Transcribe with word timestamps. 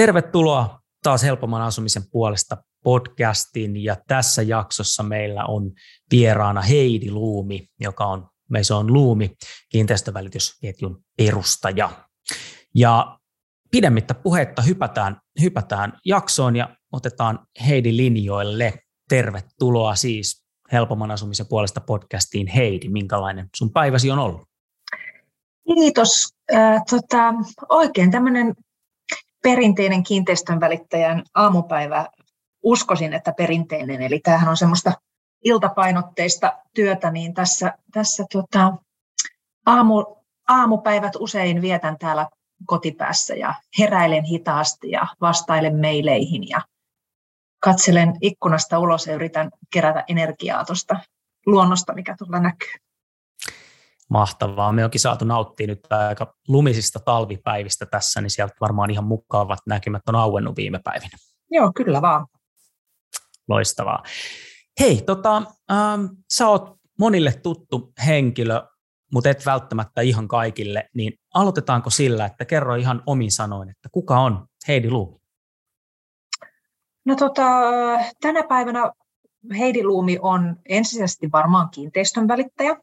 Tervetuloa 0.00 0.80
taas 1.02 1.22
helpomman 1.22 1.62
asumisen 1.62 2.02
puolesta 2.10 2.56
podcastin 2.84 3.84
ja 3.84 3.96
tässä 4.08 4.42
jaksossa 4.42 5.02
meillä 5.02 5.44
on 5.44 5.72
vieraana 6.10 6.62
Heidi 6.62 7.10
Luumi, 7.10 7.66
joka 7.80 8.06
on 8.06 8.28
Meison 8.50 8.92
Luumi, 8.92 9.30
kiinteistövälitysketjun 9.68 11.04
perustaja. 11.16 11.90
Ja 12.74 13.18
pidemmittä 13.70 14.14
puhetta 14.14 14.62
hypätään, 14.62 15.20
hypätään 15.40 15.98
jaksoon 16.04 16.56
ja 16.56 16.76
otetaan 16.92 17.46
Heidi 17.66 17.96
linjoille. 17.96 18.74
Tervetuloa 19.08 19.94
siis 19.94 20.44
helpomman 20.72 21.10
asumisen 21.10 21.46
puolesta 21.48 21.80
podcastiin. 21.80 22.46
Heidi, 22.46 22.88
minkälainen 22.88 23.48
sun 23.56 23.72
päiväsi 23.72 24.10
on 24.10 24.18
ollut? 24.18 24.42
Kiitos. 25.74 26.28
Äh, 26.54 26.82
tota, 26.90 27.34
oikein 27.68 28.10
tämmöinen 28.10 28.54
perinteinen 29.42 30.02
kiinteistön 30.02 30.60
välittäjän 30.60 31.22
aamupäivä, 31.34 32.06
uskoisin, 32.62 33.12
että 33.12 33.32
perinteinen, 33.32 34.02
eli 34.02 34.20
tämähän 34.20 34.48
on 34.48 34.56
semmoista 34.56 34.92
iltapainotteista 35.44 36.58
työtä, 36.74 37.10
niin 37.10 37.34
tässä, 37.34 37.74
tässä 37.92 38.24
tota, 38.32 38.72
aamu, 39.66 40.16
aamupäivät 40.48 41.12
usein 41.18 41.62
vietän 41.62 41.98
täällä 41.98 42.28
kotipäässä 42.66 43.34
ja 43.34 43.54
heräilen 43.78 44.24
hitaasti 44.24 44.90
ja 44.90 45.06
vastailen 45.20 45.76
meileihin 45.76 46.48
ja 46.48 46.60
katselen 47.60 48.16
ikkunasta 48.20 48.78
ulos 48.78 49.06
ja 49.06 49.14
yritän 49.14 49.50
kerätä 49.72 50.04
energiaa 50.08 50.64
tuosta 50.64 50.96
luonnosta, 51.46 51.94
mikä 51.94 52.14
tuolla 52.18 52.40
näkyy. 52.40 52.89
Mahtavaa. 54.10 54.72
Me 54.72 54.84
onkin 54.84 55.00
saatu 55.00 55.24
nauttia 55.24 55.66
nyt 55.66 55.92
aika 55.92 56.34
lumisista 56.48 56.98
talvipäivistä 56.98 57.86
tässä, 57.86 58.20
niin 58.20 58.30
sieltä 58.30 58.54
varmaan 58.60 58.90
ihan 58.90 59.04
mukavat 59.04 59.58
näkymät 59.66 60.02
on 60.08 60.14
auennut 60.14 60.56
viime 60.56 60.80
päivinä. 60.84 61.18
Joo, 61.50 61.72
kyllä 61.76 62.02
vaan. 62.02 62.26
Loistavaa. 63.48 64.02
Hei, 64.80 65.02
tota, 65.06 65.36
ähm, 65.72 66.04
sä 66.32 66.48
oot 66.48 66.76
monille 66.98 67.32
tuttu 67.32 67.92
henkilö, 68.06 68.62
mutta 69.12 69.30
et 69.30 69.46
välttämättä 69.46 70.00
ihan 70.00 70.28
kaikille, 70.28 70.88
niin 70.94 71.12
aloitetaanko 71.34 71.90
sillä, 71.90 72.26
että 72.26 72.44
kerro 72.44 72.74
ihan 72.74 73.02
omin 73.06 73.32
sanoin, 73.32 73.70
että 73.70 73.88
kuka 73.92 74.20
on 74.20 74.46
Heidi 74.68 74.90
Luumi? 74.90 75.18
No 77.04 77.16
tota, 77.16 77.42
tänä 78.20 78.42
päivänä 78.42 78.92
Heidi 79.58 79.84
Luumi 79.84 80.18
on 80.22 80.56
ensisijaisesti 80.68 81.32
varmaan 81.32 81.70
kiinteistön 81.70 82.28
välittäjä, 82.28 82.76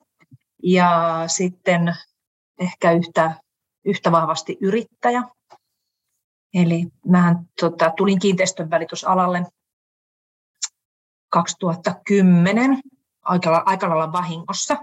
ja 0.63 1.23
sitten 1.27 1.93
ehkä 2.59 2.91
yhtä, 2.91 3.35
yhtä 3.85 4.11
vahvasti 4.11 4.57
yrittäjä. 4.61 5.23
Eli 6.53 6.87
mä 7.05 7.35
tota, 7.61 7.93
tulin 7.97 8.19
kiinteistön 8.19 8.69
välitysalalle 8.69 9.43
2010 11.29 12.79
aika, 13.21 13.63
aika 13.65 13.89
lailla 13.89 14.11
vahingossa, 14.11 14.77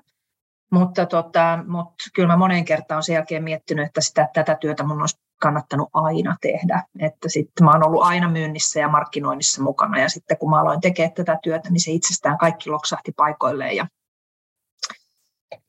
mutta, 0.71 1.07
tota, 1.07 1.59
mutta 1.67 2.05
kyllä 2.15 2.29
mä 2.29 2.37
moneen 2.37 2.65
kertaan 2.65 3.03
sen 3.03 3.15
jälkeen 3.15 3.45
miettinyt, 3.45 3.87
että 3.87 4.01
sitä, 4.01 4.29
tätä 4.35 4.55
työtä 4.55 4.85
mun 4.85 5.01
olisi 5.01 5.19
kannattanut 5.41 5.89
aina 5.93 6.37
tehdä. 6.41 6.83
Että 6.99 7.29
sitten 7.29 7.65
mä 7.65 7.71
oon 7.71 7.87
ollut 7.87 8.03
aina 8.03 8.31
myynnissä 8.31 8.81
ja 8.81 8.89
markkinoinnissa 8.89 9.63
mukana 9.63 10.01
ja 10.01 10.09
sitten 10.09 10.39
kun 10.39 10.51
mä 10.51 10.61
aloin 10.61 10.81
tekemään 10.81 11.13
tätä 11.13 11.39
työtä, 11.43 11.71
niin 11.71 11.81
se 11.81 11.91
itsestään 11.91 12.39
kaikki 12.39 12.71
loksahti 12.71 13.13
paikoilleen 13.13 13.77
ja 13.77 13.87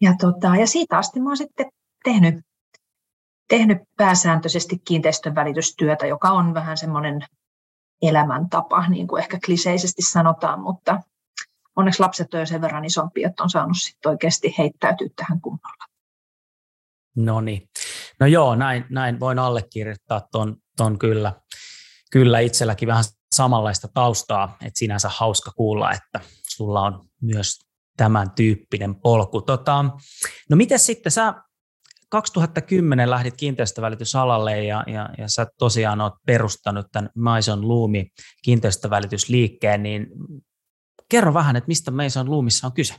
ja, 0.02 0.14
tota, 0.20 0.56
ja 0.56 0.68
siitä 0.68 0.98
asti 0.98 1.20
mä 1.20 1.30
oon 1.30 1.38
sitten 1.38 1.66
tehnyt, 2.04 2.36
tehnyt 3.50 3.78
pääsääntöisesti 3.98 4.78
kiinteistön 4.88 5.36
välitystyötä, 5.36 6.06
joka 6.06 6.30
on 6.30 6.54
vähän 6.54 6.78
semmoinen 6.78 7.22
elämäntapa, 8.02 8.90
niin 8.90 9.08
kuin 9.08 9.24
ehkä 9.24 9.40
kliseisesti 9.46 10.02
sanotaan, 10.02 10.60
mutta 10.62 11.02
onneksi 11.76 12.00
lapset 12.00 12.34
on 12.34 12.40
jo 12.40 12.46
sen 12.46 12.62
verran 12.62 12.86
isompi, 12.86 13.24
että 13.24 13.44
on 13.44 13.50
saanut 13.50 13.78
sitten 13.78 14.10
oikeasti 14.10 14.56
heittäytyä 14.58 15.08
tähän 15.16 15.42
kunnolla. 15.42 15.86
No 17.16 17.42
niin. 17.42 17.70
No 18.20 18.26
joo, 18.26 18.56
näin, 18.56 18.86
näin 18.90 19.20
voin 19.20 19.40
allekirjoittaa 19.40 20.28
ton, 20.32 20.58
ton 20.78 21.00
kyllä. 21.00 21.34
Kyllä 22.12 22.40
itselläkin 22.40 22.88
vähän 22.88 23.04
samanlaista 23.36 23.88
taustaa, 23.94 24.58
että 24.62 24.80
sinänsä 24.80 25.10
hauska 25.12 25.52
kuulla, 25.52 25.92
että 25.92 26.20
sulla 26.48 26.82
on 26.82 27.06
myös 27.22 27.60
tämän 27.98 28.32
tyyppinen 28.32 28.96
polku. 28.96 29.42
Tota, 29.42 29.86
no 30.50 30.56
miten 30.56 30.80
sitten 30.80 31.12
sä 31.12 31.34
2010 32.10 33.10
lähdit 33.10 33.38
kiinteistövälitysalalle 33.38 34.64
ja, 34.64 34.84
ja, 34.88 35.10
ja 35.18 35.30
sä 35.30 35.48
tosiaan 35.60 36.02
oot 36.02 36.14
perustanut 36.26 36.88
tämän 36.92 37.10
Maison 37.16 37.68
Luumi 37.68 38.08
kiinteistövälitysliikkeen, 38.44 39.84
niin 39.84 40.08
kerro 41.10 41.34
vähän, 41.34 41.56
että 41.56 41.68
mistä 41.68 41.92
Maison 41.92 42.30
Luumissa 42.30 42.68
on 42.68 42.74
kyse? 42.74 42.96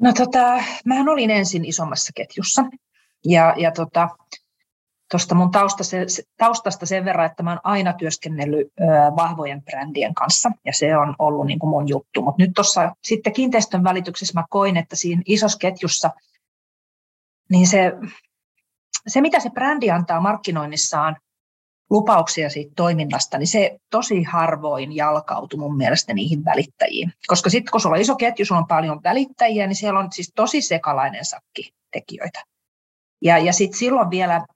No 0.00 0.12
tota, 0.12 0.64
mähän 0.84 1.08
olin 1.08 1.30
ensin 1.30 1.64
isommassa 1.64 2.12
ketjussa 2.14 2.64
ja, 3.24 3.54
ja 3.58 3.72
tota, 3.72 4.08
tuosta 5.10 5.34
mun 5.34 5.50
taustasta 6.38 6.86
sen 6.86 7.04
verran, 7.04 7.26
että 7.26 7.42
mä 7.42 7.50
oon 7.50 7.60
aina 7.64 7.92
työskennellyt 7.92 8.72
vahvojen 9.16 9.62
brändien 9.62 10.14
kanssa, 10.14 10.50
ja 10.64 10.72
se 10.72 10.96
on 10.96 11.14
ollut 11.18 11.46
niin 11.46 11.58
kuin 11.58 11.70
mun 11.70 11.88
juttu. 11.88 12.22
Mutta 12.22 12.42
nyt 12.42 12.50
tuossa 12.54 12.96
sitten 13.02 13.32
kiinteistön 13.32 13.84
välityksessä 13.84 14.40
mä 14.40 14.44
koin, 14.50 14.76
että 14.76 14.96
siinä 14.96 15.22
isossa 15.26 15.58
ketjussa, 15.58 16.10
niin 17.50 17.66
se, 17.66 17.92
se 19.06 19.20
mitä 19.20 19.40
se 19.40 19.50
brändi 19.50 19.90
antaa 19.90 20.20
markkinoinnissaan, 20.20 21.16
lupauksia 21.90 22.50
siitä 22.50 22.72
toiminnasta, 22.76 23.38
niin 23.38 23.46
se 23.46 23.78
tosi 23.90 24.22
harvoin 24.22 24.96
jalkautui 24.96 25.58
mun 25.58 25.76
mielestä 25.76 26.14
niihin 26.14 26.44
välittäjiin. 26.44 27.12
Koska 27.26 27.50
sitten 27.50 27.70
kun 27.70 27.80
sulla 27.80 27.96
on 27.96 28.02
iso 28.02 28.16
ketju, 28.16 28.46
sulla 28.46 28.60
on 28.60 28.66
paljon 28.66 29.00
välittäjiä, 29.04 29.66
niin 29.66 29.76
siellä 29.76 30.00
on 30.00 30.12
siis 30.12 30.32
tosi 30.34 30.62
sekalainen 30.62 31.24
sakki 31.24 31.74
tekijöitä. 31.92 32.42
Ja, 33.22 33.38
ja 33.38 33.52
sitten 33.52 33.78
silloin 33.78 34.10
vielä 34.10 34.46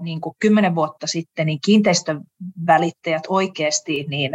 niin 0.00 0.20
kuin 0.20 0.34
kymmenen 0.38 0.74
vuotta 0.74 1.06
sitten 1.06 1.46
niin 1.46 1.58
kiinteistövälittäjät 1.64 3.22
oikeasti, 3.28 4.06
niin 4.08 4.32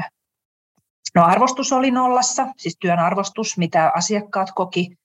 no 1.16 1.24
arvostus 1.24 1.74
oli 1.74 1.92
nollassa, 1.92 2.48
siis 2.58 2.78
työn 2.80 3.00
arvostus, 3.00 3.58
mitä 3.58 3.92
asiakkaat 3.96 4.50
koki, 4.56 4.98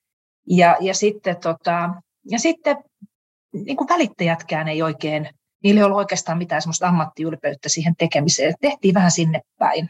ja, 0.49 0.77
ja 0.79 0.93
sitten, 0.93 1.37
tota, 1.37 1.89
ja 2.31 2.39
sitten 2.39 2.77
niin 3.53 3.77
kuin 3.77 3.89
välittäjätkään 3.89 4.67
ei 4.67 4.81
oikein, 4.81 5.29
niillä 5.63 5.79
ei 5.79 5.83
ollut 5.83 5.97
oikeastaan 5.97 6.37
mitään 6.37 6.61
semmoista 6.61 6.87
ammattiylpeyttä 6.87 7.69
siihen 7.69 7.93
tekemiseen, 7.97 8.53
tehtiin 8.61 8.93
vähän 8.93 9.11
sinne 9.11 9.41
päin. 9.57 9.89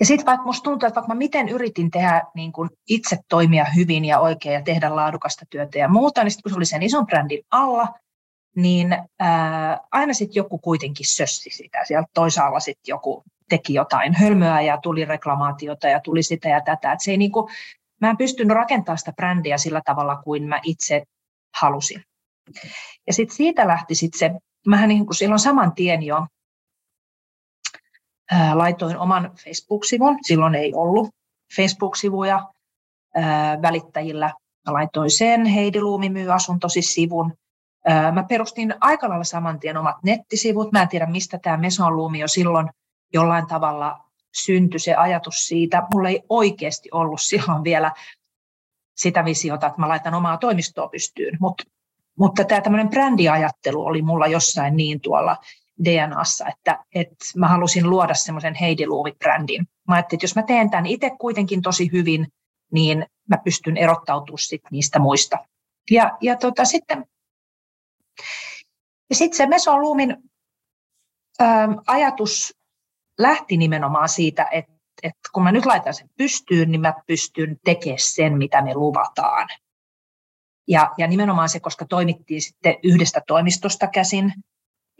Ja 0.00 0.06
sitten 0.06 0.26
vaikka 0.26 0.46
musta 0.46 0.62
tuntuu, 0.62 0.86
että 0.86 1.00
vaikka 1.00 1.14
mä 1.14 1.18
miten 1.18 1.48
yritin 1.48 1.90
tehdä 1.90 2.22
niin 2.34 2.52
kun 2.52 2.70
itse 2.88 3.18
toimia 3.28 3.64
hyvin 3.64 4.04
ja 4.04 4.20
oikein 4.20 4.54
ja 4.54 4.62
tehdä 4.62 4.96
laadukasta 4.96 5.44
työtä 5.50 5.78
ja 5.78 5.88
muuta, 5.88 6.24
niin 6.24 6.30
sitten 6.30 6.42
kun 6.42 6.50
se 6.50 6.56
oli 6.56 6.64
sen 6.64 6.82
ison 6.82 7.06
brändin 7.06 7.42
alla, 7.50 7.88
niin 8.56 8.96
ää, 9.18 9.80
aina 9.92 10.14
sitten 10.14 10.40
joku 10.40 10.58
kuitenkin 10.58 11.06
sössi 11.06 11.50
sitä. 11.50 11.84
Sieltä 11.84 12.08
toisaalla 12.14 12.60
sitten 12.60 12.92
joku 12.92 13.22
teki 13.48 13.74
jotain 13.74 14.14
hölmöä 14.14 14.60
ja 14.60 14.78
tuli 14.82 15.04
reklamaatiota 15.04 15.88
ja 15.88 16.00
tuli 16.00 16.22
sitä 16.22 16.48
ja 16.48 16.60
tätä. 16.60 16.92
Et 16.92 17.00
se 17.00 17.10
ei 17.10 17.16
niinku, 17.16 17.50
mä 18.00 18.10
en 18.10 18.16
pystynyt 18.16 18.56
rakentamaan 18.56 18.98
sitä 18.98 19.12
brändiä 19.12 19.58
sillä 19.58 19.82
tavalla 19.84 20.16
kuin 20.16 20.48
mä 20.48 20.60
itse 20.62 21.02
halusin. 21.60 22.02
Ja 23.06 23.12
sitten 23.12 23.36
siitä 23.36 23.66
lähti 23.66 23.94
sitten 23.94 24.18
se, 24.18 24.30
mähän 24.66 24.88
niin 24.88 25.06
kuin 25.06 25.16
silloin 25.16 25.38
saman 25.38 25.72
tien 25.72 26.02
jo 26.02 26.26
laitoin 28.54 28.98
oman 28.98 29.30
Facebook-sivun. 29.44 30.18
Silloin 30.22 30.54
ei 30.54 30.72
ollut 30.74 31.08
Facebook-sivuja 31.56 32.48
välittäjillä. 33.62 34.32
Mä 34.66 34.72
laitoin 34.72 35.10
sen, 35.10 35.46
Heidi 35.46 35.80
Luumi 35.80 36.08
myy 36.08 36.32
asuntosi 36.32 36.82
sivun. 36.82 37.32
Ää, 37.86 38.12
mä 38.12 38.22
perustin 38.22 38.74
aika 38.80 39.08
lailla 39.08 39.24
saman 39.24 39.60
tien 39.60 39.76
omat 39.76 39.96
nettisivut. 40.02 40.72
Mä 40.72 40.82
en 40.82 40.88
tiedä, 40.88 41.06
mistä 41.06 41.38
tämä 41.42 41.56
Meson 41.56 41.96
Luumi 41.96 42.18
jo 42.18 42.28
silloin 42.28 42.68
jollain 43.12 43.46
tavalla 43.46 44.00
syntyi 44.34 44.80
se 44.80 44.94
ajatus 44.94 45.34
siitä. 45.34 45.82
Mulla 45.94 46.08
ei 46.08 46.22
oikeasti 46.28 46.88
ollut 46.92 47.20
silloin 47.20 47.64
vielä 47.64 47.92
sitä 48.96 49.24
visiota, 49.24 49.66
että 49.66 49.80
mä 49.80 49.88
laitan 49.88 50.14
omaa 50.14 50.36
toimistoa 50.36 50.88
pystyyn, 50.88 51.36
Mut, 51.40 51.62
mutta 52.18 52.44
tämä 52.44 52.60
tämmöinen 52.60 52.90
brändiajattelu 52.90 53.84
oli 53.84 54.02
mulla 54.02 54.26
jossain 54.26 54.76
niin 54.76 55.00
tuolla 55.00 55.36
DNAssa, 55.84 56.46
että, 56.48 56.84
että 56.94 57.24
mä 57.36 57.48
halusin 57.48 57.90
luoda 57.90 58.14
semmoisen 58.14 58.54
Heidi 58.54 58.86
Luovi-brändin. 58.86 59.66
Mä 59.88 59.94
ajattelin, 59.94 60.18
että 60.18 60.24
jos 60.24 60.36
mä 60.36 60.42
teen 60.42 60.70
tämän 60.70 60.86
itse 60.86 61.10
kuitenkin 61.20 61.62
tosi 61.62 61.92
hyvin, 61.92 62.26
niin 62.72 63.06
mä 63.28 63.36
pystyn 63.44 63.76
erottautumaan 63.76 64.38
sit 64.38 64.62
niistä 64.70 64.98
muista. 64.98 65.38
Ja, 65.90 66.18
ja 66.20 66.36
tota, 66.36 66.64
sitten, 66.64 67.04
ja 69.10 69.16
sitten 69.16 69.36
se 69.36 69.46
Mesoluumin 69.46 70.16
ähm, 71.42 71.72
ajatus 71.86 72.54
lähti 73.18 73.56
nimenomaan 73.56 74.08
siitä, 74.08 74.48
että, 74.50 74.72
että 75.02 75.28
kun 75.32 75.42
mä 75.42 75.52
nyt 75.52 75.66
laitan 75.66 75.94
sen 75.94 76.10
pystyyn, 76.16 76.70
niin 76.70 76.80
mä 76.80 76.94
pystyn 77.06 77.56
tekemään 77.64 77.98
sen, 78.00 78.38
mitä 78.38 78.62
me 78.62 78.74
luvataan. 78.74 79.48
Ja, 80.68 80.90
ja 80.98 81.06
nimenomaan 81.06 81.48
se, 81.48 81.60
koska 81.60 81.84
toimittiin 81.84 82.42
sitten 82.42 82.74
yhdestä 82.82 83.22
toimistosta 83.26 83.86
käsin, 83.86 84.32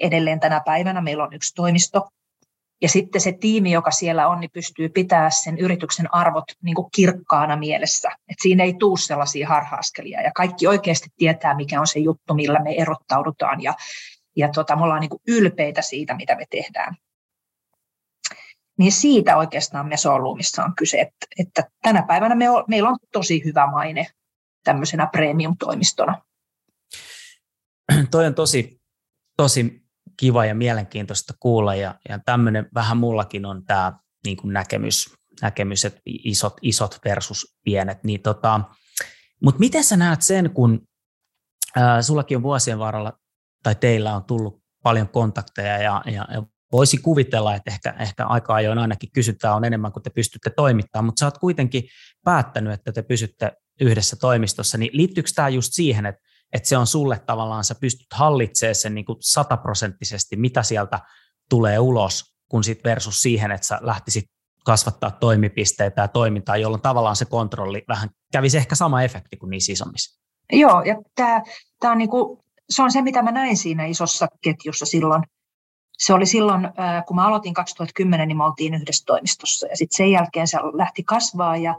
edelleen 0.01 0.41
tänä 0.41 0.61
päivänä 0.67 1.01
meillä 1.01 1.25
on 1.25 1.35
yksi 1.35 1.55
toimisto, 1.55 2.09
ja 2.83 2.89
sitten 2.89 3.21
se 3.21 3.33
tiimi, 3.33 3.73
joka 3.73 3.91
siellä 3.91 4.29
on, 4.29 4.41
niin 4.41 4.51
pystyy 4.53 4.89
pitämään 4.89 5.33
sen 5.33 5.59
yrityksen 5.59 6.15
arvot 6.15 6.45
niin 6.63 6.75
kuin 6.75 6.89
kirkkaana 6.95 7.57
mielessä. 7.57 8.09
Et 8.29 8.37
siinä 8.43 8.65
ei 8.65 8.75
tule 8.75 8.99
sellaisia 8.99 9.49
harhaaskelia. 9.49 10.23
Ja 10.23 10.33
kaikki 10.35 10.67
oikeasti 10.67 11.09
tietää, 11.17 11.57
mikä 11.57 11.81
on 11.81 11.87
se 11.87 11.99
juttu, 11.99 12.35
millä 12.35 12.63
me 12.63 12.75
erottaudutaan. 12.75 13.63
Ja, 13.63 13.75
ja 14.37 14.49
tota, 14.49 14.77
me 14.77 14.83
ollaan 14.83 15.01
niin 15.01 15.11
kuin 15.11 15.23
ylpeitä 15.27 15.83
siitä, 15.83 16.15
mitä 16.15 16.37
me 16.37 16.45
tehdään. 16.51 16.97
Niin 18.79 18.93
siitä 18.93 19.37
oikeastaan 19.37 19.89
Mesoluumissa 19.89 20.65
on 20.65 20.75
kyse, 20.75 21.01
että, 21.01 21.27
että 21.39 21.65
tänä 21.83 22.03
päivänä 22.03 22.35
me 22.35 22.51
on, 22.51 22.65
meillä 22.69 22.89
on 22.89 22.97
tosi 23.13 23.45
hyvä 23.45 23.71
maine 23.71 24.07
tämmöisenä 24.65 25.07
premium-toimistona. 25.07 26.23
Toi 28.11 28.27
on 28.27 28.35
tosi, 28.35 28.81
tosi 29.37 29.83
kiva 30.21 30.47
ja 30.47 30.55
mielenkiintoista 30.55 31.35
kuulla 31.41 31.75
ja, 31.75 31.95
ja 32.09 32.19
tämmöinen 32.25 32.69
vähän 32.75 32.97
mullakin 32.97 33.47
on 33.47 33.65
tämä 33.65 33.93
niin 34.25 34.37
kuin 34.37 34.53
näkemys, 34.53 35.15
näkemys, 35.43 35.85
että 35.85 36.01
isot, 36.07 36.55
isot 36.63 36.99
versus 37.05 37.57
pienet. 37.65 38.05
Niin 38.05 38.23
tota, 38.23 38.61
Mutta 39.45 39.59
miten 39.59 39.85
sä 39.85 39.97
näet 39.97 40.23
sen, 40.23 40.51
kun 40.51 40.81
ää, 41.77 42.03
sullakin 42.03 42.37
on 42.37 42.43
vuosien 42.43 42.79
varrella 42.79 43.13
tai 43.63 43.75
teillä 43.75 44.15
on 44.15 44.25
tullut 44.25 44.63
paljon 44.83 45.09
kontakteja 45.09 45.79
ja, 45.79 46.03
ja, 46.07 46.27
ja 46.33 46.43
voisi 46.73 46.99
kuvitella, 46.99 47.55
että 47.55 47.71
ehkä, 47.71 47.95
ehkä 47.99 48.27
aika 48.27 48.55
ajoin 48.55 48.79
ainakin 48.79 49.13
kysyntää 49.13 49.55
on 49.55 49.65
enemmän 49.65 49.93
kuin 49.93 50.03
te 50.03 50.11
pystytte 50.11 50.51
toimittamaan, 50.51 51.05
mutta 51.05 51.21
sä 51.21 51.27
oot 51.27 51.39
kuitenkin 51.39 51.85
päättänyt, 52.25 52.73
että 52.73 52.93
te 52.93 53.03
pysytte 53.03 53.53
yhdessä 53.81 54.17
toimistossa, 54.21 54.79
niin 54.79 54.91
liittyykö 54.93 55.31
tämä 55.35 55.49
just 55.49 55.73
siihen, 55.73 56.07
että 56.07 56.23
että 56.53 56.69
se 56.69 56.77
on 56.77 56.87
sulle 56.87 57.19
tavallaan, 57.19 57.65
sä 57.65 57.75
pystyt 57.81 58.07
hallitsemaan 58.15 58.75
sen 58.75 58.95
niin 58.95 59.05
sataprosenttisesti, 59.21 60.37
mitä 60.37 60.63
sieltä 60.63 61.01
tulee 61.51 61.79
ulos, 61.79 62.25
kun 62.49 62.65
sit 62.65 62.85
versus 62.85 63.23
siihen, 63.23 63.51
että 63.51 63.67
sä 63.67 63.79
lähtisit 63.83 64.25
kasvattaa 64.65 65.11
toimipisteitä 65.11 66.03
ja 66.03 66.09
toimintaa, 66.09 66.57
jolloin 66.57 66.83
tavallaan 66.83 67.17
se 67.17 67.25
kontrolli 67.25 67.85
vähän 67.89 68.09
kävisi 68.33 68.59
ehkä 68.59 68.75
sama 68.75 69.03
efekti 69.03 69.37
kuin 69.37 69.51
niissä 69.51 69.73
isommissa. 69.73 70.21
Joo, 70.53 70.83
ja 70.83 70.97
tämä, 71.15 71.43
tämä 71.81 71.93
on 71.93 71.99
niin 71.99 72.11
kuin, 72.11 72.39
se 72.71 72.83
on 72.83 72.93
se, 72.93 73.03
mitä 73.03 73.23
mä 73.23 73.31
näin 73.31 73.57
siinä 73.57 73.87
isossa 73.87 74.29
ketjussa 74.41 74.87
silloin. 74.87 75.23
Se 75.99 76.15
oli 76.15 76.27
silloin, 76.27 76.69
kun 77.07 77.17
mä 77.17 77.27
aloitin 77.27 77.55
2010, 77.55 78.29
niin 78.29 78.37
me 78.37 78.45
oltiin 78.45 78.75
yhdessä 78.75 79.05
toimistossa 79.07 79.67
ja 79.67 79.77
sitten 79.77 79.97
sen 79.97 80.11
jälkeen 80.11 80.49
se 80.49 80.59
lähti 80.59 81.03
kasvaa 81.03 81.57
ja 81.57 81.79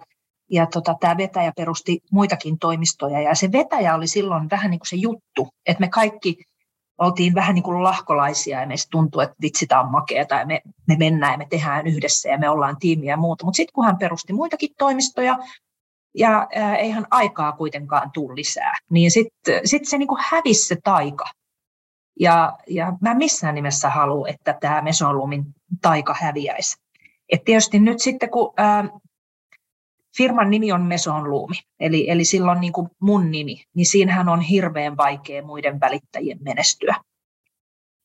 ja 0.52 0.66
tota, 0.66 0.96
tämä 1.00 1.18
vetäjä 1.18 1.52
perusti 1.56 2.00
muitakin 2.12 2.60
toimistoja 2.60 3.22
ja 3.22 3.36
se 3.36 3.52
vetäjä 3.52 3.96
oli 3.96 4.08
silloin 4.08 4.50
vähän 4.50 4.72
niin 4.72 4.80
kuin 4.80 4.88
se 4.88 4.96
juttu, 4.96 5.48
että 5.66 5.82
me 5.82 5.90
kaikki 5.90 6.38
oltiin 6.98 7.34
vähän 7.36 7.56
niin 7.56 7.64
kuin 7.64 7.84
lahkolaisia 7.84 8.62
ja 8.62 8.68
meistä 8.68 8.88
tuntui, 8.92 9.24
että 9.24 9.36
vitsi 9.42 9.68
tämä 9.68 9.82
on 9.82 9.92
makeata 9.92 10.36
ja 10.36 10.46
me, 10.46 10.62
me 10.88 10.96
mennään 10.96 11.32
ja 11.32 11.38
me 11.38 11.48
tehdään 11.50 11.88
yhdessä 11.88 12.30
ja 12.30 12.38
me 12.38 12.50
ollaan 12.50 12.78
tiimiä 12.80 13.14
ja 13.14 13.18
muuta. 13.18 13.46
Mutta 13.46 13.58
sitten 13.58 13.74
kun 13.74 13.86
hän 13.86 13.98
perusti 13.98 14.34
muitakin 14.34 14.70
toimistoja 14.78 15.40
ja 16.18 16.48
ää, 16.56 16.76
eihän 16.76 17.08
aikaa 17.12 17.52
kuitenkaan 17.52 18.12
tule 18.12 18.36
lisää, 18.36 18.74
niin 18.90 19.12
sitten 19.12 19.68
sit 19.68 19.86
se 19.86 19.98
niin 19.98 20.08
kuin 20.08 20.22
hävisi 20.30 20.68
se 20.68 20.78
taika. 20.84 21.26
Ja, 22.20 22.58
ja 22.68 22.94
mä 23.02 23.14
missään 23.14 23.56
nimessä 23.56 23.90
halua, 23.90 24.28
että 24.28 24.58
tämä 24.62 24.82
Mesolumin 24.82 25.44
taika 25.82 26.16
häviäisi. 26.20 26.78
Et 27.30 27.44
tietysti 27.44 27.80
nyt 27.80 28.00
sitten, 28.00 28.30
kun 28.30 28.54
ää, 28.58 28.90
firman 30.18 30.50
nimi 30.50 30.72
on 30.72 30.82
Meson 30.82 31.30
Luumi, 31.30 31.56
eli, 31.80 32.10
eli 32.10 32.26
silloin 32.26 32.62
niin 32.62 32.74
kuin 32.74 32.90
mun 33.02 33.32
nimi, 33.32 33.64
niin 33.76 33.86
siinähän 33.86 34.30
on 34.30 34.42
hirveän 34.42 34.98
vaikea 34.98 35.44
muiden 35.44 35.80
välittäjien 35.80 36.40
menestyä. 36.42 36.96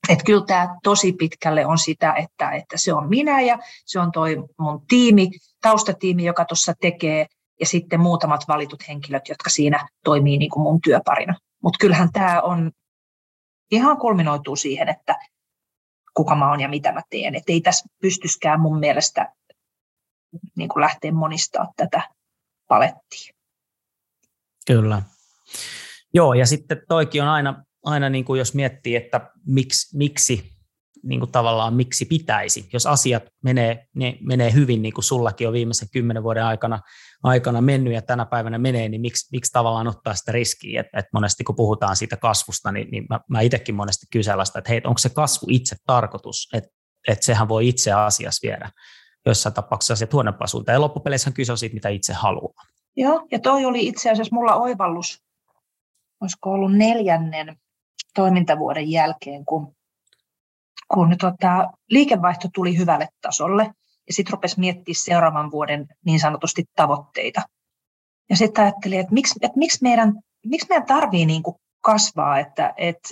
Et 0.08 0.22
kyllä 0.22 0.44
tämä 0.46 0.76
tosi 0.82 1.12
pitkälle 1.12 1.66
on 1.66 1.78
sitä, 1.78 2.12
että, 2.12 2.50
että 2.50 2.78
se 2.78 2.92
on 2.94 3.08
minä 3.08 3.40
ja 3.40 3.58
se 3.84 4.00
on 4.00 4.12
toi 4.12 4.36
mun 4.58 4.86
tiimi, 4.88 5.30
taustatiimi, 5.62 6.24
joka 6.24 6.44
tuossa 6.44 6.74
tekee, 6.80 7.26
ja 7.60 7.66
sitten 7.66 8.00
muutamat 8.00 8.40
valitut 8.48 8.88
henkilöt, 8.88 9.28
jotka 9.28 9.50
siinä 9.50 9.88
toimii 10.04 10.38
niin 10.38 10.50
kuin 10.50 10.62
mun 10.62 10.80
työparina. 10.80 11.34
Mutta 11.62 11.78
kyllähän 11.80 12.12
tämä 12.12 12.40
on 12.42 12.72
ihan 13.70 13.98
kulminoituu 13.98 14.56
siihen, 14.56 14.88
että 14.88 15.18
kuka 16.14 16.34
mä 16.34 16.50
oon 16.50 16.60
ja 16.60 16.68
mitä 16.68 16.92
mä 16.92 17.02
teen. 17.10 17.34
Että 17.34 17.52
ei 17.52 17.60
tässä 17.60 17.88
pystyskään 18.00 18.60
mun 18.60 18.78
mielestä 18.78 19.32
niin 20.56 20.68
kuin 20.68 20.80
lähteä 20.80 21.12
monistaa 21.12 21.72
tätä 21.76 22.02
palettia. 22.68 23.34
Kyllä. 24.66 25.02
Joo, 26.14 26.34
ja 26.34 26.46
sitten 26.46 26.82
toikin 26.88 27.22
on 27.22 27.28
aina, 27.28 27.64
aina 27.84 28.08
niin 28.08 28.24
kuin 28.24 28.38
jos 28.38 28.54
miettii, 28.54 28.96
että 28.96 29.30
miksi, 29.46 29.96
miksi 29.96 30.56
niin 31.02 31.20
kuin 31.20 31.32
tavallaan 31.32 31.74
miksi 31.74 32.04
pitäisi. 32.04 32.68
Jos 32.72 32.86
asiat 32.86 33.22
menee, 33.44 33.86
ne 33.94 34.18
menee 34.20 34.52
hyvin, 34.52 34.82
niin 34.82 34.94
kuin 34.94 35.04
sullakin 35.04 35.48
on 35.48 35.52
viimeisen 35.52 35.88
kymmenen 35.92 36.22
vuoden 36.22 36.44
aikana, 36.44 36.80
aikana 37.22 37.60
mennyt 37.60 37.94
ja 37.94 38.02
tänä 38.02 38.26
päivänä 38.26 38.58
menee, 38.58 38.88
niin 38.88 39.00
miksi, 39.00 39.28
miksi 39.32 39.52
tavallaan 39.52 39.88
ottaa 39.88 40.14
sitä 40.14 40.32
riskiä? 40.32 40.80
Et, 40.80 40.86
et 40.96 41.06
monesti 41.12 41.44
kun 41.44 41.56
puhutaan 41.56 41.96
siitä 41.96 42.16
kasvusta, 42.16 42.72
niin, 42.72 42.88
niin 42.90 43.06
mä, 43.10 43.20
mä 43.30 43.40
itsekin 43.40 43.74
monesti 43.74 44.06
kyseenalaistan, 44.12 44.60
että 44.60 44.70
hei, 44.70 44.80
onko 44.84 44.98
se 44.98 45.08
kasvu 45.08 45.46
itse 45.50 45.76
tarkoitus, 45.86 46.48
että 46.52 46.70
et 47.08 47.22
sehän 47.22 47.48
voi 47.48 47.68
itse 47.68 47.92
asiassa 47.92 48.46
viedä 48.48 48.70
joissain 49.26 49.54
tapauksissa 49.54 49.92
asiat 49.92 50.12
huonompaan 50.12 50.48
suuntaan. 50.48 50.76
Ja 50.76 50.80
loppupeleissä 50.80 51.30
kyse 51.30 51.52
on 51.52 51.58
siitä, 51.58 51.74
mitä 51.74 51.88
itse 51.88 52.12
haluaa. 52.12 52.64
Joo, 52.96 53.26
ja 53.30 53.38
toi 53.38 53.64
oli 53.64 53.86
itse 53.86 54.10
asiassa 54.10 54.34
mulla 54.34 54.54
oivallus, 54.54 55.22
olisiko 56.20 56.50
ollut 56.50 56.76
neljännen 56.76 57.56
toimintavuoden 58.14 58.90
jälkeen, 58.90 59.44
kun, 59.44 59.74
kun 60.94 61.16
tota, 61.20 61.72
liikevaihto 61.90 62.48
tuli 62.54 62.78
hyvälle 62.78 63.08
tasolle, 63.22 63.70
ja 64.06 64.12
sitten 64.12 64.32
rupesi 64.32 64.60
miettimään 64.60 64.94
seuraavan 64.94 65.50
vuoden 65.50 65.86
niin 66.04 66.20
sanotusti 66.20 66.64
tavoitteita. 66.76 67.42
Ja 68.30 68.36
sitten 68.36 68.64
ajattelin, 68.64 69.00
että 69.00 69.14
miksi, 69.14 69.38
että 69.42 69.58
miksi 69.58 69.78
meidän, 69.82 70.12
miksi 70.44 70.66
meidän 70.68 70.86
tarvii 70.86 71.26
niin 71.26 71.42
kuin 71.42 71.56
kasvaa, 71.80 72.38
että, 72.38 72.74
että 72.76 73.08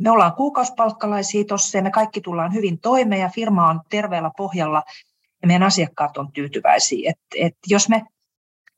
me 0.00 0.10
ollaan 0.10 0.32
kuukausipalkkalaisia 0.32 1.44
tuossa 1.44 1.78
ja 1.78 1.82
me 1.82 1.90
kaikki 1.90 2.20
tullaan 2.20 2.54
hyvin 2.54 2.80
toimeen 2.80 3.20
ja 3.20 3.28
firma 3.28 3.68
on 3.68 3.80
terveellä 3.90 4.30
pohjalla 4.36 4.82
ja 5.42 5.46
meidän 5.46 5.62
asiakkaat 5.62 6.16
on 6.16 6.32
tyytyväisiä. 6.32 7.10
Et, 7.10 7.18
et 7.36 7.56
jos 7.66 7.88
me, 7.88 8.02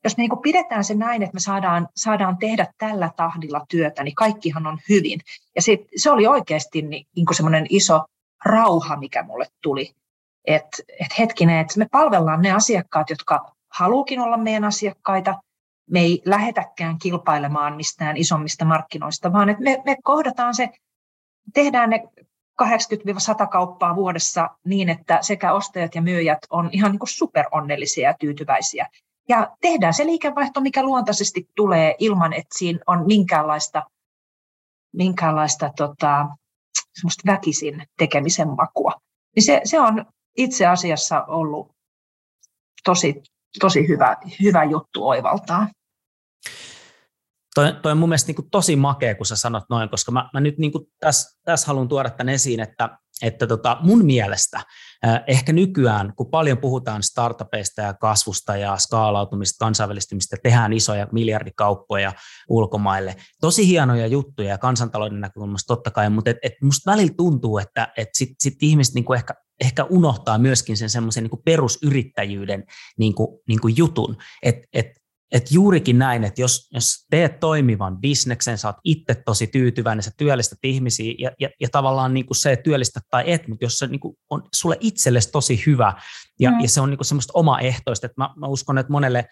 jos 0.03 0.17
me 0.17 0.21
niin 0.21 0.41
pidetään 0.41 0.83
se 0.83 0.95
näin, 0.95 1.23
että 1.23 1.33
me 1.33 1.39
saadaan, 1.39 1.87
saadaan 1.95 2.37
tehdä 2.37 2.67
tällä 2.77 3.11
tahdilla 3.15 3.65
työtä, 3.69 4.03
niin 4.03 4.15
kaikkihan 4.15 4.67
on 4.67 4.79
hyvin. 4.89 5.19
Ja 5.55 5.61
sit, 5.61 5.81
se 5.95 6.11
oli 6.11 6.27
oikeasti 6.27 6.81
niin, 6.81 7.07
niin 7.15 7.25
semmoinen 7.31 7.65
iso 7.69 8.05
rauha, 8.45 8.97
mikä 8.97 9.23
mulle 9.23 9.45
tuli. 9.61 9.93
Että 10.45 10.77
et 10.99 11.19
hetkinen, 11.19 11.59
että 11.59 11.79
me 11.79 11.87
palvellaan 11.91 12.41
ne 12.41 12.51
asiakkaat, 12.51 13.09
jotka 13.09 13.55
haluukin 13.69 14.19
olla 14.19 14.37
meidän 14.37 14.63
asiakkaita, 14.63 15.35
me 15.89 15.99
ei 15.99 16.21
lähetäkään 16.25 16.99
kilpailemaan 16.99 17.75
mistään 17.75 18.17
isommista 18.17 18.65
markkinoista, 18.65 19.33
vaan 19.33 19.49
että 19.49 19.63
me, 19.63 19.81
me 19.85 19.97
kohdataan 20.03 20.55
se 20.55 20.69
tehdään 21.53 21.89
ne 21.89 22.03
80-100 22.63 23.47
kauppaa 23.51 23.95
vuodessa 23.95 24.49
niin, 24.65 24.89
että 24.89 25.19
sekä 25.21 25.53
ostajat 25.53 25.95
ja 25.95 26.01
myyjät 26.01 26.39
on 26.49 26.69
ihan 26.71 26.91
niin 26.91 26.99
kuin 26.99 27.09
superonnellisia 27.09 28.09
ja 28.09 28.15
tyytyväisiä. 28.19 28.87
Ja 29.29 29.55
tehdään 29.61 29.93
se 29.93 30.05
liikevaihto, 30.05 30.61
mikä 30.61 30.83
luontaisesti 30.83 31.49
tulee 31.55 31.95
ilman, 31.99 32.33
että 32.33 32.57
siinä 32.57 32.79
on 32.87 33.07
minkäänlaista, 33.07 33.83
minkäänlaista 34.93 35.71
tota, 35.77 36.27
väkisin 37.25 37.83
tekemisen 37.97 38.49
makua. 38.49 38.91
Niin 39.35 39.43
se, 39.43 39.61
se 39.63 39.79
on 39.79 40.05
itse 40.37 40.67
asiassa 40.67 41.23
ollut 41.23 41.71
tosi, 42.83 43.21
tosi 43.59 43.87
hyvä, 43.87 44.17
hyvä 44.41 44.63
juttu 44.63 45.07
oivaltaa 45.07 45.67
toi, 47.55 47.73
toi 47.81 47.91
on 47.91 47.97
mun 47.97 48.09
mielestä 48.09 48.27
niin 48.27 48.35
kuin 48.35 48.49
tosi 48.49 48.75
makea, 48.75 49.15
kun 49.15 49.25
sä 49.25 49.35
sanot 49.35 49.63
noin, 49.69 49.89
koska 49.89 50.11
mä, 50.11 50.29
mä 50.33 50.39
nyt 50.39 50.57
niin 50.57 50.71
tässä 50.99 51.39
täs 51.45 51.65
haluan 51.65 51.87
tuoda 51.87 52.09
tämän 52.09 52.33
esiin, 52.33 52.59
että, 52.59 52.97
että 53.21 53.47
tota 53.47 53.77
mun 53.81 54.05
mielestä 54.05 54.61
ehkä 55.27 55.53
nykyään, 55.53 56.13
kun 56.15 56.29
paljon 56.31 56.57
puhutaan 56.57 57.03
startupeista 57.03 57.81
ja 57.81 57.93
kasvusta 57.93 58.57
ja 58.57 58.77
skaalautumista, 58.77 59.65
kansainvälistymistä, 59.65 60.37
tehdään 60.43 60.73
isoja 60.73 61.07
miljardikauppoja 61.11 62.13
ulkomaille, 62.49 63.15
tosi 63.41 63.67
hienoja 63.67 64.07
juttuja 64.07 64.49
ja 64.49 64.57
kansantalouden 64.57 65.21
näkökulmasta 65.21 65.75
totta 65.75 65.91
kai, 65.91 66.09
mutta 66.09 66.29
et, 66.29 66.37
et 66.43 66.53
musta 66.61 66.91
välillä 66.91 67.13
tuntuu, 67.17 67.57
että 67.57 67.87
et 67.97 68.09
sit, 68.13 68.29
sit 68.39 68.55
ihmiset 68.61 68.93
niin 68.93 69.05
kuin 69.05 69.17
ehkä 69.17 69.33
ehkä 69.61 69.83
unohtaa 69.83 70.37
myöskin 70.37 70.77
sen 70.77 70.89
semmoisen 70.89 71.23
niin 71.23 71.41
perusyrittäjyyden 71.45 72.63
niin 72.97 73.15
kuin, 73.15 73.39
niin 73.47 73.59
kuin 73.61 73.77
jutun, 73.77 74.17
että 74.43 74.67
et 74.73 74.98
et 75.31 75.51
juurikin 75.51 75.99
näin, 75.99 76.23
että 76.23 76.41
jos, 76.41 76.69
jos 76.73 77.05
teet 77.09 77.39
toimivan 77.39 77.97
bisneksen, 77.97 78.57
sä 78.57 78.67
oot 78.67 78.75
itse 78.83 79.15
tosi 79.25 79.47
tyytyväinen, 79.47 80.03
sä 80.03 80.11
työllistät 80.17 80.59
ihmisiä 80.63 81.13
ja, 81.19 81.31
ja, 81.39 81.49
ja 81.61 81.67
tavallaan 81.71 82.13
niin 82.13 82.25
kuin 82.25 82.37
se 82.37 82.55
työllistät 82.55 83.03
tai 83.09 83.23
et, 83.25 83.47
mutta 83.47 83.65
jos 83.65 83.77
se 83.77 83.87
niin 83.87 83.99
kuin 83.99 84.17
on 84.29 84.43
sulle 84.55 84.77
itsellesi 84.79 85.31
tosi 85.31 85.63
hyvä 85.65 85.93
ja, 86.39 86.51
mm. 86.51 86.59
ja 86.59 86.69
se 86.69 86.81
on 86.81 86.89
niin 86.89 86.97
kuin 86.97 87.05
semmoista 87.05 87.33
omaehtoista, 87.35 88.05
että 88.05 88.21
mä, 88.21 88.29
mä 88.35 88.47
uskon, 88.47 88.77
että 88.77 88.91
monelle 88.91 89.25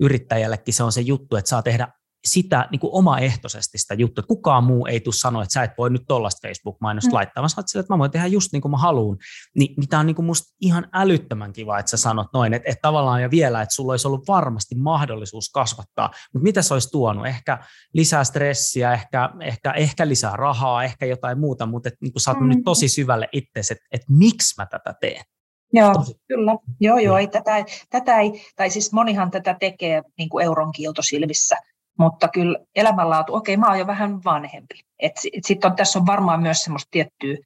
yrittäjällekin 0.00 0.74
se 0.74 0.82
on 0.82 0.92
se 0.92 1.00
juttu, 1.00 1.36
että 1.36 1.48
saa 1.48 1.62
tehdä 1.62 1.88
sitä 2.26 2.68
niin 2.70 2.80
kuin 2.80 2.90
omaehtoisesti 2.94 3.78
sitä 3.78 3.94
juttua, 3.94 4.20
että 4.20 4.28
kukaan 4.28 4.64
muu 4.64 4.86
ei 4.86 5.00
tule 5.00 5.14
sanoa, 5.14 5.42
että 5.42 5.52
sä 5.52 5.62
et 5.62 5.70
voi 5.78 5.90
nyt 5.90 6.02
tuollaista 6.08 6.48
Facebook-mainosta 6.48 7.10
mm. 7.10 7.14
laittaa, 7.14 7.42
vaan 7.42 7.50
sä 7.50 7.62
sille, 7.66 7.80
että 7.80 7.92
mä 7.94 7.98
voin 7.98 8.10
tehdä 8.10 8.26
just 8.26 8.52
niin 8.52 8.62
kuin 8.62 8.70
mä 8.70 8.76
haluan, 8.76 9.16
niin, 9.56 9.74
niin 9.76 9.88
tämä 9.88 10.00
on 10.00 10.06
niin 10.06 10.14
kuin 10.16 10.26
musta 10.26 10.54
ihan 10.60 10.88
älyttömän 10.92 11.52
kiva, 11.52 11.78
että 11.78 11.90
sä 11.90 11.96
sanot 11.96 12.26
noin, 12.32 12.54
että, 12.54 12.70
että 12.70 12.82
tavallaan 12.82 13.22
ja 13.22 13.30
vielä, 13.30 13.62
että 13.62 13.74
sulla 13.74 13.92
olisi 13.92 14.08
ollut 14.08 14.28
varmasti 14.28 14.74
mahdollisuus 14.74 15.50
kasvattaa, 15.50 16.10
mutta 16.32 16.44
mitä 16.44 16.62
se 16.62 16.74
olisi 16.74 16.90
tuonut? 16.90 17.26
Ehkä 17.26 17.58
lisää 17.94 18.24
stressiä, 18.24 18.92
ehkä, 18.92 19.30
ehkä, 19.40 19.72
ehkä 19.72 20.08
lisää 20.08 20.36
rahaa, 20.36 20.84
ehkä 20.84 21.06
jotain 21.06 21.40
muuta, 21.40 21.66
mutta 21.66 21.88
että, 21.88 21.98
niin 22.00 22.12
kuin 22.12 22.22
sä 22.22 22.30
oot 22.30 22.40
mm. 22.40 22.48
nyt 22.48 22.64
tosi 22.64 22.88
syvälle 22.88 23.28
itse, 23.32 23.60
että, 23.60 23.86
että 23.92 24.06
miksi 24.08 24.54
mä 24.58 24.66
tätä 24.66 24.94
teen. 25.00 25.24
Joo, 25.72 25.94
Tosi. 25.94 26.14
kyllä. 26.28 26.56
Joo, 26.80 26.98
joo, 26.98 27.18
ei, 27.18 27.26
tätä, 27.26 27.64
tätä 27.90 28.18
ei, 28.18 28.46
tai 28.56 28.70
siis 28.70 28.92
monihan 28.92 29.30
tätä 29.30 29.56
tekee 29.60 30.02
niin 30.18 30.28
kuin 30.28 30.44
euron 30.44 30.72
kiiltosilmissä, 30.72 31.56
mutta 31.98 32.28
kyllä 32.28 32.58
elämänlaatu, 32.74 33.34
okei, 33.34 33.56
mä 33.56 33.68
oon 33.68 33.78
jo 33.78 33.86
vähän 33.86 34.24
vanhempi. 34.24 34.80
Et, 34.98 35.12
et 35.32 35.44
sit 35.44 35.64
on, 35.64 35.76
tässä 35.76 35.98
on 35.98 36.06
varmaan 36.06 36.42
myös 36.42 36.64
semmoista 36.64 36.88
tiettyä, 36.90 37.36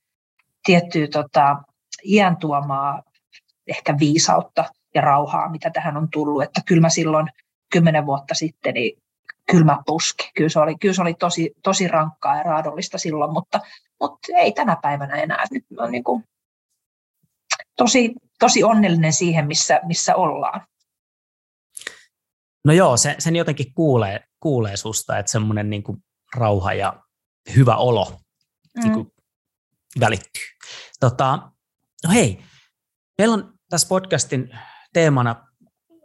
tiettyä 0.64 1.06
tota, 1.12 1.56
iän 2.04 2.36
tuomaa 2.36 3.02
ehkä 3.66 3.98
viisautta 3.98 4.64
ja 4.94 5.00
rauhaa, 5.00 5.48
mitä 5.48 5.70
tähän 5.70 5.96
on 5.96 6.08
tullut. 6.12 6.42
Että 6.42 6.60
kyllä 6.66 6.80
mä 6.80 6.88
silloin 6.88 7.26
kymmenen 7.72 8.06
vuotta 8.06 8.34
sitten, 8.34 8.74
niin 8.74 8.98
kylmä 9.50 9.78
puski. 9.86 10.30
Kyllä 10.36 10.48
se 10.48 10.60
oli, 10.60 10.76
kyllä 10.80 10.94
se 10.94 11.02
oli 11.02 11.14
tosi, 11.14 11.52
tosi 11.62 11.88
rankkaa 11.88 12.36
ja 12.36 12.42
raadollista 12.42 12.98
silloin, 12.98 13.32
mutta, 13.32 13.60
mutta 14.00 14.28
ei 14.36 14.52
tänä 14.52 14.76
päivänä 14.82 15.16
enää. 15.16 15.44
Nyt 15.50 15.64
on 15.78 15.92
niin 15.92 16.04
kuin 16.04 16.24
tosi, 17.76 18.14
tosi 18.38 18.64
onnellinen 18.64 19.12
siihen, 19.12 19.46
missä, 19.46 19.80
missä 19.84 20.16
ollaan. 20.16 20.60
No 22.66 22.72
joo, 22.72 22.96
se, 22.96 23.16
sen 23.18 23.36
jotenkin 23.36 23.74
kuulee, 23.74 24.24
kuulee 24.40 24.76
susta, 24.76 25.18
että 25.18 25.32
semmoinen 25.32 25.70
niin 25.70 25.82
rauha 26.36 26.72
ja 26.72 27.02
hyvä 27.56 27.76
olo 27.76 28.04
mm. 28.10 28.82
niin 28.82 28.92
kuin 28.92 29.12
välittyy. 30.00 30.42
Tota, 31.00 31.52
no 32.04 32.10
hei, 32.12 32.42
meillä 33.18 33.34
on 33.34 33.54
tässä 33.68 33.88
podcastin 33.88 34.58
teemana 34.92 35.46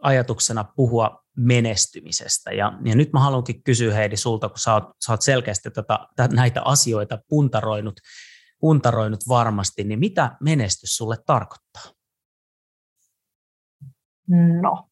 ajatuksena 0.01 0.63
puhua 0.63 1.23
menestymisestä. 1.37 2.51
Ja, 2.51 2.73
ja 2.85 2.95
nyt 2.95 3.13
mä 3.13 3.19
haluankin 3.19 3.63
kysyä 3.63 3.93
Heidi 3.93 4.17
sulta, 4.17 4.49
kun 4.49 4.59
sä 4.59 4.73
oot, 4.73 4.83
sä 5.05 5.13
oot 5.13 5.21
selkeästi 5.21 5.69
tätä, 5.71 6.29
näitä 6.31 6.61
asioita 6.61 7.19
puntaroinut, 7.29 7.99
puntaroinut 8.59 9.27
varmasti, 9.27 9.83
niin 9.83 9.99
mitä 9.99 10.37
menestys 10.41 10.97
sulle 10.97 11.17
tarkoittaa? 11.25 11.83
No, 14.61 14.90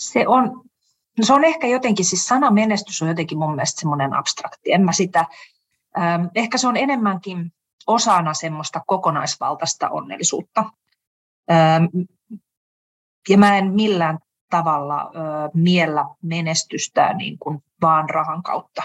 se 0.00 0.28
on, 0.28 0.62
no 1.18 1.24
se 1.24 1.32
on 1.32 1.44
ehkä 1.44 1.66
jotenkin, 1.66 2.04
siis 2.04 2.26
sana 2.26 2.50
menestys 2.50 3.02
on 3.02 3.08
jotenkin 3.08 3.38
mun 3.38 3.54
mielestä 3.54 3.80
semmoinen 3.80 4.14
abstrakti. 4.14 4.72
En 4.72 4.82
mä 4.82 4.92
sitä, 4.92 5.26
ähm, 5.98 6.24
ehkä 6.34 6.58
se 6.58 6.68
on 6.68 6.76
enemmänkin 6.76 7.52
osana 7.86 8.34
semmoista 8.34 8.82
kokonaisvaltaista 8.86 9.90
onnellisuutta. 9.90 10.64
Ähm, 11.50 11.84
ja 13.28 13.38
mä 13.38 13.58
en 13.58 13.72
millään 13.72 14.18
tavalla 14.50 15.00
äh, 15.00 15.50
miellä 15.54 16.04
menestystä 16.22 17.14
niin 17.14 17.38
kuin 17.38 17.64
vaan 17.82 18.10
rahan 18.10 18.42
kautta. 18.42 18.82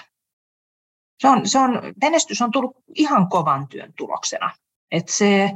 Se 1.20 1.30
on, 1.30 1.48
se 1.48 1.60
on, 1.60 1.82
menestys 2.02 2.42
on 2.42 2.52
tullut 2.52 2.76
ihan 2.96 3.30
kovan 3.30 3.68
työn 3.68 3.94
tuloksena. 3.98 4.52
Että 4.92 5.12
se, 5.12 5.52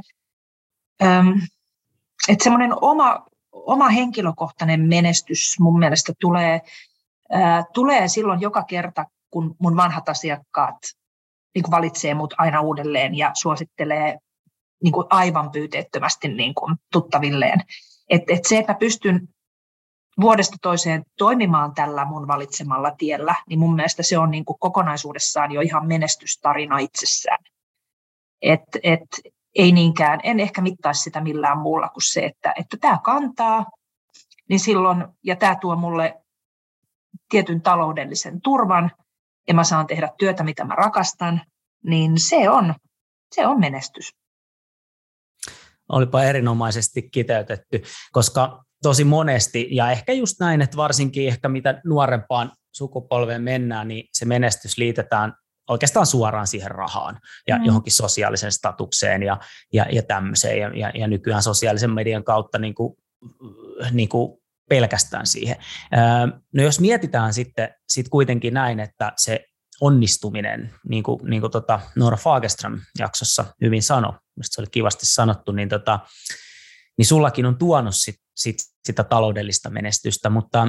ähm, 1.02 1.28
että 2.28 2.44
semmoinen 2.44 2.72
oma 2.80 3.26
oma 3.52 3.88
henkilökohtainen 3.88 4.88
menestys 4.88 5.56
mun 5.60 5.78
mielestä 5.78 6.12
tulee, 6.20 6.60
ää, 7.30 7.64
tulee 7.72 8.08
silloin 8.08 8.40
joka 8.40 8.64
kerta, 8.64 9.06
kun 9.30 9.56
mun 9.58 9.76
vanhat 9.76 10.08
asiakkaat 10.08 10.76
niin 11.54 11.62
kuin 11.62 11.70
valitsee 11.70 12.14
mut 12.14 12.34
aina 12.38 12.60
uudelleen 12.60 13.16
ja 13.16 13.30
suosittelee 13.34 14.18
niin 14.82 14.92
kuin 14.92 15.06
aivan 15.10 15.50
pyyteettömästi 15.50 16.28
niin 16.28 16.54
kuin 16.54 16.76
tuttavilleen. 16.92 17.60
Et, 18.10 18.22
et 18.28 18.44
se, 18.44 18.58
että 18.58 18.74
pystyn 18.74 19.28
vuodesta 20.20 20.56
toiseen 20.62 21.04
toimimaan 21.18 21.74
tällä 21.74 22.04
mun 22.04 22.28
valitsemalla 22.28 22.90
tiellä, 22.98 23.34
niin 23.48 23.58
mun 23.58 23.74
mielestä 23.74 24.02
se 24.02 24.18
on 24.18 24.30
niin 24.30 24.44
kuin 24.44 24.58
kokonaisuudessaan 24.58 25.52
jo 25.52 25.60
ihan 25.60 25.86
menestystarina 25.86 26.78
itsessään. 26.78 27.44
Et, 28.42 28.62
et 28.82 29.20
ei 29.54 29.72
niinkään, 29.72 30.20
en 30.22 30.40
ehkä 30.40 30.60
mittaisi 30.60 31.02
sitä 31.02 31.20
millään 31.20 31.58
muulla 31.58 31.88
kuin 31.88 32.02
se, 32.02 32.20
että, 32.20 32.52
että 32.56 32.76
tämä 32.80 32.98
kantaa, 33.04 33.66
niin 34.48 34.60
silloin, 34.60 35.04
ja 35.24 35.36
tämä 35.36 35.56
tuo 35.56 35.76
mulle 35.76 36.20
tietyn 37.28 37.62
taloudellisen 37.62 38.40
turvan, 38.40 38.92
ja 39.48 39.54
mä 39.54 39.64
saan 39.64 39.86
tehdä 39.86 40.08
työtä, 40.18 40.42
mitä 40.42 40.64
mä 40.64 40.74
rakastan, 40.74 41.42
niin 41.84 42.20
se 42.20 42.50
on, 42.50 42.74
se 43.34 43.46
on 43.46 43.60
menestys. 43.60 44.10
Olipa 45.88 46.22
erinomaisesti 46.22 47.02
kiteytetty, 47.02 47.82
koska 48.12 48.64
tosi 48.82 49.04
monesti, 49.04 49.68
ja 49.70 49.90
ehkä 49.90 50.12
just 50.12 50.40
näin, 50.40 50.62
että 50.62 50.76
varsinkin 50.76 51.28
ehkä 51.28 51.48
mitä 51.48 51.80
nuorempaan 51.84 52.52
sukupolveen 52.72 53.42
mennään, 53.42 53.88
niin 53.88 54.08
se 54.12 54.24
menestys 54.24 54.78
liitetään 54.78 55.34
oikeastaan 55.70 56.06
suoraan 56.06 56.46
siihen 56.46 56.70
rahaan 56.70 57.20
ja 57.48 57.58
mm. 57.58 57.64
johonkin 57.64 57.92
sosiaaliseen 57.92 58.52
statukseen 58.52 59.22
ja, 59.22 59.38
ja, 59.72 59.86
ja 59.92 60.02
tämmöiseen. 60.02 60.58
Ja, 60.58 60.70
ja, 60.74 60.90
ja 60.94 61.06
nykyään 61.06 61.42
sosiaalisen 61.42 61.90
median 61.90 62.24
kautta 62.24 62.58
niin 62.58 62.74
kuin, 62.74 62.96
niin 63.92 64.08
kuin 64.08 64.38
pelkästään 64.68 65.26
siihen. 65.26 65.56
No 66.54 66.62
jos 66.62 66.80
mietitään 66.80 67.34
sitten 67.34 67.74
sit 67.88 68.08
kuitenkin 68.08 68.54
näin, 68.54 68.80
että 68.80 69.12
se 69.16 69.44
onnistuminen, 69.80 70.74
niin 70.88 71.02
kuin, 71.02 71.20
niin 71.30 71.40
kuin 71.40 71.50
tota 71.50 71.80
Nora 71.96 72.16
Fagerström 72.16 72.80
jaksossa 72.98 73.44
hyvin 73.60 73.82
sanoi, 73.82 74.12
se 74.42 74.60
oli 74.60 74.68
kivasti 74.70 75.06
sanottu, 75.06 75.52
niin, 75.52 75.68
tota, 75.68 76.00
niin 76.98 77.06
sullakin 77.06 77.46
on 77.46 77.58
tuonut 77.58 77.94
sit, 77.96 78.16
sit, 78.36 78.56
sitä 78.84 79.04
taloudellista 79.04 79.70
menestystä, 79.70 80.30
mutta 80.30 80.68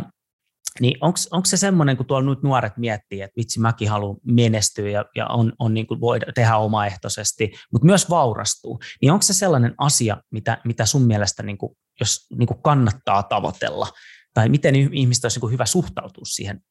niin 0.79 0.97
onko 1.01 1.45
se 1.45 1.57
semmoinen, 1.57 1.97
kun 1.97 2.05
tuolla 2.05 2.29
nyt 2.29 2.43
nuoret 2.43 2.77
miettii, 2.77 3.21
että 3.21 3.37
vitsi 3.37 3.59
mäkin 3.59 3.89
haluan 3.89 4.17
menestyä 4.23 4.89
ja, 4.89 5.05
ja 5.15 5.27
on, 5.27 5.53
on 5.59 5.73
niin 5.73 5.87
kuin 5.87 6.01
voi 6.01 6.19
tehdä 6.35 6.57
omaehtoisesti, 6.57 7.51
mutta 7.71 7.85
myös 7.85 8.09
vaurastuu, 8.09 8.79
niin 9.01 9.11
onko 9.11 9.21
se 9.21 9.33
sellainen 9.33 9.75
asia, 9.77 10.17
mitä, 10.31 10.61
mitä 10.65 10.85
sun 10.85 11.01
mielestä 11.01 11.43
niin 11.43 11.57
kuin, 11.57 11.77
jos 11.99 12.27
niin 12.37 12.47
kuin 12.47 12.61
kannattaa 12.61 13.23
tavoitella, 13.23 13.87
tai 14.33 14.49
miten 14.49 14.75
ihmistä 14.75 15.25
olisi 15.25 15.37
niin 15.37 15.41
kuin 15.41 15.53
hyvä 15.53 15.65
suhtautua 15.65 16.25
siihen 16.25 16.61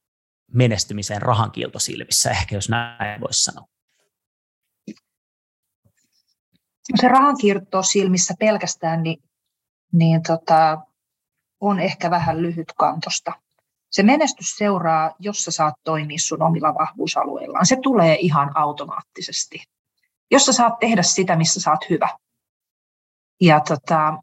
menestymiseen 0.55 1.23
rahankiiltosilmissä, 1.23 2.31
ehkä 2.31 2.55
jos 2.55 2.69
näin 2.69 3.21
voisi 3.21 3.45
sanoa? 3.45 3.67
Se 7.01 7.09
rahankierto 7.09 7.83
silmissä 7.83 8.35
pelkästään, 8.39 9.03
niin, 9.03 9.23
niin 9.93 10.23
tota, 10.23 10.79
on 11.61 11.81
ehkä 11.81 12.11
vähän 12.11 12.43
lyhytkantosta 12.43 13.33
se 13.91 14.03
menestys 14.03 14.57
seuraa, 14.57 15.15
jos 15.19 15.45
sä 15.45 15.51
saat 15.51 15.75
toimia 15.85 16.19
sun 16.19 16.43
omilla 16.43 16.75
vahvuusalueillaan. 16.75 17.67
Se 17.67 17.77
tulee 17.83 18.17
ihan 18.21 18.51
automaattisesti. 18.55 19.63
Jos 20.31 20.47
sä 20.47 20.53
saat 20.53 20.79
tehdä 20.79 21.03
sitä, 21.03 21.37
missä 21.37 21.61
sä 21.61 21.71
oot 21.71 21.91
hyvä. 21.91 22.09
Ja 23.41 23.61
tota, 23.61 24.23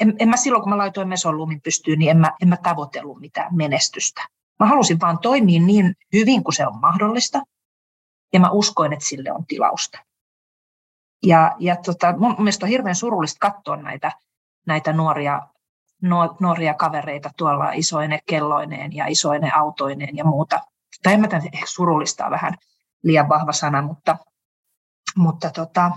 en, 0.00 0.16
en 0.18 0.28
mä 0.28 0.36
silloin, 0.36 0.62
kun 0.62 0.70
mä 0.70 0.78
laitoin 0.78 1.08
Mesolumin 1.08 1.60
pystyyn, 1.60 1.98
niin 1.98 2.10
en 2.10 2.18
mä, 2.18 2.32
en 2.42 2.48
mä 2.48 2.56
tavoitellut 2.56 3.20
mitään 3.20 3.56
menestystä. 3.56 4.28
Mä 4.60 4.66
halusin 4.66 5.00
vaan 5.00 5.18
toimia 5.18 5.60
niin 5.60 5.94
hyvin 6.12 6.44
kuin 6.44 6.54
se 6.54 6.66
on 6.66 6.80
mahdollista. 6.80 7.42
Ja 8.32 8.40
mä 8.40 8.50
uskoin, 8.50 8.92
että 8.92 9.04
sille 9.04 9.32
on 9.32 9.46
tilausta. 9.46 9.98
Ja, 11.22 11.56
ja 11.58 11.76
tota, 11.76 12.16
mun 12.16 12.34
mielestä 12.38 12.66
on 12.66 12.70
hirveän 12.70 12.96
surullista 12.96 13.50
katsoa 13.52 13.76
näitä, 13.76 14.12
näitä 14.66 14.92
nuoria 14.92 15.48
nuoria 16.40 16.74
kavereita 16.74 17.30
tuolla 17.36 17.72
isoine 17.72 18.18
kelloineen 18.26 18.92
ja 18.92 19.06
isoine 19.06 19.50
autoineen 19.50 20.16
ja 20.16 20.24
muuta. 20.24 20.60
Tai 21.02 21.12
en 21.12 21.20
mä 21.20 21.28
ehkä 21.52 21.66
surullista 21.66 22.30
vähän 22.30 22.54
liian 23.02 23.28
vahva 23.28 23.52
sana, 23.52 23.82
mutta, 23.82 24.16
mutta 25.16 25.50
tota, 25.50 25.90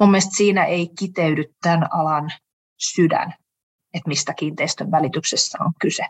mun 0.00 0.10
mielestä 0.10 0.36
siinä 0.36 0.64
ei 0.64 0.88
kiteydy 0.98 1.44
tämän 1.62 1.92
alan 1.92 2.30
sydän, 2.78 3.34
että 3.94 4.08
mistä 4.08 4.34
kiinteistön 4.34 4.90
välityksessä 4.90 5.58
on 5.60 5.72
kyse. 5.80 6.06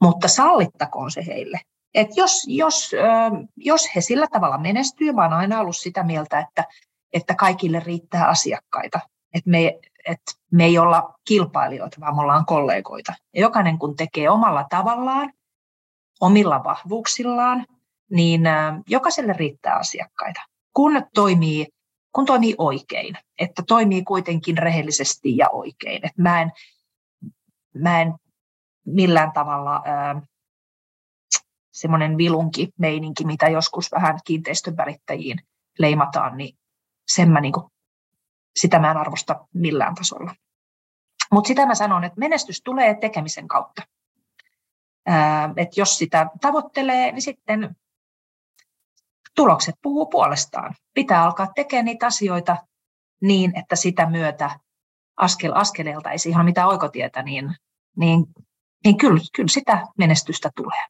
Mutta 0.00 0.28
sallittakoon 0.28 1.10
se 1.10 1.26
heille. 1.26 1.60
Et 1.94 2.08
jos, 2.16 2.44
jos, 2.46 2.90
jos 3.56 3.94
he 3.96 4.00
sillä 4.00 4.26
tavalla 4.32 4.58
menestyy, 4.58 5.12
mä 5.12 5.22
oon 5.22 5.32
aina 5.32 5.60
ollut 5.60 5.76
sitä 5.76 6.02
mieltä, 6.02 6.38
että, 6.38 6.64
että 7.12 7.34
kaikille 7.34 7.80
riittää 7.80 8.28
asiakkaita. 8.28 9.00
että 9.34 9.50
me 9.50 9.78
että 10.08 10.32
me 10.52 10.64
ei 10.64 10.78
olla 10.78 11.14
kilpailijoita, 11.28 11.96
vaan 12.00 12.14
me 12.14 12.20
ollaan 12.20 12.46
kollegoita. 12.46 13.14
Ja 13.34 13.40
jokainen 13.40 13.78
kun 13.78 13.96
tekee 13.96 14.30
omalla 14.30 14.66
tavallaan, 14.70 15.32
omilla 16.20 16.64
vahvuuksillaan, 16.64 17.66
niin 18.10 18.42
jokaiselle 18.88 19.32
riittää 19.32 19.74
asiakkaita, 19.74 20.40
kun 20.74 21.02
toimii, 21.14 21.66
kun 22.14 22.26
toimii 22.26 22.54
oikein, 22.58 23.18
että 23.38 23.62
toimii 23.68 24.02
kuitenkin 24.02 24.58
rehellisesti 24.58 25.36
ja 25.36 25.48
oikein. 25.50 26.06
Että 26.06 26.22
mä, 26.22 26.42
en, 26.42 26.52
mä, 27.74 28.02
en, 28.02 28.14
millään 28.86 29.32
tavalla 29.32 29.82
semmoinen 31.72 32.16
vilunki 32.16 32.68
meininki, 32.78 33.24
mitä 33.24 33.48
joskus 33.48 33.92
vähän 33.92 34.18
kiinteistön 34.24 34.76
leimataan, 35.78 36.36
niin 36.36 36.58
sen 37.08 37.30
mä 37.30 37.40
niin 37.40 37.52
sitä 38.56 38.78
mä 38.78 38.90
en 38.90 38.96
arvosta 38.96 39.46
millään 39.54 39.94
tasolla. 39.94 40.34
Mutta 41.32 41.48
sitä 41.48 41.66
mä 41.66 41.74
sanon, 41.74 42.04
että 42.04 42.18
menestys 42.18 42.60
tulee 42.64 42.94
tekemisen 42.94 43.48
kautta. 43.48 43.82
että 45.56 45.80
jos 45.80 45.98
sitä 45.98 46.26
tavoittelee, 46.40 47.12
niin 47.12 47.22
sitten 47.22 47.76
tulokset 49.36 49.74
puhuu 49.82 50.06
puolestaan. 50.06 50.74
Pitää 50.94 51.24
alkaa 51.24 51.46
tekemään 51.54 51.84
niitä 51.84 52.06
asioita 52.06 52.56
niin, 53.22 53.58
että 53.58 53.76
sitä 53.76 54.10
myötä 54.10 54.50
askel 55.16 55.52
askeleelta 55.54 56.10
ei 56.10 56.18
ihan 56.26 56.44
mitään 56.44 56.68
oikotietä, 56.68 57.22
niin, 57.22 57.54
niin, 57.96 58.26
niin 58.84 58.98
kyllä, 58.98 59.20
kyllä 59.36 59.48
sitä 59.48 59.86
menestystä 59.98 60.50
tulee. 60.56 60.86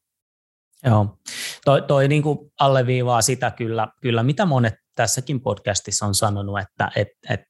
Joo, 0.83 1.17
toi, 1.65 1.81
toi 1.81 2.07
niin 2.07 2.23
kuin 2.23 2.51
alleviivaa 2.59 3.21
sitä 3.21 3.51
kyllä, 3.51 3.87
kyllä, 4.01 4.23
mitä 4.23 4.45
monet 4.45 4.73
tässäkin 4.95 5.41
podcastissa 5.41 6.05
on 6.05 6.15
sanonut, 6.15 6.59
että 6.59 6.91
et, 6.95 7.07
et, 7.29 7.41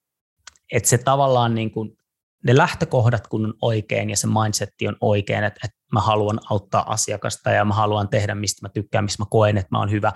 et 0.73 0.85
se 0.85 0.97
tavallaan 0.97 1.55
niin 1.55 1.71
kuin, 1.71 1.97
ne 2.45 2.57
lähtökohdat 2.57 3.27
kun 3.27 3.45
on 3.45 3.53
oikein 3.61 4.09
ja 4.09 4.17
se 4.17 4.27
mindsetti 4.27 4.87
on 4.87 4.95
oikein, 5.01 5.43
että, 5.43 5.59
että 5.63 5.77
mä 5.93 6.01
haluan 6.01 6.39
auttaa 6.49 6.91
asiakasta 6.93 7.49
ja 7.49 7.65
mä 7.65 7.73
haluan 7.73 8.09
tehdä, 8.09 8.35
mistä 8.35 8.65
mä 8.67 8.69
tykkään, 8.73 9.03
missä 9.03 9.23
mä 9.23 9.27
koen, 9.29 9.57
että 9.57 9.69
mä 9.71 9.79
oon 9.79 9.91
hyvä. 9.91 10.11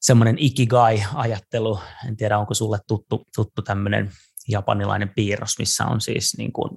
Semmoinen 0.00 0.36
ikigai-ajattelu, 0.38 1.80
en 2.08 2.16
tiedä 2.16 2.38
onko 2.38 2.54
sulle 2.54 2.78
tuttu, 2.88 3.24
tuttu 3.34 3.62
tämmöinen 3.62 4.10
japanilainen 4.48 5.12
piirros, 5.16 5.58
missä 5.58 5.86
on 5.86 6.00
siis 6.00 6.34
niin 6.38 6.52
kuin, 6.52 6.72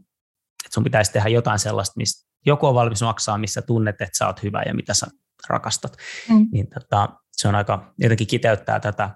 että 0.66 0.74
sun 0.74 0.84
pitäisi 0.84 1.12
tehdä 1.12 1.30
jotain 1.30 1.60
sellaista, 1.60 1.94
mistä 1.98 2.30
joku 2.46 2.68
on 2.68 2.76
valmis 2.76 3.02
maksaa, 3.02 3.38
missä 3.38 3.62
tunnet, 3.62 4.02
että 4.02 4.18
sä 4.18 4.28
oot 4.28 4.44
hyvä 4.44 4.64
ja 4.66 4.74
mitä 4.74 4.94
sä 4.94 5.08
rakastat. 5.50 5.98
Mm. 6.30 6.48
Niin 6.52 6.68
tota, 6.70 7.10
se 7.32 7.48
on 7.48 7.56
aika, 7.56 7.94
jotenkin 8.00 8.28
kiteyttää 8.28 8.80
tätä, 8.80 9.10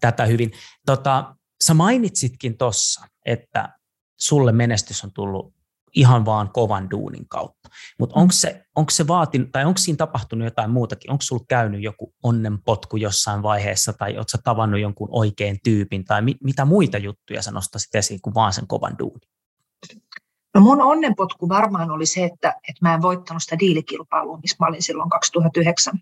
tätä 0.00 0.26
hyvin. 0.26 0.52
Tota, 0.86 1.34
sä 1.64 1.74
mainitsitkin 1.74 2.58
tuossa, 2.58 3.06
että 3.26 3.78
sulle 4.18 4.52
menestys 4.52 5.04
on 5.04 5.12
tullut 5.12 5.54
ihan 5.94 6.24
vaan 6.24 6.52
kovan 6.52 6.90
duunin 6.90 7.28
kautta. 7.28 7.68
Mutta 7.98 8.20
onko 8.20 8.32
se, 8.32 8.64
onko 8.76 8.90
se 8.90 9.06
vaatinut, 9.06 9.52
tai 9.52 9.64
onko 9.64 9.78
siinä 9.78 9.96
tapahtunut 9.96 10.44
jotain 10.44 10.70
muutakin? 10.70 11.10
Onko 11.10 11.22
sulla 11.22 11.44
käynyt 11.48 11.82
joku 11.82 12.14
onnenpotku 12.22 12.96
jossain 12.96 13.42
vaiheessa, 13.42 13.92
tai 13.92 14.16
oletko 14.16 14.38
tavannut 14.44 14.80
jonkun 14.80 15.08
oikein 15.10 15.58
tyypin, 15.64 16.04
tai 16.04 16.22
mi, 16.22 16.34
mitä 16.44 16.64
muita 16.64 16.98
juttuja 16.98 17.42
sä 17.42 17.50
nostaisit 17.50 17.94
esiin 17.94 18.20
kuin 18.20 18.34
vaan 18.34 18.52
sen 18.52 18.66
kovan 18.66 18.98
duunin? 18.98 19.28
No 20.54 20.60
mun 20.60 20.82
onnenpotku 20.82 21.48
varmaan 21.48 21.90
oli 21.90 22.06
se, 22.06 22.24
että, 22.24 22.48
että 22.48 22.78
mä 22.80 22.94
en 22.94 23.02
voittanut 23.02 23.42
sitä 23.42 23.58
diilikilpailua, 23.58 24.38
missä 24.38 24.56
mä 24.60 24.66
olin 24.66 24.82
silloin 24.82 25.10
2009. 25.10 25.94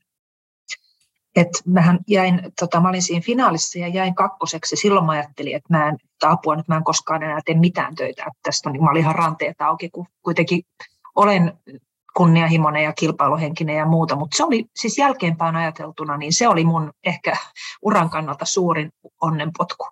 Et 1.37 1.49
mähän 1.67 1.99
jäin, 2.09 2.41
tota, 2.61 2.81
mä 2.81 2.89
olin 2.89 3.03
siinä 3.03 3.23
finaalissa 3.25 3.79
ja 3.79 3.89
jäin 3.89 4.15
kakkoseksi. 4.15 4.77
Silloin 4.77 5.07
mä 5.07 5.13
ajattelin, 5.13 5.57
että 5.57 5.77
mä 5.77 5.89
en, 5.89 5.95
että 5.95 6.31
apua 6.31 6.57
nyt 6.57 6.69
mä 6.69 6.77
en 6.77 6.85
koskaan 6.85 7.23
enää 7.23 7.41
tee 7.45 7.55
mitään 7.55 7.95
töitä. 7.95 8.23
Että 8.23 8.41
tästä 8.43 8.69
on, 8.69 8.73
niin 8.73 8.85
mä 8.85 8.91
olin 8.91 9.03
ihan 9.03 9.15
ranteet 9.15 9.61
auki, 9.61 9.91
kun 9.91 10.07
kuitenkin 10.23 10.63
olen 11.15 11.59
kunnianhimoinen 12.17 12.85
ja 12.85 12.93
kilpailuhenkinen 12.93 13.77
ja 13.77 13.87
muuta, 13.87 14.17
mutta 14.17 14.37
se 14.37 14.45
oli 14.45 14.65
siis 14.77 14.99
jälkeenpäin 14.99 15.57
ajateltuna, 15.57 16.17
niin 16.17 16.33
se 16.33 16.49
oli 16.49 16.65
mun 16.65 16.93
ehkä 17.05 17.37
uran 17.83 18.11
kannalta 18.11 18.45
suurin 18.45 18.91
onnenpotku. 19.23 19.89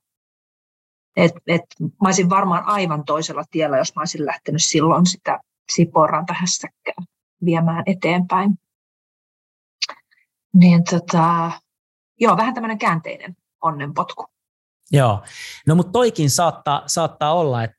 Et, 1.16 1.32
et, 1.46 1.62
mä 1.80 2.08
olisin 2.08 2.30
varmaan 2.30 2.64
aivan 2.66 3.04
toisella 3.04 3.44
tiellä, 3.50 3.78
jos 3.78 3.94
mä 3.96 4.00
olisin 4.00 4.26
lähtenyt 4.26 4.64
silloin 4.64 5.06
sitä 5.06 5.40
Siporan 5.72 6.24
hässäkkää 6.32 6.94
viemään 7.44 7.82
eteenpäin. 7.86 8.50
Niin 10.58 10.84
tota, 10.84 11.52
joo, 12.20 12.36
vähän 12.36 12.54
tämmöinen 12.54 12.78
käänteinen 12.78 13.36
onnenpotku. 13.62 14.26
Joo, 14.92 15.22
no 15.66 15.74
mutta 15.74 15.92
toikin 15.92 16.30
saattaa, 16.30 16.82
saattaa 16.86 17.34
olla, 17.34 17.64
että 17.64 17.76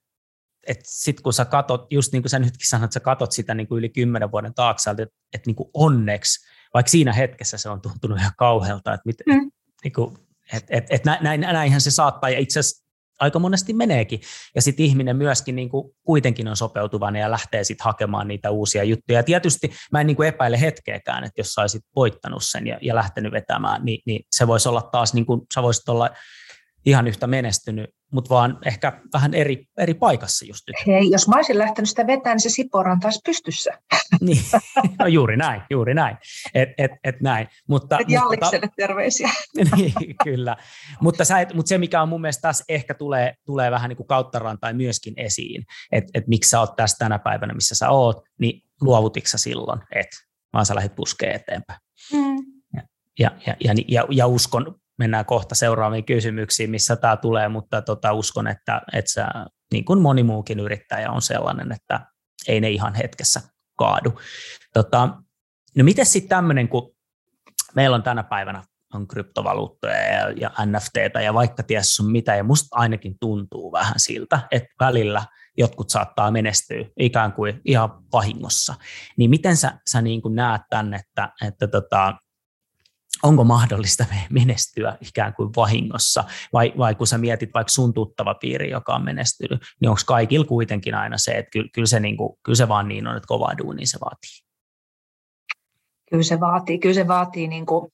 et 0.68 0.80
sitten 0.84 1.24
kun 1.24 1.34
sä 1.34 1.46
katot, 1.46 1.88
just 1.92 2.12
niin 2.12 2.24
kuin 2.24 2.30
sä 2.30 2.40
nytkin 2.40 2.68
sanoit, 2.68 2.92
sä 2.92 3.00
katot 3.00 3.32
sitä 3.32 3.54
niin 3.54 3.68
kuin 3.68 3.80
yli 3.80 3.90
kymmenen 3.90 4.32
vuoden 4.32 4.54
taakse, 4.54 4.92
että 4.92 5.06
et 5.34 5.46
niin 5.46 5.56
kuin 5.56 5.70
onneksi, 5.74 6.48
vaikka 6.74 6.90
siinä 6.90 7.14
hetkessä 7.14 7.58
se 7.58 7.70
on 7.70 7.82
tuntunut 7.82 8.20
ihan 8.20 8.32
kauhealta, 8.38 8.94
että 8.94 9.04
mit, 9.06 9.16
mm. 9.26 9.52
niin 9.84 9.94
kuin, 9.94 10.18
et, 10.54 10.66
et, 10.70 10.86
et 10.90 11.06
näin, 11.06 11.42
näinhän 11.42 11.82
se 11.82 11.92
saattaa, 11.92 12.30
ja 12.30 12.40
itse 12.40 12.60
asiassa 12.60 12.87
aika 13.20 13.40
monesti 13.40 13.74
meneekin. 13.74 14.22
Ja 14.56 14.62
sitten 14.62 14.86
ihminen 14.86 15.16
myöskin 15.16 15.56
niin 15.56 15.70
kuin 15.70 15.92
kuitenkin 16.04 16.48
on 16.48 16.58
sopeutuvainen 16.58 17.20
ja 17.20 17.32
lähtee 17.32 17.64
sitten 17.64 17.86
hakemaan 17.86 18.28
niitä 18.28 18.52
uusia 18.52 18.84
juttuja. 18.84 19.20
Ja 19.20 19.24
tietysti 19.24 19.72
mä 19.92 20.02
en 20.02 20.08
niin 20.08 20.18
kuin 20.18 20.28
epäile 20.28 20.62
hetkeäkään, 20.62 21.24
että 21.24 21.40
jos 21.40 21.54
sä 21.54 21.62
voittanut 21.96 22.44
sen 22.44 22.68
ja, 22.68 22.78
ja 22.82 22.96
lähtenyt 22.96 23.32
vetämään, 23.32 23.86
niin, 23.86 24.02
niin 24.06 24.24
se 24.36 24.48
voisi 24.48 24.70
olla 24.70 24.82
taas, 24.82 25.14
niin 25.14 25.26
kuin, 25.26 25.42
sä 25.54 25.64
voisit 25.64 25.90
olla 25.90 26.10
ihan 26.86 27.08
yhtä 27.08 27.28
menestynyt, 27.28 27.90
mutta 28.12 28.30
vaan 28.30 28.58
ehkä 28.66 29.02
vähän 29.14 29.34
eri, 29.34 29.68
eri 29.78 29.94
paikassa 29.94 30.46
just 30.46 30.64
nyt. 30.68 30.76
Hei, 30.88 31.10
jos 31.12 31.28
mä 31.28 31.36
olisin 31.36 31.58
lähtenyt 31.58 31.90
sitä 31.90 32.08
vetämään, 32.08 32.36
niin 32.36 32.42
se 32.42 32.50
Sipora 32.50 32.92
on 32.92 33.00
taas 33.00 33.20
pystyssä. 33.26 33.72
niin, 34.22 34.44
no 35.00 35.08
juuri 35.08 35.38
näin, 35.38 35.62
juuri 35.70 35.94
näin. 35.94 36.18
Et, 36.54 36.70
et, 36.78 36.92
et 37.04 37.22
näin. 37.22 37.48
Mutta, 37.68 38.00
et 38.00 38.10
Jallikselle 38.10 38.68
terveisiä. 38.78 39.30
niin, 39.76 39.94
kyllä. 40.24 40.58
Mutta, 41.02 41.26
sä 41.26 41.40
et, 41.40 41.54
mutta 41.54 41.70
se, 41.70 41.78
mikä 41.78 42.02
on 42.02 42.10
mun 42.10 42.22
mielestä 42.22 42.42
tässä 42.42 42.64
ehkä 42.70 42.94
tulee, 42.94 43.34
tulee 43.46 43.72
vähän 43.72 43.90
niin 43.90 43.98
kuin 43.98 44.08
kauttarantain 44.08 44.78
myöskin 44.78 45.14
esiin, 45.18 45.66
että 45.92 46.12
et 46.14 46.28
miksi 46.28 46.50
sä 46.50 46.60
oot 46.60 46.76
tässä 46.76 46.98
tänä 47.00 47.20
päivänä, 47.20 47.54
missä 47.54 47.76
sä 47.76 47.90
oot, 47.90 48.18
niin 48.40 48.62
luovutitko 48.82 49.28
sä 49.28 49.38
silloin, 49.38 49.82
että 49.96 50.18
vaan 50.54 50.66
sä 50.66 50.76
lähdit 50.76 50.96
puskeen 50.96 51.36
eteenpäin. 51.36 51.80
Mm. 52.14 52.38
Ja, 53.20 53.32
ja, 53.48 53.56
ja, 53.64 53.74
ja, 53.88 54.06
ja 54.12 54.28
uskon, 54.28 54.76
mennään 54.98 55.26
kohta 55.26 55.56
seuraaviin 55.56 56.06
kysymyksiin, 56.06 56.70
missä 56.70 56.96
tämä 56.96 57.18
tulee, 57.18 57.50
mutta 57.50 57.82
tota, 57.82 58.14
uskon, 58.14 58.48
että, 58.48 58.82
että 58.94 59.12
sä, 59.12 59.28
niin 59.72 59.86
kuin 59.86 60.02
moni 60.02 60.24
muukin 60.24 60.60
yrittäjä 60.60 61.12
on 61.12 61.22
sellainen, 61.22 61.72
että 61.72 62.00
ei 62.48 62.62
ne 62.62 62.70
ihan 62.70 62.96
hetkessä 62.96 63.42
kaadu. 63.78 64.20
Tota, 64.74 65.08
no 65.78 65.84
miten 65.84 66.06
sitten 66.06 66.30
tämmöinen, 66.30 66.70
kun 66.70 66.96
meillä 67.76 67.96
on 67.96 68.04
tänä 68.04 68.24
päivänä 68.24 68.64
on 68.94 69.08
kryptovaluuttoja 69.08 70.04
ja, 70.04 70.32
ja 70.32 70.52
NFTtä 70.66 71.22
ja 71.22 71.34
vaikka 71.34 71.64
ties 71.64 72.00
on 72.00 72.12
mitä, 72.12 72.36
ja 72.36 72.44
musta 72.44 72.68
ainakin 72.72 73.16
tuntuu 73.20 73.72
vähän 73.72 74.00
siltä, 74.00 74.40
että 74.52 74.70
välillä 74.80 75.26
jotkut 75.58 75.90
saattaa 75.90 76.32
menestyä 76.32 76.86
ikään 77.00 77.34
kuin 77.34 77.62
ihan 77.66 77.90
vahingossa. 78.14 78.76
Niin 79.18 79.30
miten 79.30 79.58
sä, 79.58 79.80
sä 79.90 80.02
niin 80.02 80.22
kuin 80.22 80.36
näet 80.36 80.62
tämän, 80.70 80.94
että, 80.94 81.30
että 81.48 81.68
tota, 81.68 82.16
onko 83.24 83.44
mahdollista 83.44 84.06
menestyä 84.30 84.98
ikään 85.02 85.34
kuin 85.34 85.50
vahingossa, 85.56 86.24
vai, 86.54 86.74
vai 86.78 86.96
kun 86.96 87.08
sä 87.08 87.18
mietit 87.18 87.50
vaikka 87.54 87.74
sun 87.74 87.94
tuttava 87.94 88.34
piiri, 88.34 88.70
joka 88.70 88.96
on 88.96 89.04
menestynyt, 89.04 89.62
niin 89.82 89.90
onko 89.90 90.02
kaikilla 90.06 90.46
kuitenkin 90.46 90.96
aina 90.96 91.18
se, 91.18 91.32
että 91.32 91.50
kyllä, 91.50 91.70
kyllä, 91.74 91.88
se, 91.88 92.00
niin 92.00 92.18
kuin, 92.18 92.38
kyllä 92.44 92.56
se 92.56 92.68
vaan 92.68 92.88
niin 92.88 93.08
on, 93.08 93.18
että 93.18 93.28
kovaa 93.28 93.58
duunia 93.58 93.88
se 93.88 93.98
vaatii? 94.02 94.48
Kyllä 96.10 96.24
se 96.24 96.40
vaatii, 96.40 96.80
kyllä 96.80 96.96
se 96.96 97.08
vaatii 97.08 97.48
niin 97.48 97.66
kuin, 97.66 97.92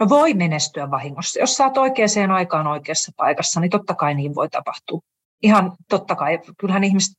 no 0.00 0.08
voi 0.08 0.34
menestyä 0.34 0.90
vahingossa. 0.90 1.40
Jos 1.40 1.56
sä 1.56 1.64
oot 1.64 1.78
oikeaan 1.78 2.30
aikaan 2.30 2.66
oikeassa 2.66 3.12
paikassa, 3.16 3.60
niin 3.60 3.70
totta 3.70 3.94
kai 3.94 4.14
niin 4.14 4.34
voi 4.34 4.48
tapahtua. 4.48 5.00
Ihan 5.42 5.72
totta 5.88 6.14
kai, 6.14 6.38
kyllähän 6.58 6.84
ihmiset 6.84 7.16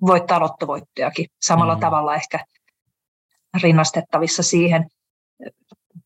voittaa 0.00 0.40
lottovoittojakin 0.40 1.26
samalla 1.42 1.74
mm. 1.74 1.80
tavalla 1.80 2.14
ehkä 2.14 2.44
rinnastettavissa 3.62 4.42
siihen 4.42 4.86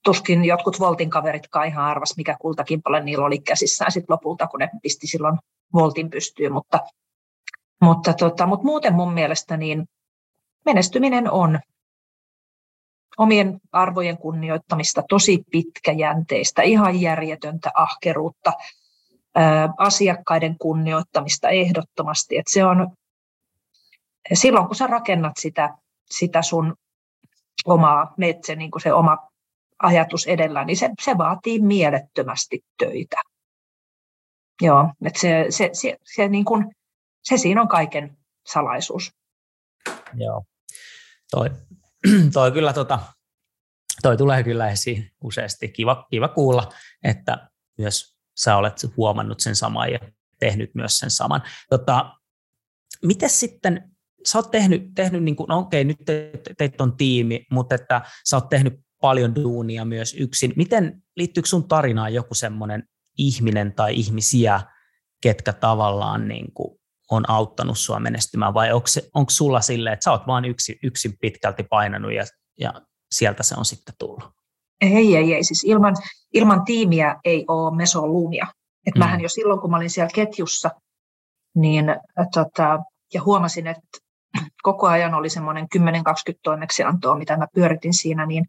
tuskin 0.05 0.45
jotkut 0.45 0.81
Voltin 0.81 1.11
kaveritkaan 1.11 1.67
ihan 1.67 1.85
arvas, 1.85 2.17
mikä 2.17 2.37
kultakimpale 2.41 3.01
niillä 3.01 3.25
oli 3.25 3.39
käsissään 3.39 3.93
sit 3.93 4.05
lopulta, 4.09 4.47
kun 4.47 4.61
ne 4.61 4.71
pisti 4.83 5.07
silloin 5.07 5.39
Voltin 5.75 6.11
pystyyn. 6.11 6.53
Mutta, 6.53 6.81
mutta, 7.81 8.13
tota, 8.13 8.47
mutta 8.47 8.65
muuten 8.65 8.95
mun 8.95 9.13
mielestä 9.13 9.57
niin 9.57 9.89
menestyminen 10.65 11.31
on 11.31 11.61
omien 13.19 13.61
arvojen 13.73 14.19
kunnioittamista, 14.19 15.03
tosi 15.09 15.45
pitkäjänteistä, 15.51 16.63
ihan 16.63 17.01
järjetöntä 17.01 17.71
ahkeruutta, 17.75 18.53
ää, 19.35 19.75
asiakkaiden 19.79 20.59
kunnioittamista 20.59 21.49
ehdottomasti. 21.49 22.39
Et 22.39 22.49
se 22.49 22.65
on, 22.65 22.97
silloin 24.33 24.67
kun 24.67 24.77
sä 24.77 24.87
rakennat 24.87 25.33
sitä, 25.39 25.77
sitä 26.11 26.43
sun 26.43 26.75
omaa 27.65 28.15
metsä, 28.17 28.55
niin 28.55 28.71
kuin 28.71 28.83
se 28.83 28.93
oma 28.93 29.32
ajatus 29.83 30.27
edellä, 30.27 30.65
niin 30.65 30.77
se, 30.77 30.91
se 31.03 31.19
vaatii 31.19 31.61
mielettömästi 31.61 32.65
töitä. 32.79 33.23
Joo, 34.63 34.93
että 35.05 35.21
se, 35.21 35.47
se, 35.51 35.71
se, 35.73 35.97
se, 36.15 36.29
niin 36.29 36.45
kuin, 36.45 36.77
se 37.23 37.37
siinä 37.37 37.63
on 37.63 37.69
kaiken 37.69 38.17
salaisuus. 38.47 39.13
Joo, 40.15 40.45
toi, 41.31 41.51
toi 42.33 42.53
kyllä 42.53 42.73
tota, 42.73 42.99
toi 44.03 44.17
tulee 44.17 44.43
kyllä 44.43 44.71
esiin 44.71 45.11
useasti. 45.25 45.69
Kiva, 45.69 46.07
kiva 46.11 46.29
kuulla, 46.29 46.73
että 47.05 47.49
myös 47.79 48.17
sä 48.37 48.57
olet 48.57 48.75
huomannut 48.97 49.41
sen 49.41 49.57
saman 49.57 49.93
ja 49.93 49.99
tehnyt 50.39 50.75
myös 50.75 50.99
sen 50.99 51.11
saman. 51.11 51.43
Tota, 51.71 52.15
miten 53.03 53.31
sitten 53.31 53.93
sä 54.27 54.39
oot 54.39 54.51
tehnyt, 54.51 54.83
tehnyt 54.95 55.23
niin 55.23 55.37
kuin, 55.37 55.49
no 55.49 55.59
okei, 55.59 55.85
nyt 55.85 55.99
te, 56.07 56.31
teit 56.59 56.81
on 56.81 56.97
tiimi, 56.97 57.47
mutta 57.51 57.75
että 57.75 58.03
sä 58.29 58.37
oot 58.37 58.49
tehnyt 58.49 58.82
paljon 59.03 59.35
duunia 59.35 59.85
myös 59.85 60.15
yksin. 60.15 60.53
Miten 60.57 61.03
liittyykö 61.17 61.49
sun 61.49 61.69
tarinaan 61.69 62.15
joku 62.15 62.35
semmoinen 62.35 62.89
ihminen 63.19 63.73
tai 63.73 63.95
ihmisiä, 63.95 64.61
ketkä 65.23 65.53
tavallaan 65.53 66.29
niin 66.29 66.53
kuin 66.55 66.79
on 67.11 67.31
auttanut 67.31 67.79
sua 67.79 68.01
menestymään, 68.01 68.55
vai 68.55 68.73
onko, 68.73 68.87
se, 68.87 69.11
onko 69.15 69.31
sulla 69.31 69.61
silleen, 69.61 69.95
että 69.95 70.05
sä 70.05 70.11
oot 70.11 70.27
vaan 70.27 70.45
yksi, 70.45 70.79
yksin 70.83 71.19
pitkälti 71.21 71.63
painanut 71.63 72.13
ja, 72.13 72.25
ja 72.61 72.73
sieltä 73.11 73.43
se 73.43 73.55
on 73.59 73.65
sitten 73.65 73.95
tullut? 73.99 74.25
Ei, 74.81 75.17
ei, 75.17 75.35
ei. 75.35 75.45
Siis 75.45 75.65
ilman, 75.65 75.97
ilman 76.33 76.65
tiimiä 76.65 77.17
ei 77.25 77.45
ole 77.49 77.77
mesoluumia. 77.77 78.47
Et 78.87 78.95
mm. 78.95 78.99
Mähän 78.99 79.21
jo 79.21 79.29
silloin, 79.29 79.61
kun 79.61 79.71
mä 79.71 79.77
olin 79.77 79.91
siellä 79.91 80.11
ketjussa, 80.15 80.71
niin 81.57 81.85
tota, 82.35 82.79
ja 83.15 83.23
huomasin, 83.23 83.67
että 83.67 83.99
koko 84.63 84.87
ajan 84.87 85.15
oli 85.15 85.31
semmoinen 85.31 85.67
10-20 85.79 85.79
toimeksiantoa, 86.43 87.19
mitä 87.19 87.37
mä 87.37 87.47
pyöritin 87.55 87.95
siinä, 87.95 88.27
niin 88.27 88.45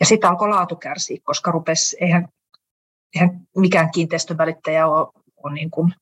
ja 0.00 0.06
sitten 0.06 0.30
alkoi 0.30 0.48
laatu 0.48 0.76
kärsiä, 0.76 1.18
koska 1.24 1.50
rupesi, 1.50 1.96
eihän, 2.00 2.28
eihän 3.14 3.40
mikään 3.56 3.90
kiinteistövälittäjä 3.90 4.86
ole, 4.86 5.06
ole 5.36 5.54
niin 5.54 5.70
kuin 5.70 5.94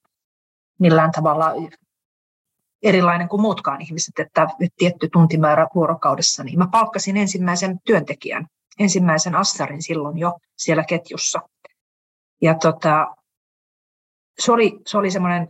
millään 0.79 1.11
tavalla 1.11 1.53
erilainen 2.83 3.29
kuin 3.29 3.43
muutkaan 3.43 3.83
ihmiset, 3.83 4.19
että 4.19 4.49
tietty 4.77 5.09
tuntimäärä 5.13 5.67
vuorokaudessa, 5.75 6.45
niin 6.45 6.59
mä 6.59 6.69
palkkasin 6.73 7.17
ensimmäisen 7.17 7.79
työntekijän, 7.85 8.47
ensimmäisen 8.79 9.35
assarin 9.35 9.83
silloin 9.83 10.19
jo 10.19 10.39
siellä 10.57 10.85
ketjussa. 10.85 11.41
Ja 12.43 12.55
tota, 12.55 13.15
se 14.39 14.53
oli, 14.53 14.81
se 14.87 14.99
oli 14.99 15.11
semmoinen 15.11 15.49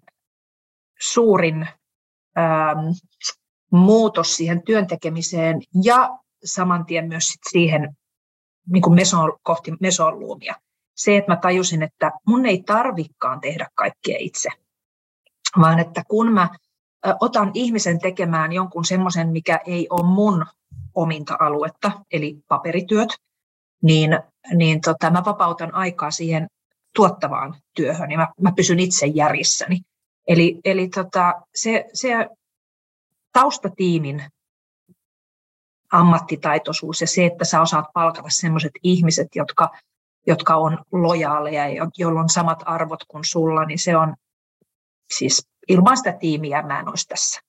suurin 1.00 1.68
ähm, 2.38 2.78
muutos 3.72 4.36
siihen 4.36 4.62
työntekemiseen 4.62 5.60
ja 5.84 6.18
saman 6.44 6.86
tien 6.86 7.08
myös 7.08 7.28
sit 7.28 7.40
siihen 7.50 7.96
niin 8.68 8.82
kuin 8.82 8.94
meson, 8.94 9.32
kohti 9.42 9.72
mesonluumia. 9.80 10.54
Se, 10.96 11.16
että 11.16 11.32
mä 11.32 11.36
tajusin, 11.36 11.82
että 11.82 12.12
mun 12.26 12.46
ei 12.46 12.62
tarvikkaan 12.62 13.40
tehdä 13.40 13.68
kaikkea 13.74 14.16
itse, 14.18 14.48
vaan 15.60 15.78
että 15.78 16.02
kun 16.08 16.32
mä 16.32 16.48
otan 17.20 17.50
ihmisen 17.54 17.98
tekemään 17.98 18.52
jonkun 18.52 18.84
semmoisen, 18.84 19.28
mikä 19.28 19.60
ei 19.66 19.86
ole 19.90 20.06
mun 20.06 20.46
ominta 20.94 21.36
aluetta, 21.40 21.92
eli 22.12 22.38
paperityöt, 22.48 23.08
niin, 23.82 24.18
niin 24.54 24.80
tota, 24.80 25.10
mä 25.10 25.22
vapautan 25.24 25.74
aikaa 25.74 26.10
siihen 26.10 26.46
tuottavaan 26.94 27.56
työhön 27.76 28.10
ja 28.10 28.18
mä, 28.18 28.28
mä 28.40 28.52
pysyn 28.56 28.80
itse 28.80 29.06
järjissäni. 29.06 29.80
Eli, 30.28 30.60
eli 30.64 30.88
tota, 30.88 31.34
se, 31.54 31.84
se 31.92 32.28
taustatiimin 33.32 34.24
ammattitaitoisuus 35.94 37.00
ja 37.00 37.06
se, 37.06 37.26
että 37.26 37.44
sä 37.44 37.60
osaat 37.60 37.84
palkata 37.94 38.28
sellaiset 38.30 38.72
ihmiset, 38.82 39.28
jotka, 39.34 39.70
jotka 40.26 40.56
on 40.56 40.78
lojaaleja 40.92 41.68
ja 41.68 41.88
joilla 41.98 42.20
on 42.20 42.28
samat 42.28 42.62
arvot 42.66 43.04
kuin 43.08 43.24
sulla, 43.24 43.64
niin 43.64 43.78
se 43.78 43.96
on 43.96 44.14
siis 45.12 45.48
ilman 45.68 45.96
sitä 45.96 46.12
tiimiä 46.12 46.62
mä 46.62 46.80
en 46.80 46.88
olisi 46.88 47.08
tässä. 47.08 47.40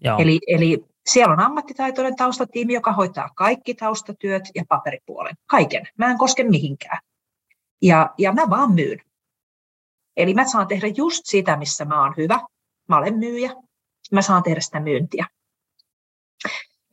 Joo. 0.00 0.18
Eli, 0.18 0.40
eli 0.46 0.84
siellä 1.06 1.32
on 1.32 1.40
ammattitaitoinen 1.40 2.16
taustatiimi, 2.16 2.72
joka 2.72 2.92
hoitaa 2.92 3.30
kaikki 3.34 3.74
taustatyöt 3.74 4.42
ja 4.54 4.64
paperipuolen. 4.68 5.34
Kaiken. 5.46 5.88
Mä 5.98 6.10
en 6.10 6.18
koske 6.18 6.44
mihinkään. 6.44 6.98
Ja, 7.82 8.14
ja 8.18 8.32
mä 8.32 8.50
vaan 8.50 8.72
myyn. 8.72 8.98
Eli 10.16 10.34
mä 10.34 10.48
saan 10.48 10.66
tehdä 10.66 10.86
just 10.86 11.22
sitä, 11.24 11.56
missä 11.56 11.84
mä 11.84 12.02
oon 12.02 12.14
hyvä. 12.16 12.40
Mä 12.88 12.96
olen 12.96 13.18
myyjä. 13.18 13.50
Mä 14.12 14.22
saan 14.22 14.42
tehdä 14.42 14.60
sitä 14.60 14.80
myyntiä. 14.80 15.26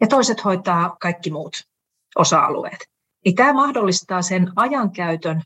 Ja 0.01 0.07
toiset 0.07 0.45
hoitaa 0.45 0.97
kaikki 1.01 1.31
muut 1.31 1.53
osa-alueet. 2.15 2.89
Niin 3.25 3.35
tämä 3.35 3.53
mahdollistaa 3.53 4.21
sen 4.21 4.51
ajankäytön 4.55 5.41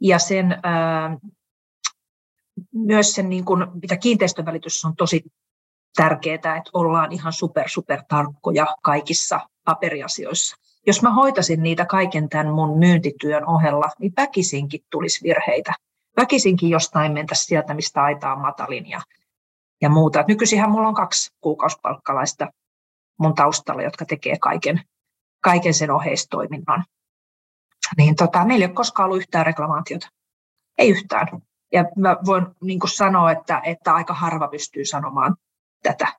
ja 0.00 0.18
sen, 0.18 0.58
ää, 0.62 1.16
myös 2.74 3.12
sen, 3.12 3.28
niin 3.28 3.44
kun, 3.44 3.72
mitä 3.82 3.96
kiinteistövälitys 3.96 4.84
on 4.84 4.96
tosi 4.96 5.24
tärkeää, 5.96 6.36
että 6.36 6.70
ollaan 6.72 7.12
ihan 7.12 7.32
super, 7.32 7.68
super 7.68 8.02
tarkkoja 8.08 8.66
kaikissa 8.82 9.40
paperiasioissa. 9.64 10.56
Jos 10.86 11.02
mä 11.02 11.14
hoitasin 11.14 11.62
niitä 11.62 11.86
kaiken 11.86 12.28
tämän 12.28 12.54
mun 12.54 12.78
myyntityön 12.78 13.48
ohella, 13.48 13.88
niin 13.98 14.12
väkisinkin 14.16 14.80
tulisi 14.90 15.22
virheitä. 15.22 15.72
Väkisinkin 16.16 16.70
jostain 16.70 17.12
mentäisiin 17.12 17.46
sieltä, 17.46 17.74
mistä 17.74 18.02
aita 18.02 18.32
on 18.32 18.40
matalin 18.40 18.90
ja, 18.90 19.00
ja 19.80 19.90
muuta. 19.90 20.24
Nykyisinhän 20.28 20.70
mulla 20.70 20.88
on 20.88 20.94
kaksi 20.94 21.30
kuukausipalkkalaista 21.40 22.52
mun 23.22 23.34
taustalla, 23.34 23.82
jotka 23.82 24.04
tekee 24.04 24.38
kaiken, 24.38 24.80
kaiken 25.40 25.74
sen 25.74 25.90
oheistoiminnan. 25.90 26.84
Niin 27.96 28.16
tota, 28.16 28.44
meillä 28.44 28.62
ei 28.62 28.68
ole 28.68 28.74
koskaan 28.74 29.04
ollut 29.04 29.18
yhtään 29.18 29.46
reklamaatiota. 29.46 30.08
Ei 30.78 30.90
yhtään. 30.90 31.26
Ja 31.72 31.84
mä 31.96 32.16
voin 32.26 32.46
niin 32.62 32.80
sanoa, 32.94 33.32
että, 33.32 33.60
että 33.64 33.94
aika 33.94 34.14
harva 34.14 34.48
pystyy 34.48 34.84
sanomaan 34.84 35.36
tätä. 35.82 36.12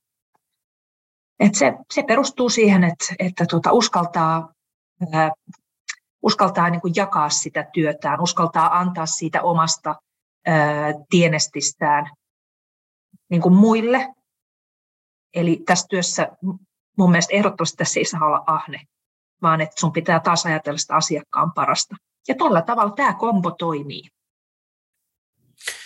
Et 1.39 1.55
se, 1.55 1.73
se 1.93 2.03
perustuu 2.03 2.49
siihen, 2.49 2.83
että, 2.83 3.05
että 3.19 3.45
tuota, 3.49 3.71
uskaltaa, 3.71 4.53
ää, 5.13 5.31
uskaltaa 6.21 6.69
niin 6.69 6.81
kuin 6.81 6.93
jakaa 6.95 7.29
sitä 7.29 7.63
työtään, 7.73 8.21
uskaltaa 8.21 8.79
antaa 8.79 9.05
siitä 9.05 9.41
omasta 9.41 9.95
ää, 10.45 10.93
tienestistään 11.09 12.09
niin 13.29 13.41
kuin 13.41 13.55
muille. 13.55 14.13
Eli 15.33 15.61
tässä 15.65 15.87
työssä 15.89 16.29
mun 16.97 17.11
mielestä 17.11 17.33
ehdottomasti 17.33 17.77
tässä 17.77 17.99
ei 17.99 18.05
saa 18.05 18.25
olla 18.25 18.43
ahne, 18.47 18.81
vaan 19.41 19.61
että 19.61 19.79
sun 19.79 19.91
pitää 19.91 20.19
taas 20.19 20.45
ajatella 20.45 20.77
sitä 20.77 20.95
asiakkaan 20.95 21.51
parasta. 21.53 21.95
Ja 22.27 22.35
tällä 22.35 22.61
tavalla 22.61 22.91
tämä 22.95 23.13
kombo 23.13 23.51
toimii. 23.51 24.03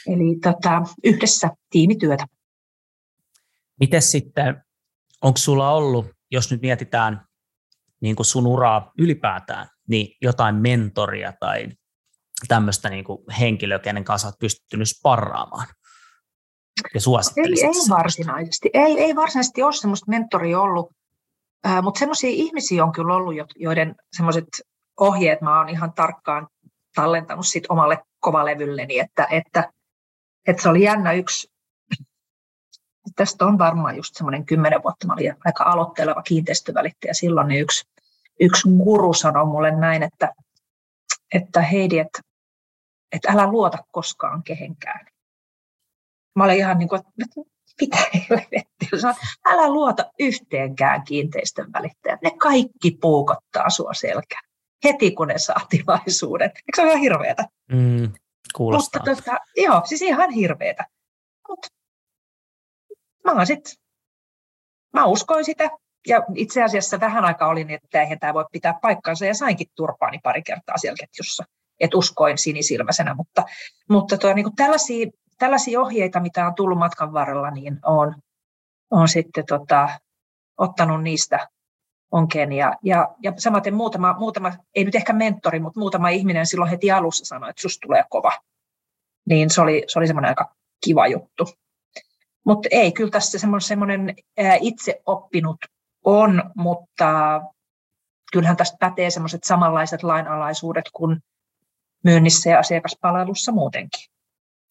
Eli 0.08 0.40
tota, 0.44 0.82
yhdessä 1.04 1.50
tiimityötä. 1.70 2.26
Miten 3.80 4.02
sitten, 4.02 4.64
onko 5.22 5.38
sulla 5.38 5.72
ollut, 5.72 6.06
jos 6.32 6.52
nyt 6.52 6.62
mietitään 6.62 7.28
niin 8.02 8.16
kuin 8.16 8.26
sun 8.26 8.48
uraa 8.48 8.92
ylipäätään, 8.98 9.68
niin 9.88 10.18
jotain 10.22 10.56
mentoria 10.56 11.34
tai 11.40 11.68
tämmöistä 12.48 12.90
niin 12.90 13.04
kuin 13.04 13.32
henkilöä, 13.40 13.80
kenen 13.80 14.04
kanssa 14.04 14.28
olet 14.28 14.40
pystynyt 14.40 14.90
sparraamaan? 14.90 15.68
Ja 16.94 17.02
ei, 17.38 17.66
ei 17.66 17.90
varsinaisesti. 17.90 18.70
Ei, 18.74 19.00
ei 19.00 19.16
varsinaisesti 19.16 19.64
ole 19.64 19.74
semmoista 19.74 20.10
mentoria 20.10 20.60
ollut, 20.60 20.92
mutta 21.82 22.00
semmoisia 22.00 22.30
ihmisiä 22.30 22.84
on 22.84 22.92
kyllä 22.92 23.14
ollut, 23.14 23.36
joiden 23.56 23.96
semmoiset 24.16 24.48
ohjeet 25.00 25.42
mä 25.42 25.58
oon 25.58 25.70
ihan 25.70 25.94
tarkkaan 25.94 26.48
tallentanut 26.96 27.48
sit 27.48 27.64
omalle 27.70 28.04
kovalevylleni, 28.20 29.00
että, 29.00 29.28
että, 29.32 29.72
että 30.48 30.64
se 30.64 30.70
oli 30.70 30.84
jännä 30.84 31.14
yksi, 31.14 31.52
tästä 33.16 33.46
on 33.46 33.58
varmaan 33.58 33.96
just 33.96 34.16
semmoinen 34.16 34.46
kymmenen 34.46 34.84
vuotta, 34.84 35.08
mä 35.08 35.14
olin 35.14 35.36
aika 35.46 35.64
aloitteleva 35.64 36.22
kiinteistövälittäjä 36.22 37.14
silloin, 37.14 37.48
niin 37.48 37.62
yksi, 37.62 37.86
yksi 38.40 38.70
guru 38.84 39.14
sanoi 39.14 39.46
mulle 39.46 39.72
näin, 39.72 40.04
että, 40.04 40.34
että 41.34 41.62
Heidi, 41.62 42.00
että, 42.00 42.20
että 43.12 43.32
älä 43.32 43.48
luota 43.48 43.78
koskaan 43.92 44.44
kehenkään. 44.44 45.06
Mä 46.36 46.44
olin 46.44 46.58
ihan 46.58 46.78
niin 46.78 46.90
kuin, 46.90 47.00
että 47.00 47.42
mitä 47.82 47.98
helvettiä. 48.14 48.90
älä 49.46 49.70
luota 49.70 50.06
yhteenkään 50.20 51.04
kiinteistön 51.04 51.74
välittäjät. 51.74 52.22
Ne 52.22 52.32
kaikki 52.32 52.98
puukottaa 53.02 53.70
sua 53.70 53.94
selkään. 53.94 54.44
Heti 54.84 55.12
kun 55.12 55.28
ne 55.28 55.38
saa 55.38 55.62
tilaisuuden. 55.70 56.50
Eikö 56.50 56.76
se 56.76 56.82
ole 56.82 56.90
ihan 56.90 57.02
hirveetä? 57.02 57.46
Mm, 57.72 58.14
kuulostaa. 58.56 59.02
Mutta 59.06 59.22
tota, 59.22 59.38
joo, 59.58 59.82
siis 59.86 60.02
ihan 60.02 60.30
hirveetä. 60.30 60.86
Mutta 61.50 61.68
mä 63.24 63.46
sit, 63.46 63.76
mä 64.94 65.06
uskoin 65.06 65.46
sitä. 65.46 65.70
Ja 66.08 66.24
itse 66.36 66.64
asiassa 66.64 67.00
vähän 67.00 67.26
aikaa 67.26 67.48
olin, 67.48 67.70
että 67.70 68.02
eihän 68.02 68.20
tämä 68.20 68.34
voi 68.34 68.46
pitää 68.52 68.80
paikkansa 68.82 69.26
ja 69.26 69.34
sainkin 69.34 69.68
turpaani 69.76 70.20
pari 70.24 70.42
kertaa 70.42 70.78
siellä 70.78 70.98
ketjussa. 71.00 71.44
Että 71.80 71.98
uskoin 71.98 72.38
sinisilmäisenä, 72.38 73.14
mutta, 73.14 73.44
mutta 73.90 74.18
tuo, 74.18 74.34
niin 74.34 74.56
tällaisia 74.56 75.08
tällaisia 75.38 75.82
ohjeita, 75.82 76.20
mitä 76.20 76.48
on 76.48 76.56
tullut 76.56 76.78
matkan 76.78 77.14
varrella, 77.14 77.52
niin 77.52 77.80
olen, 77.86 78.16
olen 78.92 79.08
sitten 79.08 79.46
tota, 79.46 79.90
ottanut 80.58 81.04
niistä 81.04 81.48
onkeen. 82.12 82.52
Ja, 82.52 82.74
ja, 82.84 83.16
ja 83.24 83.34
samaten 83.38 83.74
muutama, 83.74 84.16
muutama, 84.20 84.54
ei 84.76 84.84
nyt 84.84 84.96
ehkä 84.96 85.14
mentori, 85.14 85.60
mutta 85.60 85.80
muutama 85.80 86.10
ihminen 86.10 86.46
silloin 86.46 86.70
heti 86.72 86.92
alussa 86.92 87.26
sanoi, 87.26 87.50
että 87.50 87.62
susta 87.62 87.88
tulee 87.88 88.04
kova. 88.10 88.32
Niin 89.30 89.50
se 89.50 89.62
oli, 89.62 89.84
se 89.88 90.00
oli 90.00 90.08
semmoinen 90.08 90.30
aika 90.30 90.56
kiva 90.86 91.08
juttu. 91.08 91.50
Mutta 92.46 92.70
ei, 92.72 92.92
kyllä 92.92 93.12
tässä 93.12 93.40
semmoinen 93.60 94.16
itse 94.62 95.02
oppinut 95.06 95.58
on, 96.06 96.52
mutta 96.56 97.42
kyllähän 98.32 98.58
tästä 98.58 98.78
pätee 98.80 99.10
semmoiset 99.10 99.44
samanlaiset 99.44 100.04
lainalaisuudet 100.04 100.86
kuin 100.94 101.20
myynnissä 102.04 102.50
ja 102.50 102.60
asiakaspalvelussa 102.60 103.52
muutenkin. 103.52 104.17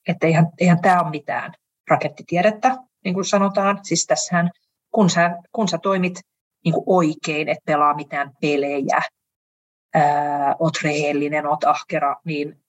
Että 0.08 0.26
eihän, 0.26 0.46
eihän 0.60 0.82
tämä 0.82 1.00
ole 1.00 1.10
mitään 1.10 1.52
rakettitiedettä, 1.90 2.76
niin 3.04 3.14
kuin 3.14 3.24
sanotaan. 3.24 3.80
Siis 3.82 4.06
tässähän 4.06 4.50
kun 4.96 5.10
sä, 5.10 5.38
kun 5.52 5.68
sä 5.68 5.78
toimit 5.78 6.20
niin 6.64 6.72
kuin 6.72 6.84
oikein, 6.86 7.48
et 7.48 7.58
pelaa 7.66 7.94
mitään 7.94 8.32
pelejä, 8.40 9.00
ää, 9.94 10.56
oot 10.58 10.74
rehellinen, 10.82 11.46
oot 11.46 11.64
ahkera, 11.64 12.16
niin 12.24 12.60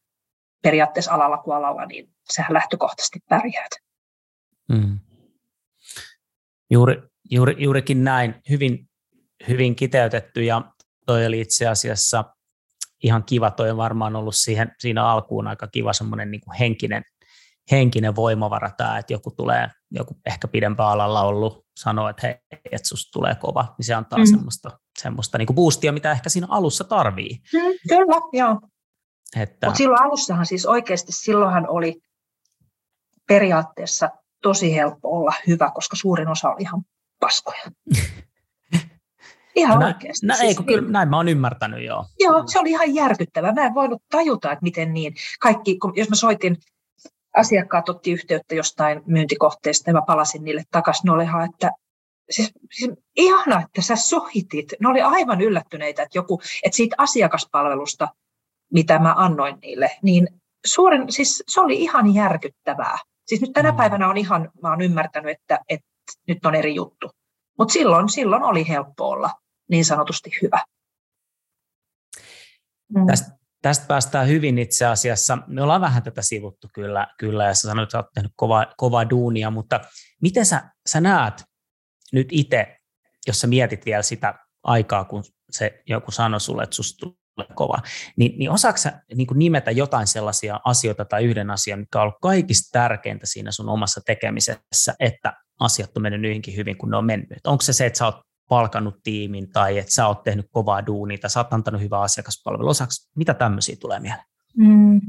periaatteessa 0.63 1.13
alalla 1.13 1.38
kuin 1.38 1.58
alalla, 1.58 1.86
niin 1.86 2.10
sähän 2.34 2.54
lähtökohtaisesti 2.54 3.19
pärjäät. 3.30 3.71
Mm. 4.69 5.00
Juuri, 6.69 7.02
juuri, 7.32 7.56
juurikin 7.58 8.04
näin, 8.04 8.36
hyvin, 8.50 8.89
hyvin 9.47 9.76
kiteytetty 9.76 10.43
ja 10.43 10.62
toi 11.06 11.26
oli 11.26 11.41
itse 11.41 11.67
asiassa 11.67 12.36
ihan 13.04 13.23
kiva, 13.23 13.52
toi 13.52 13.69
on 13.71 13.78
varmaan 13.78 14.15
ollut 14.15 14.36
siihen, 14.36 14.76
siinä 14.80 15.06
alkuun 15.06 15.47
aika 15.47 15.67
kiva 15.67 15.93
semmoinen 15.93 16.32
niin 16.32 16.41
henkinen, 16.60 17.04
henkinen 17.71 18.15
voimavara 18.15 18.69
tämä, 18.77 18.97
että 18.97 19.13
joku 19.13 19.32
tulee, 19.32 19.69
joku 19.91 20.17
ehkä 20.25 20.47
pidempään 20.47 20.89
alalla 20.89 21.21
ollut, 21.21 21.65
sanoo, 21.77 22.10
että 22.10 22.27
hei, 22.27 22.36
että 22.71 22.88
susta 22.88 23.12
tulee 23.12 23.36
kova, 23.36 23.75
niin 23.77 23.86
se 23.86 23.93
antaa 23.93 24.19
mm. 24.19 24.25
semmoista, 24.25 24.80
semmoista 24.99 25.38
niin 25.38 25.56
boostia, 25.56 25.91
mitä 25.91 26.12
ehkä 26.12 26.30
siinä 26.30 26.47
alussa 26.49 26.84
tarvii. 26.84 27.38
Mm, 27.53 27.60
kyllä, 27.89 28.21
joo. 28.34 28.62
Että... 29.36 29.67
Mutta 29.67 29.77
silloin 29.77 30.01
alussahan 30.01 30.45
siis 30.45 30.65
oikeasti, 30.65 31.12
silloinhan 31.12 31.69
oli 31.69 32.01
periaatteessa 33.27 34.10
tosi 34.41 34.75
helppo 34.75 35.17
olla 35.17 35.34
hyvä, 35.47 35.71
koska 35.73 35.95
suurin 35.95 36.27
osa 36.27 36.49
oli 36.49 36.62
ihan 36.62 36.82
paskoja. 37.19 37.63
Ihan 39.56 39.80
no, 39.80 39.86
oikeasti. 39.86 40.25
Nä, 40.25 40.36
siis, 40.36 40.58
ei, 40.58 40.65
kyllä, 40.65 40.82
niin, 40.82 40.91
näin 40.91 41.10
mä 41.10 41.17
oon 41.17 41.30
ymmärtänyt, 41.30 41.86
joo. 41.86 42.06
Joo, 42.19 42.43
se 42.45 42.60
oli 42.60 42.69
ihan 42.69 42.95
järkyttävää. 42.95 43.53
Mä 43.53 43.65
en 43.65 43.73
voinut 43.73 44.01
tajuta, 44.12 44.51
että 44.51 44.63
miten 44.63 44.93
niin. 44.93 45.15
Kaikki, 45.39 45.77
kun, 45.77 45.93
jos 45.95 46.10
mä 46.10 46.15
soitin, 46.15 46.58
asiakkaat 47.38 47.89
otti 47.89 48.12
yhteyttä 48.12 48.56
jostain 48.56 49.02
myyntikohteesta 49.06 49.89
ja 49.89 49.93
mä 49.93 50.02
palasin 50.02 50.43
niille 50.43 50.63
takaisin, 50.71 51.06
ne 51.06 51.12
oli 51.12 51.23
ihan, 51.23 51.50
että 51.54 51.71
siis, 52.30 52.52
siis 52.71 52.91
ihana, 53.15 53.62
että 53.62 53.82
sä 53.82 53.95
sohitit. 53.95 54.73
Ne 54.80 54.89
oli 54.89 55.02
aivan 55.02 55.41
yllättyneitä, 55.41 56.04
että, 56.04 56.17
joku, 56.17 56.41
että 56.63 56.76
siitä 56.76 56.95
asiakaspalvelusta, 57.00 58.08
mitä 58.73 59.00
mä 59.00 59.13
annoin 59.17 59.58
niille, 59.62 59.91
niin 60.02 60.28
suurin, 60.65 61.12
siis 61.12 61.43
se 61.47 61.62
oli 61.62 61.82
ihan 61.82 62.13
järkyttävää. 62.13 62.97
Siis 63.26 63.41
nyt 63.41 63.54
tänä 63.54 63.71
mm. 63.71 63.78
päivänä 63.78 64.10
on 64.10 64.17
ihan, 64.17 64.52
mä 64.62 64.69
oon 64.69 64.82
ymmärtänyt, 64.82 65.32
että, 65.32 65.60
että 65.69 65.88
nyt 66.28 66.45
on 66.45 66.56
eri 66.56 66.76
juttu. 66.76 67.12
Mutta 67.58 67.71
silloin, 67.71 68.10
silloin 68.10 68.43
oli 68.43 68.67
helppo 68.67 69.10
olla 69.10 69.30
niin 69.69 69.86
sanotusti 69.86 70.30
hyvä. 70.41 70.62
Mm. 72.95 73.08
Tästä, 73.08 73.37
tästä 73.62 73.86
päästään 73.88 74.28
hyvin 74.28 74.60
itse 74.60 74.86
asiassa. 74.86 75.38
Me 75.48 75.62
ollaan 75.62 75.82
vähän 75.82 76.04
tätä 76.04 76.22
sivuttu 76.22 76.67
kyllä, 76.74 77.08
kyllä 77.20 77.46
ja 77.46 77.54
sä 77.54 77.62
sanoit, 77.62 77.88
että 77.88 77.91
sä 77.91 77.98
oot 77.98 78.13
tehnyt 78.13 78.32
kova, 78.36 78.67
kovaa 78.78 79.10
duunia, 79.10 79.52
mutta 79.52 79.80
miten 80.22 80.46
sä, 80.46 80.62
sä 80.89 81.02
näet 81.02 81.43
nyt 82.13 82.28
itse, 82.32 82.78
jos 83.28 83.41
sä 83.41 83.48
mietit 83.48 83.86
vielä 83.86 84.02
sitä 84.04 84.34
aikaa, 84.63 85.06
kun 85.06 85.24
se 85.52 85.82
joku 85.88 86.12
sanoi 86.12 86.41
sulle, 86.41 86.63
että 86.63 86.76
susta 86.76 87.00
tulee 87.00 87.56
kova, 87.56 87.78
niin, 88.17 88.39
niin 88.39 88.52
osaako 88.52 88.78
sä 88.78 89.02
niin 89.15 89.28
nimetä 89.36 89.72
jotain 89.72 90.08
sellaisia 90.08 90.60
asioita 90.65 91.06
tai 91.06 91.24
yhden 91.24 91.52
asian, 91.52 91.80
mikä 91.80 92.00
on 92.00 92.02
ollut 92.02 92.15
kaikista 92.22 92.70
tärkeintä 92.72 93.26
siinä 93.26 93.52
sun 93.52 93.70
omassa 93.70 94.02
tekemisessä, 94.06 94.96
että 95.00 95.34
asiat 95.60 95.98
on 95.98 96.04
mennyt 96.04 96.22
niinkin 96.22 96.56
hyvin 96.56 96.78
kuin 96.78 96.89
ne 96.91 96.98
on 96.98 97.06
mennyt? 97.06 97.48
Onko 97.48 97.62
se 97.62 97.74
se, 97.74 97.86
että 97.86 98.00
sä 98.00 98.06
oot 98.06 98.27
palkannut 98.49 98.99
tiimin 99.03 99.51
tai 99.51 99.77
että 99.77 99.93
sä 99.93 100.07
oot 100.07 100.23
tehnyt 100.23 100.47
kovaa 100.51 100.86
duunia 100.86 101.17
tai 101.17 101.29
sä 101.29 101.39
oot 101.39 101.53
antanut 101.53 101.81
hyvää 101.81 102.01
asiakaspalvelua? 102.01 102.69
Osaako, 102.69 102.91
mitä 103.15 103.33
tämmöisiä 103.33 103.75
tulee 103.79 103.99
mieleen? 103.99 104.25
Mm. 104.57 105.01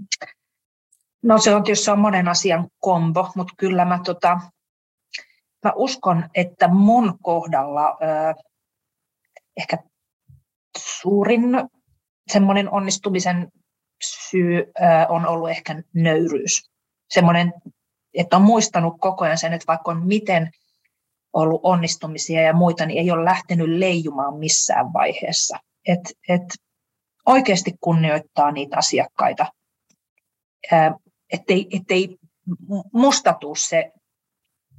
No 1.22 1.38
se 1.38 1.54
on 1.54 1.62
tietysti 1.62 1.90
on 1.90 1.98
monen 1.98 2.28
asian 2.28 2.68
kombo, 2.78 3.30
mutta 3.34 3.54
kyllä 3.56 3.84
mä, 3.84 4.00
tota, 4.04 4.40
mä 5.64 5.72
uskon, 5.76 6.30
että 6.34 6.68
mun 6.68 7.18
kohdalla 7.22 7.88
äh, 7.88 8.34
ehkä 9.56 9.78
suurin 10.78 11.42
semmoinen 12.32 12.70
onnistumisen 12.70 13.52
syy 14.04 14.72
äh, 14.82 15.06
on 15.08 15.26
ollut 15.26 15.50
ehkä 15.50 15.82
nöyryys. 15.94 16.70
Semmoinen, 17.10 17.52
että 18.14 18.36
on 18.36 18.42
muistanut 18.42 18.94
koko 19.00 19.24
ajan 19.24 19.38
sen, 19.38 19.52
että 19.52 19.66
vaikka 19.66 19.90
on 19.90 20.06
miten 20.06 20.50
ollut 21.32 21.60
onnistumisia 21.62 22.42
ja 22.42 22.52
muita, 22.52 22.86
niin 22.86 22.98
ei 22.98 23.10
ole 23.10 23.24
lähtenyt 23.24 23.68
leijumaan 23.68 24.38
missään 24.38 24.92
vaiheessa. 24.92 25.58
Et, 25.88 26.00
et 26.28 26.42
oikeasti 27.26 27.74
kunnioittaa 27.80 28.50
niitä 28.50 28.76
asiakkaita, 28.76 29.46
ettei, 31.32 31.66
ettei 31.76 32.16
musta 32.92 33.34
tuu 33.40 33.54
se, 33.54 33.92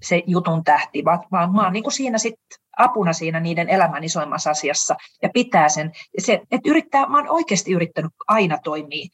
se 0.02 0.24
jutun 0.28 0.64
tähti, 0.64 1.06
vaan, 1.06 1.20
vaan 1.32 1.52
mä 1.52 1.64
oon 1.64 1.74
niin 1.74 1.92
siinä 1.92 2.18
sit 2.18 2.36
apuna 2.78 3.14
siinä 3.14 3.40
niiden 3.40 3.70
elämän 3.70 4.04
isoimmassa 4.04 4.50
asiassa 4.52 4.96
ja 5.22 5.30
pitää 5.34 5.70
sen. 5.70 5.92
Se, 6.18 6.34
että 6.52 6.70
yrittää, 6.70 7.10
mä 7.10 7.18
oon 7.18 7.30
oikeasti 7.30 7.72
yrittänyt 7.72 8.12
aina 8.28 8.58
toimia 8.64 9.08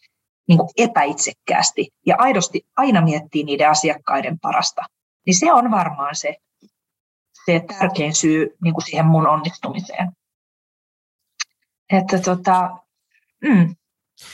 niin 0.47 0.57
kuin 0.57 0.69
epäitsekkäästi 0.77 1.87
ja 2.05 2.15
aidosti 2.19 2.61
aina 2.77 3.01
miettiä 3.01 3.45
niiden 3.45 3.69
asiakkaiden 3.69 4.39
parasta. 4.39 4.81
Niin 5.25 5.39
se 5.39 5.53
on 5.53 5.71
varmaan 5.71 6.15
se, 6.15 6.35
se 7.45 7.61
tärkein 7.79 8.15
syy 8.15 8.55
niin 8.63 8.73
kuin 8.73 8.85
siihen 8.85 9.05
mun 9.05 9.27
onnistumiseen. 9.27 10.11
Että 11.89 12.19
tota, 12.19 12.77
mm. 13.43 13.75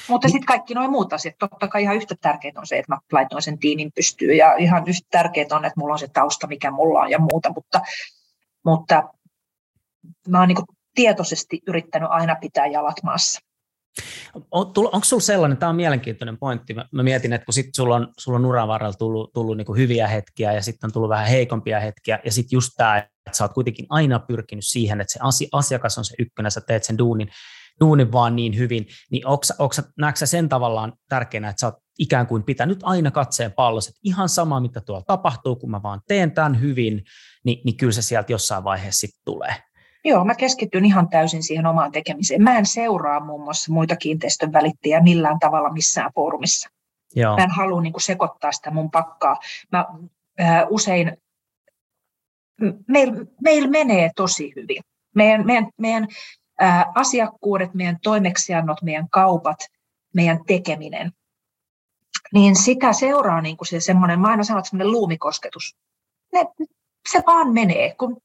Mutta 0.08 0.28
sitten 0.28 0.45
kaikki 0.45 0.74
nuo 0.74 0.88
muut 0.88 1.13
asiat, 1.13 1.36
totta 1.39 1.67
kai 1.67 1.84
ihan 1.84 1.95
yhtä 1.95 2.15
tärkeää 2.21 2.54
on 2.58 2.67
se, 2.67 2.80
että 2.80 2.91
mä 2.91 3.00
laitoin 3.12 3.41
sen 3.41 3.60
tiimin 3.60 3.91
pystyyn 3.95 4.38
ja 4.38 4.56
ihan 4.56 4.84
yhtä 4.88 5.08
tärkeää 5.12 5.47
on, 5.52 5.65
että 5.65 5.80
mulla 5.80 5.93
on 5.93 6.00
se 6.00 6.08
tausta, 6.08 6.47
mikä 6.47 6.71
mulla 6.71 7.00
on 7.00 7.12
ja 7.12 7.19
muuta, 7.19 7.54
mutta, 7.56 7.82
mutta 8.65 9.04
mä 10.28 10.39
oon 10.39 10.47
niin 10.47 10.58
tietoisesti 10.95 11.62
yrittänyt 11.67 12.10
aina 12.12 12.36
pitää 12.36 12.65
jalat 12.65 13.04
maassa. 13.04 13.39
Onko 14.52 15.04
sinulla 15.04 15.22
sellainen, 15.22 15.58
tämä 15.58 15.70
on 15.70 15.76
mielenkiintoinen 15.76 16.38
pointti, 16.38 16.74
mä, 16.74 16.86
mä 16.92 17.04
mietin, 17.04 17.34
että 17.34 17.46
kun 17.46 17.54
sit 17.54 17.76
sulla 17.76 17.96
on, 17.96 18.08
sulla 18.20 18.38
on 18.38 18.46
uran 18.46 18.68
varrella 18.68 18.94
tullut, 18.94 19.34
tullut 19.34 19.58
niin 19.58 19.78
hyviä 19.78 20.08
hetkiä 20.08 20.54
ja 20.54 20.62
sitten 20.62 20.88
on 20.88 20.92
tullut 20.92 21.10
vähän 21.10 21.28
heikompia 21.28 21.80
hetkiä 21.80 22.20
ja 22.26 22.32
sitten 22.32 22.58
just 22.58 22.70
tämä, 22.78 22.98
että 22.98 23.38
sä 23.38 23.44
oot 23.44 23.54
kuitenkin 23.54 23.86
aina 23.90 24.20
pyrkinyt 24.20 24.68
siihen, 24.68 25.02
että 25.02 25.14
se 25.14 25.48
asiakas 25.52 25.98
on 25.98 26.06
se 26.06 26.16
ykkönen, 26.20 26.52
sä 26.52 26.62
teet 26.62 26.84
sen 26.84 26.98
duunin, 26.98 27.30
duunin 27.80 28.12
vaan 28.12 28.36
niin 28.36 28.58
hyvin, 28.58 28.88
niin 29.12 29.24
näetkö 29.98 30.26
sen 30.26 30.50
tavallaan 30.50 30.94
tärkeänä, 31.10 31.50
että 31.50 31.60
sä 31.60 31.68
oot 31.68 31.76
ikään 32.00 32.28
kuin 32.28 32.44
pitänyt 32.44 32.80
aina 32.84 33.12
katseen 33.12 33.52
pallossa, 33.52 33.90
että 33.90 34.02
ihan 34.04 34.30
sama 34.30 34.60
mitä 34.60 34.82
tuolla 34.82 35.04
tapahtuu, 35.08 35.56
kun 35.56 35.72
mä 35.72 35.84
vaan 35.84 36.02
teen 36.08 36.32
tämän 36.32 36.62
hyvin, 36.62 37.04
niin, 37.46 37.62
niin 37.66 37.78
kyllä 37.78 37.94
se 37.94 38.02
sieltä 38.02 38.32
jossain 38.32 38.64
vaiheessa 38.64 39.00
sitten 39.00 39.22
tulee. 39.26 39.56
Joo, 40.06 40.26
mä 40.26 40.36
keskityn 40.36 40.86
ihan 40.86 41.10
täysin 41.10 41.44
siihen 41.44 41.66
omaan 41.66 41.92
tekemiseen. 41.92 42.44
Mä 42.44 42.58
en 42.58 42.66
seuraa 42.66 43.20
muun 43.20 43.44
muassa 43.44 43.74
muita 43.74 43.96
kiinteistön 43.96 44.54
välittäjiä 44.54 45.02
millään 45.02 45.40
tavalla 45.40 45.70
missään 45.70 46.12
foorumissa. 46.16 46.70
Joo. 47.16 47.36
Mä 47.38 47.44
en 47.44 47.50
halua 47.50 47.82
niin 47.82 47.94
kuin, 47.94 48.02
sekoittaa 48.02 48.52
sitä 48.52 48.72
mun 48.72 48.92
pakkaa. 48.92 49.38
Mä 49.72 49.86
äh, 50.42 50.64
usein, 50.70 51.18
meillä 52.88 53.26
meil 53.42 53.68
menee 53.68 54.12
tosi 54.16 54.54
hyvin. 54.56 54.84
Meidän, 55.16 55.46
meidän, 55.46 55.68
meidän 55.78 56.08
äh, 56.62 56.86
asiakkuudet, 56.96 57.74
meidän 57.74 57.98
toimeksiannot, 58.04 58.82
meidän 58.82 59.10
kaupat, 59.10 59.58
meidän 60.14 60.40
tekeminen, 60.48 61.12
niin 62.34 62.56
sitä 62.56 62.94
seuraa 62.94 63.42
niin 63.42 63.58
kuin 63.58 63.68
se 63.68 63.80
semmoinen, 63.80 64.20
mä 64.20 64.28
aina 64.28 64.44
sanon, 64.44 64.66
semmoinen 64.66 64.92
luumikosketus. 64.92 65.76
Ne, 66.34 66.46
se 67.12 67.24
vaan 67.28 67.54
menee, 67.54 67.96
kun 68.00 68.18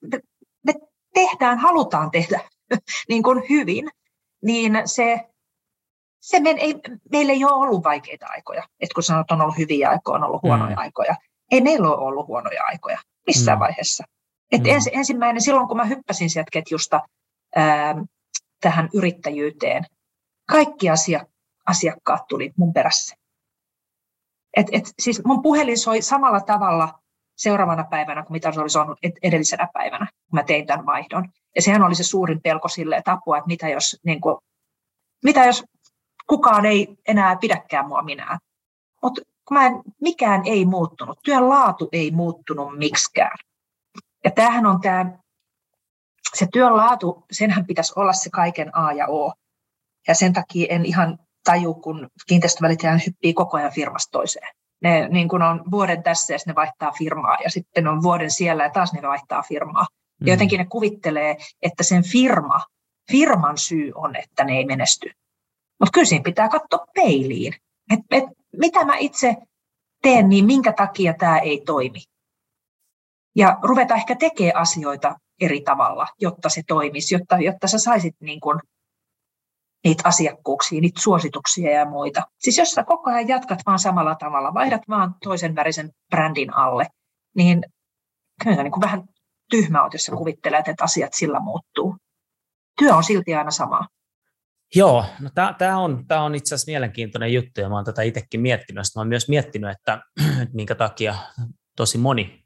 tehdään, 1.15 1.59
halutaan 1.59 2.11
tehdä 2.11 2.41
niin 3.09 3.23
kuin 3.23 3.43
hyvin, 3.51 3.91
niin 4.43 4.83
se, 4.85 5.21
se 6.21 6.41
men, 6.41 6.59
ei, 6.59 6.75
meillä 7.13 7.33
ei 7.33 7.45
ole 7.45 7.53
ollut 7.53 7.85
vaikeita 7.85 8.27
aikoja. 8.29 8.63
Et 8.81 8.93
kun 8.93 9.03
sanot, 9.03 9.31
on 9.31 9.41
ollut 9.41 9.59
hyviä 9.59 9.91
aikoja, 9.91 10.17
on 10.17 10.25
ollut 10.25 10.43
huonoja 10.43 10.77
mm. 10.77 10.79
aikoja. 10.79 11.17
Ei 11.51 11.61
meillä 11.61 11.89
ole 11.89 12.07
ollut 12.07 12.27
huonoja 12.27 12.65
aikoja 12.65 12.99
missään 13.27 13.59
mm. 13.59 13.61
vaiheessa. 13.61 14.05
Et 14.53 14.63
mm. 14.63 14.67
ens, 14.67 14.89
ensimmäinen, 14.93 15.43
silloin 15.43 15.69
kun 15.69 15.77
mä 15.77 15.85
hyppäsin 15.85 16.31
sieltä 16.31 16.51
ketjusta 16.53 17.01
ää, 17.57 17.95
tähän 18.61 18.89
yrittäjyyteen, 18.95 19.85
kaikki 20.49 20.91
asia, 20.91 21.27
asiakkaat 21.67 22.27
tuli 22.29 22.53
mun 22.57 22.73
perässä. 22.73 23.17
Et, 24.57 24.67
et, 24.73 24.95
siis 24.99 25.25
mun 25.25 25.43
puhelin 25.43 25.79
soi 25.79 26.03
samalla 26.03 26.41
tavalla 26.41 26.99
seuraavana 27.37 27.85
päivänä 27.85 28.23
kuin 28.23 28.33
mitä 28.33 28.53
se 28.53 28.61
olisi 28.61 28.79
ollut 28.79 28.99
edellisenä 29.23 29.69
päivänä, 29.73 30.07
kun 30.07 30.39
mä 30.39 30.43
tein 30.43 30.67
tämän 30.67 30.87
vaihdon. 30.87 31.29
Ja 31.57 31.63
sehän 31.63 31.83
oli 31.83 31.95
se 31.95 32.05
suurin 32.05 32.43
pelko 32.43 32.69
sille, 32.69 32.97
että 32.97 33.13
apua, 33.13 33.37
että 33.37 33.47
mitä 33.47 33.69
jos, 33.69 34.01
niin 34.05 34.21
kuin, 34.21 34.37
mitä 35.25 35.45
jos 35.45 35.65
kukaan 36.27 36.67
ei 36.67 36.97
enää 37.09 37.37
pidäkään 37.37 37.89
mua 37.89 38.03
minä. 38.03 38.39
Mutta 39.03 39.23
mikään 40.01 40.43
ei 40.45 40.65
muuttunut, 40.65 41.19
työn 41.25 41.49
laatu 41.49 41.89
ei 41.93 42.11
muuttunut 42.11 42.79
miksikään. 42.79 43.39
Ja 44.25 44.31
tämähän 44.31 44.67
on 44.67 44.81
tämä, 44.81 45.19
se 46.35 46.47
työn 46.53 46.77
laatu, 46.77 47.25
senhän 47.33 47.67
pitäisi 47.67 47.93
olla 47.97 48.13
se 48.13 48.31
kaiken 48.31 48.77
A 48.77 48.93
ja 48.93 49.07
O. 49.09 49.33
Ja 50.09 50.15
sen 50.15 50.33
takia 50.33 50.67
en 50.71 50.85
ihan 50.85 51.19
taju, 51.45 51.75
kun 51.75 52.09
kiinteistövälittäjä 52.27 53.01
hyppii 53.07 53.35
koko 53.35 53.57
ajan 53.57 53.73
firmasta 53.73 54.11
toiseen 54.11 54.56
ne 54.83 55.09
niin 55.09 55.29
kun 55.29 55.43
on 55.43 55.65
vuoden 55.71 56.03
tässä 56.03 56.35
ja 56.35 56.39
ne 56.47 56.55
vaihtaa 56.55 56.93
firmaa 56.99 57.37
ja 57.45 57.51
sitten 57.51 57.89
on 57.89 58.03
vuoden 58.03 58.31
siellä 58.31 58.63
ja 58.63 58.71
taas 58.71 58.93
ne 58.93 59.03
vaihtaa 59.03 59.43
firmaa. 59.43 59.87
Ja 60.21 60.33
jotenkin 60.33 60.59
ne 60.59 60.67
kuvittelee, 60.67 61.37
että 61.63 61.83
sen 61.83 62.05
firma, 62.05 62.61
firman 63.11 63.59
syy 63.59 63.93
on, 63.95 64.17
että 64.17 64.45
ne 64.45 64.53
ei 64.57 64.65
menesty. 64.65 65.11
Mutta 65.81 65.91
kyllä 65.93 66.07
siinä 66.07 66.23
pitää 66.23 66.49
katsoa 66.49 66.87
peiliin. 66.95 67.55
Et, 67.93 68.01
et, 68.11 68.25
mitä 68.53 68.85
mä 68.85 68.97
itse 68.97 69.37
teen, 70.03 70.29
niin 70.29 70.47
minkä 70.47 70.73
takia 70.73 71.15
tämä 71.15 71.39
ei 71.39 71.63
toimi. 71.67 72.03
Ja 73.37 73.59
ruveta 73.63 73.95
ehkä 73.95 74.17
tekemään 74.17 74.57
asioita 74.57 75.17
eri 75.41 75.61
tavalla, 75.61 76.07
jotta 76.21 76.49
se 76.49 76.63
toimisi, 76.67 77.15
jotta, 77.15 77.37
jotta 77.37 77.69
sä 77.69 77.79
saisit 77.79 78.15
niin 78.21 78.41
kuin 78.41 78.61
niitä 79.87 80.09
asiakkuuksia, 80.09 80.81
niitä 80.81 81.01
suosituksia 81.01 81.71
ja 81.71 81.85
muita. 81.85 82.23
Siis 82.39 82.59
jos 82.59 82.71
sä 82.71 82.85
koko 82.85 83.11
ajan 83.11 83.29
jatkat 83.29 83.59
vaan 83.67 83.79
samalla 83.79 84.15
tavalla, 84.15 84.55
vaihdat 84.55 84.83
vaan 84.89 85.15
toisen 85.23 85.55
värisen 85.55 85.91
brändin 86.11 86.55
alle, 86.55 86.87
niin 87.37 87.63
kyllä 88.45 88.63
niin 88.63 88.73
kuin 88.73 88.81
vähän 88.81 89.03
tyhmä 89.51 89.83
oot, 89.83 89.93
jos 89.93 90.05
sä 90.05 90.13
kuvittelet, 90.13 90.69
että 90.69 90.85
asiat 90.85 91.15
sillä 91.15 91.41
muuttuu. 91.41 91.97
Työ 92.79 92.95
on 92.95 93.05
silti 93.05 93.35
aina 93.35 93.51
sama. 93.51 93.89
Joo, 94.75 95.05
no 95.21 95.31
tämä 95.59 95.79
on, 95.79 96.07
tää 96.09 96.23
on 96.23 96.35
itse 96.35 96.55
asiassa 96.55 96.71
mielenkiintoinen 96.71 97.33
juttu 97.33 97.61
ja 97.61 97.69
mä 97.69 97.75
oon 97.75 97.85
tätä 97.85 98.03
itsekin 98.03 98.41
miettinyt. 98.41 98.85
Mä 98.97 99.01
oon 99.01 99.09
myös 99.09 99.29
miettinyt, 99.29 99.71
että 99.71 100.03
minkä 100.53 100.75
takia 100.75 101.15
tosi 101.77 101.99
moni 101.99 102.45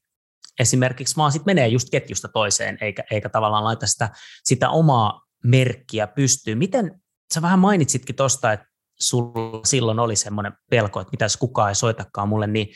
esimerkiksi 0.58 1.16
vaan 1.16 1.32
sit 1.32 1.46
menee 1.46 1.68
just 1.68 1.88
ketjusta 1.90 2.28
toiseen, 2.28 2.78
eikä, 2.80 3.04
eikä 3.10 3.28
tavallaan 3.28 3.64
laita 3.64 3.86
sitä, 3.86 4.08
sitä 4.44 4.70
omaa 4.70 5.22
merkkiä 5.44 6.06
pystyyn. 6.06 6.58
Miten, 6.58 7.00
sä 7.34 7.42
vähän 7.42 7.58
mainitsitkin 7.58 8.16
tuosta, 8.16 8.52
että 8.52 8.66
sulla 9.00 9.64
silloin 9.64 9.98
oli 9.98 10.16
semmoinen 10.16 10.52
pelko, 10.70 11.00
että 11.00 11.10
mitäs 11.10 11.36
kukaan 11.36 11.68
ei 11.68 11.74
soitakaan 11.74 12.28
mulle, 12.28 12.46
niin, 12.46 12.66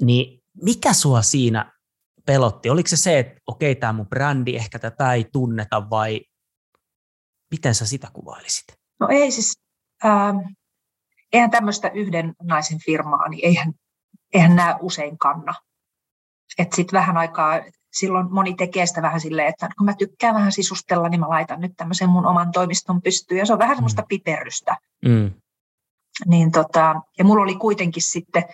niin 0.00 0.42
mikä 0.62 0.92
sua 0.92 1.22
siinä 1.22 1.72
pelotti? 2.26 2.70
Oliko 2.70 2.88
se 2.88 2.96
se, 2.96 3.18
että 3.18 3.40
okei, 3.46 3.74
tämä 3.74 3.92
mun 3.92 4.08
brändi, 4.08 4.56
ehkä 4.56 4.78
tätä 4.78 5.12
ei 5.12 5.26
tunneta, 5.32 5.90
vai 5.90 6.20
miten 7.50 7.74
sä 7.74 7.86
sitä 7.86 8.08
kuvailisit? 8.12 8.64
No 9.00 9.08
ei 9.10 9.30
siis, 9.30 9.52
ähm, 10.04 10.36
eihän 11.32 11.50
tämmöistä 11.50 11.88
yhden 11.88 12.34
naisen 12.42 12.78
firmaa, 12.84 13.28
niin 13.28 13.44
eihän, 13.44 13.72
eihän 14.34 14.56
nämä 14.56 14.78
usein 14.80 15.18
kanna. 15.18 15.54
Että 16.58 16.76
sitten 16.76 16.98
vähän 16.98 17.16
aikaa, 17.16 17.60
silloin 17.92 18.26
moni 18.30 18.54
tekee 18.54 18.86
sitä 18.86 19.02
vähän 19.02 19.20
silleen, 19.20 19.48
että 19.48 19.68
kun 19.78 19.84
mä 19.84 19.94
tykkään 19.94 20.34
vähän 20.34 20.52
sisustella, 20.52 21.08
niin 21.08 21.20
mä 21.20 21.28
laitan 21.28 21.60
nyt 21.60 21.72
tämmöisen 21.76 22.08
mun 22.08 22.26
oman 22.26 22.52
toimiston 22.52 23.02
pystyyn. 23.02 23.38
Ja 23.38 23.46
se 23.46 23.52
on 23.52 23.58
vähän 23.58 23.76
semmoista 23.76 24.02
mm. 24.02 24.08
piperrystä. 24.08 24.76
Mm. 25.04 25.30
Niin 26.26 26.52
tota, 26.52 26.94
ja 27.18 27.24
mulla 27.24 27.42
oli 27.42 27.54
kuitenkin 27.54 28.02
sitten, 28.02 28.44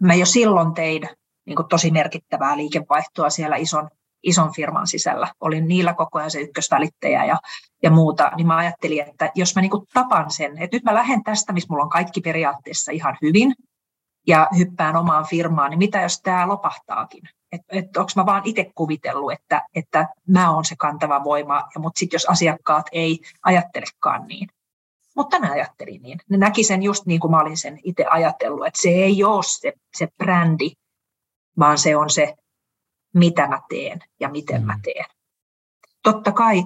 mä 0.00 0.14
jo 0.14 0.26
silloin 0.26 0.74
tein 0.74 1.02
niin 1.46 1.58
tosi 1.68 1.90
merkittävää 1.90 2.56
liikevaihtoa 2.56 3.30
siellä 3.30 3.56
ison, 3.56 3.90
ison 4.22 4.54
firman 4.54 4.86
sisällä. 4.86 5.28
Olin 5.40 5.68
niillä 5.68 5.94
koko 5.94 6.18
ajan 6.18 6.30
se 6.30 6.40
ykkösvälittäjä 6.40 7.24
ja, 7.24 7.38
ja 7.82 7.90
muuta, 7.90 8.32
niin 8.36 8.46
mä 8.46 8.56
ajattelin, 8.56 9.08
että 9.08 9.30
jos 9.34 9.54
mä 9.54 9.62
niin 9.62 9.70
tapan 9.94 10.30
sen, 10.30 10.58
että 10.58 10.76
nyt 10.76 10.84
mä 10.84 10.94
lähden 10.94 11.24
tästä, 11.24 11.52
missä 11.52 11.66
mulla 11.70 11.84
on 11.84 11.90
kaikki 11.90 12.20
periaatteessa 12.20 12.92
ihan 12.92 13.18
hyvin, 13.22 13.54
ja 14.26 14.48
hyppään 14.58 14.96
omaan 14.96 15.26
firmaan, 15.26 15.70
niin 15.70 15.78
mitä 15.78 16.00
jos 16.00 16.20
tämä 16.20 16.48
lopahtaakin? 16.48 17.22
Että 17.52 17.66
et, 17.78 17.96
onko 17.96 18.10
mä 18.16 18.26
vaan 18.26 18.42
itse 18.44 18.72
kuvitellut, 18.74 19.32
että, 19.32 19.62
että 19.74 20.08
mä 20.28 20.54
oon 20.54 20.64
se 20.64 20.76
kantava 20.76 21.24
voima, 21.24 21.68
ja 21.74 21.80
mutta 21.80 21.98
sitten 21.98 22.14
jos 22.14 22.26
asiakkaat 22.26 22.86
ei 22.92 23.20
ajattelekaan 23.42 24.26
niin. 24.26 24.48
Mutta 25.16 25.38
ne 25.38 25.50
ajatteli 25.50 25.98
niin. 25.98 26.18
Ne 26.28 26.36
näki 26.36 26.64
sen 26.64 26.82
just 26.82 27.06
niin 27.06 27.20
kuin 27.20 27.30
mä 27.30 27.40
olin 27.40 27.56
sen 27.56 27.78
itse 27.84 28.04
ajatellut, 28.10 28.66
että 28.66 28.82
se 28.82 28.88
ei 28.88 29.24
ole 29.24 29.42
se, 29.42 29.72
se 29.98 30.08
brändi, 30.18 30.70
vaan 31.58 31.78
se 31.78 31.96
on 31.96 32.10
se, 32.10 32.34
mitä 33.14 33.48
mä 33.48 33.60
teen 33.68 33.98
ja 34.20 34.28
miten 34.28 34.66
mä 34.66 34.74
mm. 34.74 34.82
teen. 34.82 35.04
Totta 36.02 36.32
kai 36.32 36.64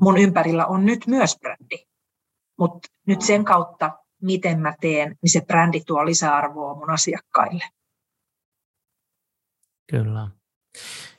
mun 0.00 0.18
ympärillä 0.18 0.66
on 0.66 0.86
nyt 0.86 1.06
myös 1.06 1.36
brändi, 1.38 1.86
mutta 2.58 2.88
nyt 3.06 3.22
sen 3.22 3.44
kautta 3.44 3.90
miten 4.22 4.60
mä 4.60 4.74
teen, 4.80 5.16
niin 5.22 5.30
se 5.30 5.40
brändi 5.40 5.80
tuo 5.80 6.06
lisäarvoa 6.06 6.74
mun 6.74 6.90
asiakkaille. 6.90 7.64
Kyllä. 9.90 10.28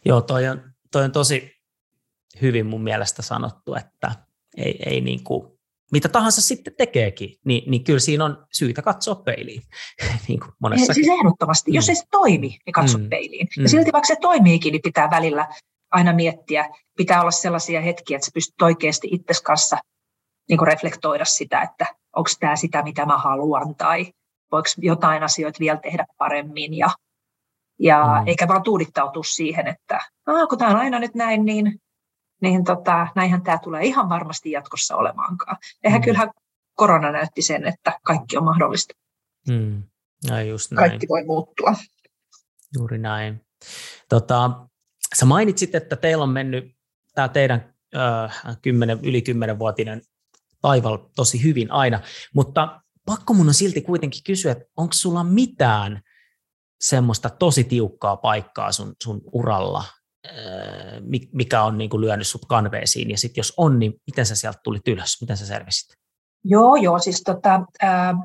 Joo, 0.06 0.22
toi 0.22 0.48
on, 0.48 0.62
toi 0.92 1.04
on 1.04 1.12
tosi 1.12 1.52
hyvin 2.42 2.66
mun 2.66 2.84
mielestä 2.84 3.22
sanottu, 3.22 3.76
että 3.76 4.12
ei, 4.58 4.80
ei 4.86 5.02
niin 5.02 5.24
kuin, 5.24 5.52
mitä 5.92 6.10
tahansa 6.10 6.42
sitten 6.42 6.74
tekeekin, 6.78 7.36
niin, 7.46 7.72
niin 7.72 7.84
kyllä 7.84 8.00
siinä 8.00 8.26
on 8.26 8.46
syytä 8.54 8.82
katsoa 8.82 9.16
peiliin. 9.16 9.62
niin 10.28 10.40
kuin 10.40 10.52
monessa. 10.60 10.94
Siis 10.94 11.08
ehdottomasti, 11.08 11.72
mm. 11.72 11.76
jos 11.76 11.90
ei 11.90 11.96
se 11.96 12.04
toimi, 12.12 12.58
niin 12.66 12.74
katso 12.74 12.98
mm. 12.98 13.10
peiliin. 13.10 13.48
Ja 13.58 13.64
mm. 13.64 13.68
silti 13.68 13.92
vaikka 13.94 14.08
se 14.08 14.16
toimiikin, 14.22 14.72
niin 14.72 14.82
pitää 14.82 15.10
välillä 15.10 15.48
aina 15.92 16.14
miettiä, 16.14 16.70
pitää 16.98 17.22
olla 17.22 17.32
sellaisia 17.32 17.82
hetkiä, 17.82 18.18
että 18.18 18.26
sä 18.26 18.32
pystyt 18.34 18.62
oikeasti 18.62 19.08
itses 19.12 19.42
kanssa 19.42 19.78
niin 20.50 20.58
kuin 20.58 20.68
reflektoida 20.68 21.26
sitä, 21.26 21.62
että 21.62 21.86
onko 22.16 22.30
tämä 22.40 22.56
sitä, 22.56 22.84
mitä 22.84 23.06
mä 23.06 23.18
haluan, 23.18 23.76
tai 23.76 24.14
voiko 24.52 24.68
jotain 24.78 25.24
asioita 25.24 25.60
vielä 25.60 25.78
tehdä 25.78 26.06
paremmin, 26.18 26.74
ja, 26.74 26.90
ja 27.82 28.06
mm. 28.22 28.28
eikä 28.28 28.48
vaan 28.48 28.64
tuudittautua 28.64 29.24
siihen, 29.24 29.68
että 29.68 30.00
kun 30.50 30.58
tämä 30.58 30.72
on 30.72 30.78
aina 30.78 31.00
nyt 31.00 31.16
näin, 31.16 31.46
niin, 31.46 31.82
niin 32.42 32.64
tota, 32.64 33.08
näinhän 33.16 33.44
tämä 33.44 33.58
tulee 33.64 33.84
ihan 33.84 34.10
varmasti 34.10 34.52
jatkossa 34.52 34.96
olemaankaan. 34.96 35.58
Eihän 35.84 36.02
mm. 36.02 36.06
kyllähän 36.06 36.32
korona 36.76 37.12
näytti 37.12 37.42
sen, 37.42 37.68
että 37.68 38.00
kaikki 38.04 38.38
on 38.38 38.44
mahdollista. 38.44 38.94
Mm. 39.50 39.84
Ja 40.28 40.42
just 40.42 40.72
näin. 40.72 40.90
Kaikki 40.90 41.08
voi 41.08 41.24
muuttua. 41.26 41.76
Juuri 42.78 42.98
näin. 42.98 43.42
Tota, 44.10 44.52
sä 45.16 45.26
mainitsit, 45.26 45.76
että 45.76 45.96
teillä 45.96 46.24
on 46.24 46.30
mennyt 46.30 46.76
tämä 47.16 47.28
teidän 47.28 47.74
äh, 47.96 48.58
10, 48.62 49.00
yli 49.04 49.24
10-vuotinen 49.30 50.02
taival 50.62 50.98
tosi 51.16 51.44
hyvin 51.44 51.72
aina, 51.72 52.00
mutta 52.34 52.82
pakko 53.06 53.34
mun 53.34 53.48
on 53.48 53.54
silti 53.54 53.82
kuitenkin 53.82 54.24
kysyä, 54.24 54.52
että 54.52 54.66
onko 54.78 54.94
sulla 54.94 55.24
mitään 55.24 56.02
semmoista 56.82 57.30
tosi 57.30 57.64
tiukkaa 57.64 58.18
paikkaa 58.18 58.72
sun, 58.72 58.94
sun 59.04 59.22
uralla, 59.34 59.84
mikä 61.34 61.64
on 61.64 61.78
niin 61.78 61.90
kuin 61.90 62.02
lyönyt 62.02 62.28
sut 62.28 62.46
kanveesiin, 62.46 63.10
ja 63.10 63.18
sitten 63.18 63.40
jos 63.40 63.54
on, 63.58 63.80
niin 63.80 63.94
miten 64.08 64.26
sä 64.26 64.36
sieltä 64.36 64.60
tulit 64.64 64.88
ylös, 64.88 65.22
miten 65.22 65.38
sä 65.38 65.46
selvisit? 65.46 65.94
Joo, 66.44 66.76
joo, 66.76 67.00
siis 67.00 67.24
tota, 67.24 67.62
äh, 67.84 68.16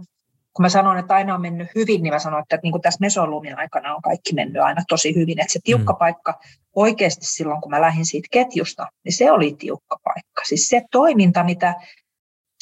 kun 0.53 0.63
mä 0.63 0.69
sanon, 0.69 0.99
että 0.99 1.15
aina 1.15 1.35
on 1.35 1.41
mennyt 1.41 1.69
hyvin, 1.75 2.03
niin 2.03 2.13
mä 2.13 2.19
sanon, 2.19 2.43
että 2.43 2.59
niin 2.63 2.73
kuin 2.73 2.83
tässä 2.83 3.01
mesolumin 3.01 3.59
aikana 3.59 3.95
on 3.95 4.03
kaikki 4.03 4.35
mennyt 4.35 4.63
aina 4.63 4.83
tosi 4.89 5.15
hyvin. 5.15 5.41
Että 5.41 5.53
se 5.53 5.61
tiukka 5.65 5.93
mm. 5.93 5.99
paikka 5.99 6.41
oikeasti 6.75 7.27
silloin, 7.27 7.61
kun 7.61 7.71
mä 7.71 7.81
lähdin 7.81 8.07
siitä 8.07 8.29
ketjusta, 8.31 8.87
niin 9.05 9.13
se 9.13 9.31
oli 9.31 9.57
tiukka 9.59 9.97
paikka. 10.05 10.43
Siis 10.49 10.69
se 10.69 10.83
toiminta, 10.91 11.45
mitä 11.45 11.75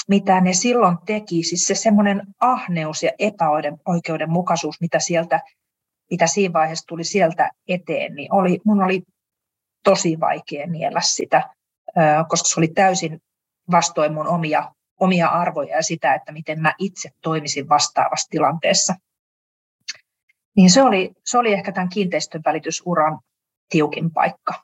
mitä 0.08 0.40
ne 0.40 0.52
silloin 0.52 0.98
teki, 1.06 1.42
siis 1.42 1.66
se 1.66 1.74
semmoinen 1.74 2.22
ahneus 2.40 3.02
ja 3.02 3.10
epäoikeudenmukaisuus, 3.18 4.80
mitä 4.80 4.98
sieltä, 4.98 5.40
mitä 6.10 6.26
siinä 6.26 6.52
vaiheessa 6.52 6.86
tuli 6.86 7.04
sieltä 7.04 7.50
eteen, 7.68 8.14
niin 8.14 8.32
oli, 8.32 8.60
mun 8.64 8.82
oli 8.82 9.02
tosi 9.84 10.20
vaikea 10.20 10.66
niellä 10.66 11.00
sitä, 11.00 11.50
koska 12.28 12.48
se 12.48 12.60
oli 12.60 12.68
täysin 12.68 13.20
vastoin 13.70 14.14
mun 14.14 14.26
omia, 14.28 14.72
omia 15.00 15.28
arvoja 15.28 15.76
ja 15.76 15.82
sitä, 15.82 16.14
että 16.14 16.32
miten 16.32 16.60
mä 16.60 16.74
itse 16.78 17.10
toimisin 17.20 17.68
vastaavassa 17.68 18.30
tilanteessa. 18.30 18.94
Niin 20.56 20.70
se 20.70 20.82
oli, 20.82 21.12
se 21.24 21.38
oli 21.38 21.52
ehkä 21.52 21.72
tämän 21.72 21.88
kiinteistön 21.88 22.42
välitysuran 22.44 23.18
tiukin 23.68 24.10
paikka. 24.10 24.54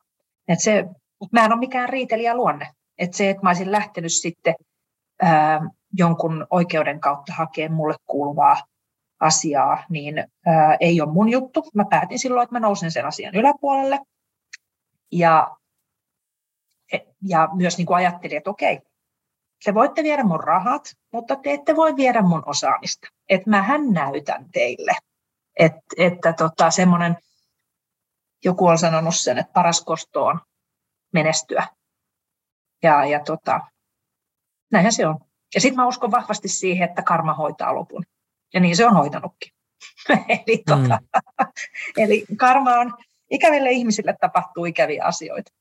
Et 0.49 0.61
se, 0.61 0.85
mä 1.33 1.45
en 1.45 1.53
ole 1.53 1.61
mikään 1.61 1.89
riitelijä 1.89 2.35
luonne. 2.35 2.73
Et 2.99 3.15
se, 3.15 3.31
että 3.31 3.43
mä 3.43 3.49
olisin 3.49 3.73
lähtenyt 3.73 4.13
sitten 4.13 4.55
ää, 5.23 5.61
jonkun 5.93 6.47
oikeuden 6.51 7.01
kautta 7.01 7.33
hakea 7.33 7.71
mulle 7.71 7.95
kuuluvaa 8.07 8.57
asiaa, 9.21 9.85
niin 9.89 10.25
ää, 10.47 10.77
ei 10.81 11.01
ole 11.01 11.13
mun 11.13 11.29
juttu. 11.29 11.65
Mä 11.75 11.85
päätin 11.91 12.19
silloin, 12.19 12.45
että 12.45 12.55
mä 12.55 12.61
nousen 12.61 12.91
sen 12.91 13.07
asian 13.07 13.35
yläpuolelle. 13.35 13.99
Ja, 15.13 15.57
ja 17.23 17.49
myös 17.53 17.79
niin 17.79 17.87
kuin 17.87 17.97
ajattelin, 17.97 18.37
että 18.37 18.51
okei, 18.51 18.81
te 19.65 19.75
voitte 19.75 20.03
viedä 20.03 20.25
mun 20.25 20.41
rahat, 20.41 20.83
mutta 21.13 21.37
te 21.37 21.53
ette 21.53 21.77
voi 21.77 21.97
viedä 21.97 22.23
mun 22.23 22.43
osaamista. 22.47 23.09
Että 23.29 23.51
mähän 23.51 23.93
näytän 23.93 24.47
teille. 24.53 24.93
Et, 25.59 25.73
että 25.97 26.33
tota, 26.33 26.71
semmoinen, 26.71 27.17
joku 28.45 28.67
on 28.67 28.79
sanonut 28.79 29.17
sen, 29.17 29.39
että 29.39 29.53
paras 29.53 29.85
kosto 29.85 30.25
on 30.25 30.41
menestyä. 31.13 31.67
Ja, 32.83 33.05
ja 33.05 33.21
tota, 33.25 33.61
näinhän 34.73 34.93
se 34.93 35.07
on. 35.07 35.19
Ja 35.55 35.61
sitten 35.61 35.77
mä 35.77 35.87
uskon 35.87 36.11
vahvasti 36.11 36.49
siihen, 36.49 36.89
että 36.89 37.03
karma 37.03 37.35
hoitaa 37.35 37.75
lopun. 37.75 38.05
Ja 38.55 38.61
niin 38.61 38.77
se 38.77 38.87
on 38.87 38.95
hoitanutkin. 38.95 39.53
eli, 40.29 40.57
mm. 40.57 40.63
tota, 40.67 40.99
eli 42.03 42.25
karma 42.37 42.75
on, 42.75 42.95
ikäville 43.31 43.71
ihmisille 43.71 44.15
tapahtuu 44.21 44.65
ikäviä 44.65 45.05
asioita. 45.05 45.53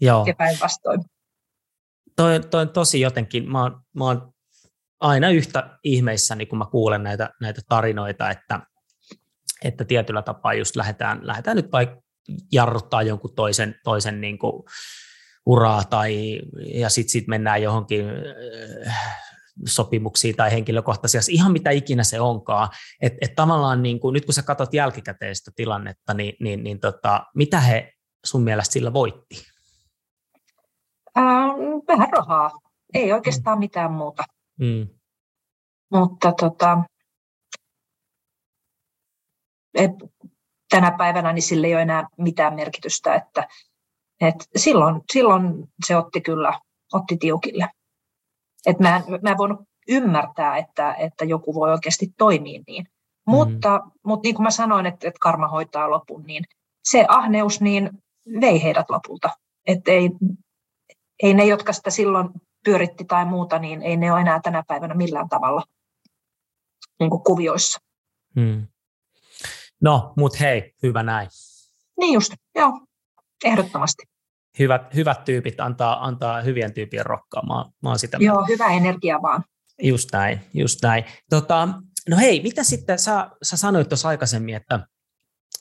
Joo. 0.00 0.24
Ja 0.26 0.34
päinvastoin. 0.34 1.00
Toi, 2.16 2.40
toi 2.40 2.62
on 2.62 2.68
tosi 2.68 3.00
jotenkin, 3.00 3.50
mä 3.50 3.62
oon, 3.62 3.80
mä 3.96 4.04
oon 4.04 4.32
aina 5.00 5.30
yhtä 5.30 5.78
ihmeissäni, 5.84 6.46
kun 6.46 6.58
mä 6.58 6.66
kuulen 6.66 7.02
näitä, 7.02 7.30
näitä 7.40 7.60
tarinoita, 7.68 8.30
että, 8.30 8.60
että 9.64 9.84
tietyllä 9.84 10.22
tapaa 10.22 10.54
just 10.54 10.76
lähdetään, 10.76 11.26
lähdetään 11.26 11.56
nyt 11.56 11.72
vaikka 11.72 12.02
jarruttaa 12.52 13.02
jonkun 13.02 13.34
toisen, 13.34 13.74
toisen 13.84 14.20
niin 14.20 14.38
kuin 14.38 14.62
uraa 15.46 15.84
tai, 15.84 16.40
ja 16.74 16.88
sitten 16.88 17.10
sit 17.10 17.26
mennään 17.26 17.62
johonkin 17.62 18.04
äh, 18.86 19.27
sopimuksiin 19.66 20.36
tai 20.36 20.52
henkilökohtaisia, 20.52 21.20
ihan 21.30 21.52
mitä 21.52 21.70
ikinä 21.70 22.04
se 22.04 22.20
onkaan. 22.20 22.68
Että 23.02 23.18
et 23.20 23.34
tavallaan 23.34 23.82
niin 23.82 24.00
kuin, 24.00 24.12
nyt 24.12 24.24
kun 24.24 24.34
sä 24.34 24.42
katsot 24.42 24.74
jälkikäteistä 24.74 25.50
tilannetta, 25.56 26.14
niin, 26.14 26.34
niin, 26.40 26.64
niin 26.64 26.80
tota, 26.80 27.26
mitä 27.34 27.60
he 27.60 27.92
sun 28.26 28.42
mielestä 28.42 28.72
sillä 28.72 28.92
voitti? 28.92 29.36
Ähm, 31.18 31.58
vähän 31.88 32.08
rahaa. 32.12 32.50
Ei 32.94 33.12
oikeastaan 33.12 33.58
mitään 33.58 33.92
muuta. 33.92 34.24
Mm. 34.60 34.88
Mutta 35.90 36.32
tota, 36.32 36.78
et, 39.74 39.90
tänä 40.70 40.90
päivänä 40.98 41.32
niin 41.32 41.42
sille 41.42 41.66
ei 41.66 41.74
ole 41.74 41.82
enää 41.82 42.08
mitään 42.18 42.54
merkitystä, 42.54 43.14
että 43.14 43.48
et 44.20 44.34
silloin, 44.56 45.00
silloin 45.12 45.44
se 45.86 45.96
otti 45.96 46.20
kyllä 46.20 46.60
otti 46.92 47.16
tiukille. 47.16 47.68
Et 48.68 48.78
mä, 48.78 49.02
mä 49.22 49.30
en 49.30 49.38
voinut 49.38 49.60
ymmärtää, 49.88 50.56
että, 50.56 50.94
että 50.94 51.24
joku 51.24 51.54
voi 51.54 51.70
oikeasti 51.70 52.12
toimia 52.18 52.62
niin. 52.66 52.84
Mm. 52.84 53.30
Mutta, 53.30 53.80
mutta 54.04 54.26
niin 54.26 54.34
kuin 54.34 54.42
mä 54.42 54.50
sanoin, 54.50 54.86
että, 54.86 55.08
että 55.08 55.18
karma 55.20 55.48
hoitaa 55.48 55.90
lopun, 55.90 56.22
niin 56.22 56.44
se 56.84 57.04
ahneus 57.08 57.60
niin 57.60 57.90
vei 58.40 58.62
heidät 58.62 58.90
lopulta. 58.90 59.30
Että 59.66 59.90
ei, 59.90 60.10
ei 61.22 61.34
ne, 61.34 61.44
jotka 61.44 61.72
sitä 61.72 61.90
silloin 61.90 62.28
pyöritti 62.64 63.04
tai 63.04 63.24
muuta, 63.24 63.58
niin 63.58 63.82
ei 63.82 63.96
ne 63.96 64.12
ole 64.12 64.20
enää 64.20 64.40
tänä 64.42 64.62
päivänä 64.68 64.94
millään 64.94 65.28
tavalla 65.28 65.62
niin 67.00 67.10
kuin 67.10 67.22
kuvioissa. 67.22 67.80
Hmm. 68.40 68.66
No, 69.80 70.12
mutta 70.16 70.38
hei, 70.38 70.74
hyvä 70.82 71.02
näin. 71.02 71.28
Niin 72.00 72.14
just, 72.14 72.32
joo, 72.54 72.80
ehdottomasti. 73.44 74.02
Hyvät, 74.58 74.94
hyvät 74.94 75.24
tyypit 75.24 75.60
antaa, 75.60 76.06
antaa 76.06 76.40
hyvien 76.40 76.74
tyypien 76.74 77.06
rokkaa, 77.06 77.46
mä, 77.46 77.54
mä 77.82 77.88
oon 77.88 77.98
sitä 77.98 78.18
Joo, 78.20 78.36
mieltä. 78.36 78.52
hyvä 78.52 78.76
energia 78.76 79.22
vaan. 79.22 79.44
Just 79.82 80.08
näin, 80.12 80.40
just 80.54 80.78
näin. 80.82 81.04
Tota, 81.30 81.68
no 82.08 82.16
hei, 82.16 82.42
mitä 82.42 82.64
sitten, 82.64 82.98
sä, 82.98 83.30
sä 83.42 83.56
sanoit 83.56 83.88
tuossa 83.88 84.08
aikaisemmin, 84.08 84.54
että 84.54 84.80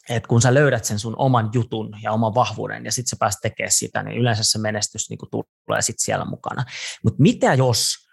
että 0.09 0.27
kun 0.27 0.41
sä 0.41 0.53
löydät 0.53 0.85
sen 0.85 0.99
sun 0.99 1.15
oman 1.17 1.49
jutun 1.53 1.97
ja 2.03 2.11
oman 2.11 2.35
vahvuuden 2.35 2.85
ja 2.85 2.91
sitten 2.91 3.09
sä 3.09 3.15
pääset 3.19 3.41
tekemään 3.41 3.71
sitä, 3.71 4.03
niin 4.03 4.17
yleensä 4.17 4.43
se 4.43 4.59
menestys 4.59 5.09
niin 5.09 5.19
tulee 5.31 5.81
sitten 5.81 6.05
siellä 6.05 6.25
mukana. 6.25 6.63
Mutta 7.03 7.21
mitä 7.21 7.53
jos 7.53 8.06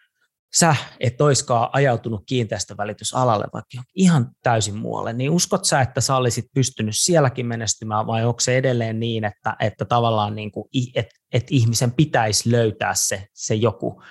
sä 0.58 0.76
et 1.00 1.20
oiskaan 1.20 1.70
ajautunut 1.72 2.22
kiinteistövälitysalalle 2.26 3.46
vaikka 3.52 3.82
ihan 3.94 4.30
täysin 4.42 4.76
muualle, 4.76 5.12
niin 5.12 5.30
uskot 5.30 5.64
sä, 5.64 5.80
että 5.80 6.00
sä 6.00 6.16
olisit 6.16 6.44
pystynyt 6.54 6.94
sielläkin 6.96 7.46
menestymään 7.46 8.06
vai 8.06 8.24
onko 8.24 8.40
se 8.40 8.56
edelleen 8.56 9.00
niin, 9.00 9.24
että, 9.24 9.56
että 9.60 9.84
tavallaan 9.84 10.34
niin 10.34 10.52
kuin, 10.52 10.68
et, 10.94 11.06
et 11.32 11.46
ihmisen 11.50 11.92
pitäisi 11.92 12.50
löytää 12.50 12.94
se, 12.94 13.28
se 13.32 13.54
joku 13.54 14.02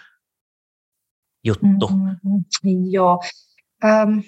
juttu? 1.43 1.87
Mm-hmm. 1.87 2.91
Joo. 2.91 3.19
Um, 3.83 4.23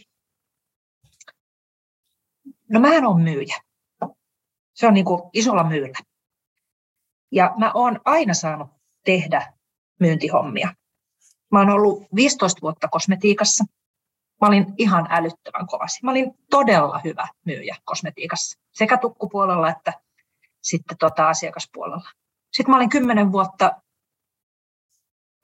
No 2.70 2.80
mähän 2.80 3.06
on 3.06 3.22
myyjä. 3.22 3.56
Se 4.74 4.88
on 4.88 4.94
niin 4.94 5.06
kuin 5.06 5.22
isolla 5.34 5.64
myyllä. 5.64 5.98
Ja 7.32 7.54
mä 7.58 7.72
oon 7.74 8.00
aina 8.06 8.34
saanut 8.34 8.70
tehdä 9.06 9.54
myyntihommia. 10.00 10.74
Mä 11.52 11.60
oon 11.60 11.70
ollut 11.70 12.04
15 12.16 12.62
vuotta 12.62 12.88
kosmetiikassa. 12.88 13.66
Mä 14.42 14.48
olin 14.48 14.66
ihan 14.78 15.08
älyttömän 15.10 15.68
kovasi. 15.68 16.00
Mä 16.04 16.12
olin 16.12 16.34
todella 16.50 17.02
hyvä 17.04 17.28
myyjä 17.46 17.76
kosmetiikassa, 17.86 18.60
sekä 18.74 18.98
tukkupuolella 18.98 19.70
että 19.70 19.94
sitten 20.62 20.98
tota 20.98 21.30
asiakaspuolella. 21.30 22.10
Sitten 22.54 22.72
mä 22.72 22.78
olin 22.78 22.90
10 22.90 23.32
vuotta 23.32 23.82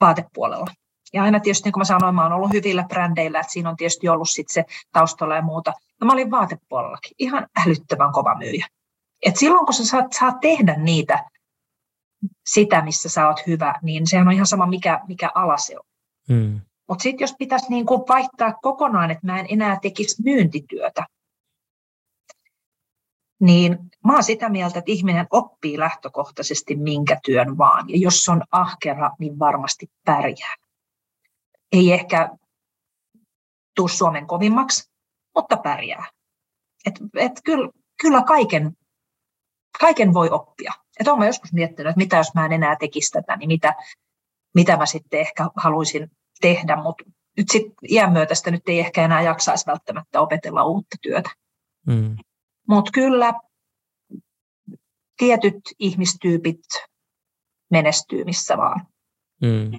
vaatepuolella. 0.00 0.66
Ja 1.12 1.22
aina 1.22 1.40
tietysti, 1.40 1.66
niin 1.66 1.72
kuin 1.72 1.80
mä 1.80 1.84
sanoin, 1.84 2.14
mä 2.14 2.22
oon 2.22 2.32
ollut 2.32 2.52
hyvillä 2.52 2.84
brändeillä, 2.88 3.40
että 3.40 3.52
siinä 3.52 3.70
on 3.70 3.76
tietysti 3.76 4.08
ollut 4.08 4.30
sit 4.30 4.48
se 4.48 4.64
taustalla 4.92 5.34
ja 5.36 5.42
muuta. 5.42 5.72
Ja 6.00 6.06
mä 6.06 6.12
olin 6.12 6.30
vaatepuolellakin 6.30 7.12
ihan 7.18 7.46
älyttömän 7.66 8.12
kova 8.12 8.34
myyjä. 8.34 8.66
Et 9.26 9.36
silloin, 9.36 9.66
kun 9.66 9.74
sä 9.74 9.84
saat, 9.84 10.12
saat 10.12 10.40
tehdä 10.40 10.76
niitä, 10.76 11.24
sitä, 12.46 12.82
missä 12.82 13.08
sä 13.08 13.28
oot 13.28 13.46
hyvä, 13.46 13.74
niin 13.82 14.06
sehän 14.06 14.28
on 14.28 14.34
ihan 14.34 14.46
sama, 14.46 14.66
mikä, 14.66 15.00
mikä 15.08 15.30
ala 15.34 15.56
se 15.56 15.78
on. 15.78 15.84
Hmm. 16.28 16.60
Mutta 16.88 17.02
sitten 17.02 17.24
jos 17.24 17.34
pitäisi 17.38 17.66
niin 17.70 17.86
kuin 17.86 18.02
vaihtaa 18.08 18.52
kokonaan, 18.62 19.10
että 19.10 19.26
mä 19.26 19.40
en 19.40 19.46
enää 19.48 19.78
tekisi 19.82 20.22
myyntityötä, 20.22 21.06
niin 23.40 23.78
mä 24.06 24.12
oon 24.12 24.24
sitä 24.24 24.48
mieltä, 24.48 24.78
että 24.78 24.92
ihminen 24.92 25.26
oppii 25.30 25.78
lähtökohtaisesti 25.78 26.76
minkä 26.76 27.20
työn 27.24 27.58
vaan. 27.58 27.90
Ja 27.90 27.98
jos 27.98 28.28
on 28.28 28.42
ahkera, 28.50 29.10
niin 29.18 29.38
varmasti 29.38 29.90
pärjää 30.04 30.54
ei 31.72 31.92
ehkä 31.92 32.30
tuu 33.76 33.88
Suomen 33.88 34.26
kovimmaksi, 34.26 34.90
mutta 35.34 35.56
pärjää. 35.56 36.06
Et, 36.86 36.94
et 37.16 37.32
kyllä, 37.44 37.68
kyllä 38.00 38.22
kaiken, 38.22 38.76
kaiken 39.80 40.14
voi 40.14 40.30
oppia. 40.30 40.72
Et 41.00 41.08
olen 41.08 41.26
joskus 41.26 41.52
miettinyt, 41.52 41.90
että 41.90 41.98
mitä 41.98 42.16
jos 42.16 42.34
mä 42.34 42.46
en 42.46 42.52
enää 42.52 42.76
tekisi 42.76 43.10
tätä, 43.12 43.36
niin 43.36 43.48
mitä, 43.48 43.74
mitä 44.54 44.76
mä 44.76 44.86
sitten 44.86 45.20
ehkä 45.20 45.48
haluaisin 45.56 46.10
tehdä, 46.40 46.76
mutta 46.76 47.04
nyt 47.36 47.46
sitten 47.52 47.74
iän 47.88 48.12
myötä 48.12 48.34
sitä 48.34 48.50
nyt 48.50 48.68
ei 48.68 48.80
ehkä 48.80 49.04
enää 49.04 49.22
jaksaisi 49.22 49.66
välttämättä 49.66 50.20
opetella 50.20 50.64
uutta 50.64 50.96
työtä. 51.02 51.30
Mm. 51.86 52.16
Mutta 52.68 52.90
kyllä 52.94 53.32
tietyt 55.16 55.60
ihmistyypit 55.78 56.60
menestyy 57.70 58.24
missä 58.24 58.56
vaan. 58.56 58.86
Mm. 59.42 59.70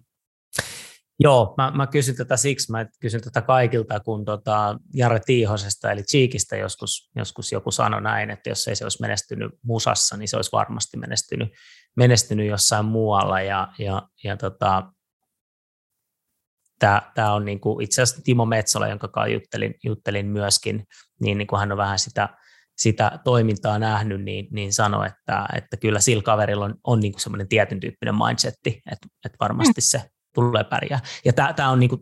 Joo, 1.20 1.54
mä, 1.58 1.72
mä 1.72 1.88
kysyn 1.88 2.16
tätä 2.16 2.38
siksi, 2.38 2.72
mä 2.72 2.86
kysyn 3.00 3.22
tätä 3.22 3.42
kaikilta, 3.42 4.00
kun 4.00 4.26
tota 4.26 4.78
Jare 4.94 5.20
Tiihosesta 5.26 5.92
eli 5.92 6.04
Cheekistä 6.04 6.56
joskus, 6.56 7.12
joskus 7.16 7.52
joku 7.52 7.72
sanoi 7.72 8.02
näin, 8.02 8.30
että 8.30 8.50
jos 8.50 8.68
ei 8.68 8.76
se 8.76 8.86
olisi 8.86 9.02
menestynyt 9.02 9.52
musassa, 9.64 10.18
niin 10.18 10.28
se 10.28 10.36
olisi 10.36 10.52
varmasti 10.52 10.98
menestynyt, 10.98 11.50
menestynyt 11.98 12.48
jossain 12.48 12.86
muualla. 12.86 13.42
Ja, 13.42 13.68
ja, 13.80 14.02
ja 14.24 14.38
tota, 14.38 14.84
tämä 16.80 17.34
on 17.34 17.46
niin 17.46 17.60
kuin, 17.60 17.84
itse 17.84 18.02
asiassa 18.02 18.22
Timo 18.24 18.46
Metsola, 18.46 18.88
jonka 18.88 19.08
kanssa 19.08 19.34
juttelin, 19.34 19.76
juttelin 19.84 20.26
myöskin, 20.26 20.84
niin, 21.22 21.38
niin 21.38 21.48
kuin 21.48 21.60
hän 21.60 21.72
on 21.72 21.78
vähän 21.78 22.00
sitä, 22.00 22.30
sitä 22.78 23.20
toimintaa 23.24 23.80
nähnyt, 23.80 24.24
niin, 24.24 24.48
niin 24.52 24.74
sanoi, 24.74 25.08
että, 25.08 25.46
että 25.56 25.78
kyllä 25.78 26.00
sillä 26.00 26.24
kaverilla 26.24 26.66
on, 26.66 26.76
on 26.84 27.00
niin 27.00 27.14
semmoinen 27.18 27.48
tietyn 27.48 27.80
tyyppinen 27.80 28.16
mindsetti, 28.16 28.82
että, 28.92 29.08
että 29.26 29.38
varmasti 29.40 29.82
mm. 29.82 29.84
se 29.84 30.02
tulee 30.34 30.64
pärjää. 30.64 31.00
Ja 31.26 31.34
tämä 31.34 31.70
on 31.70 31.80
niinku, 31.80 32.00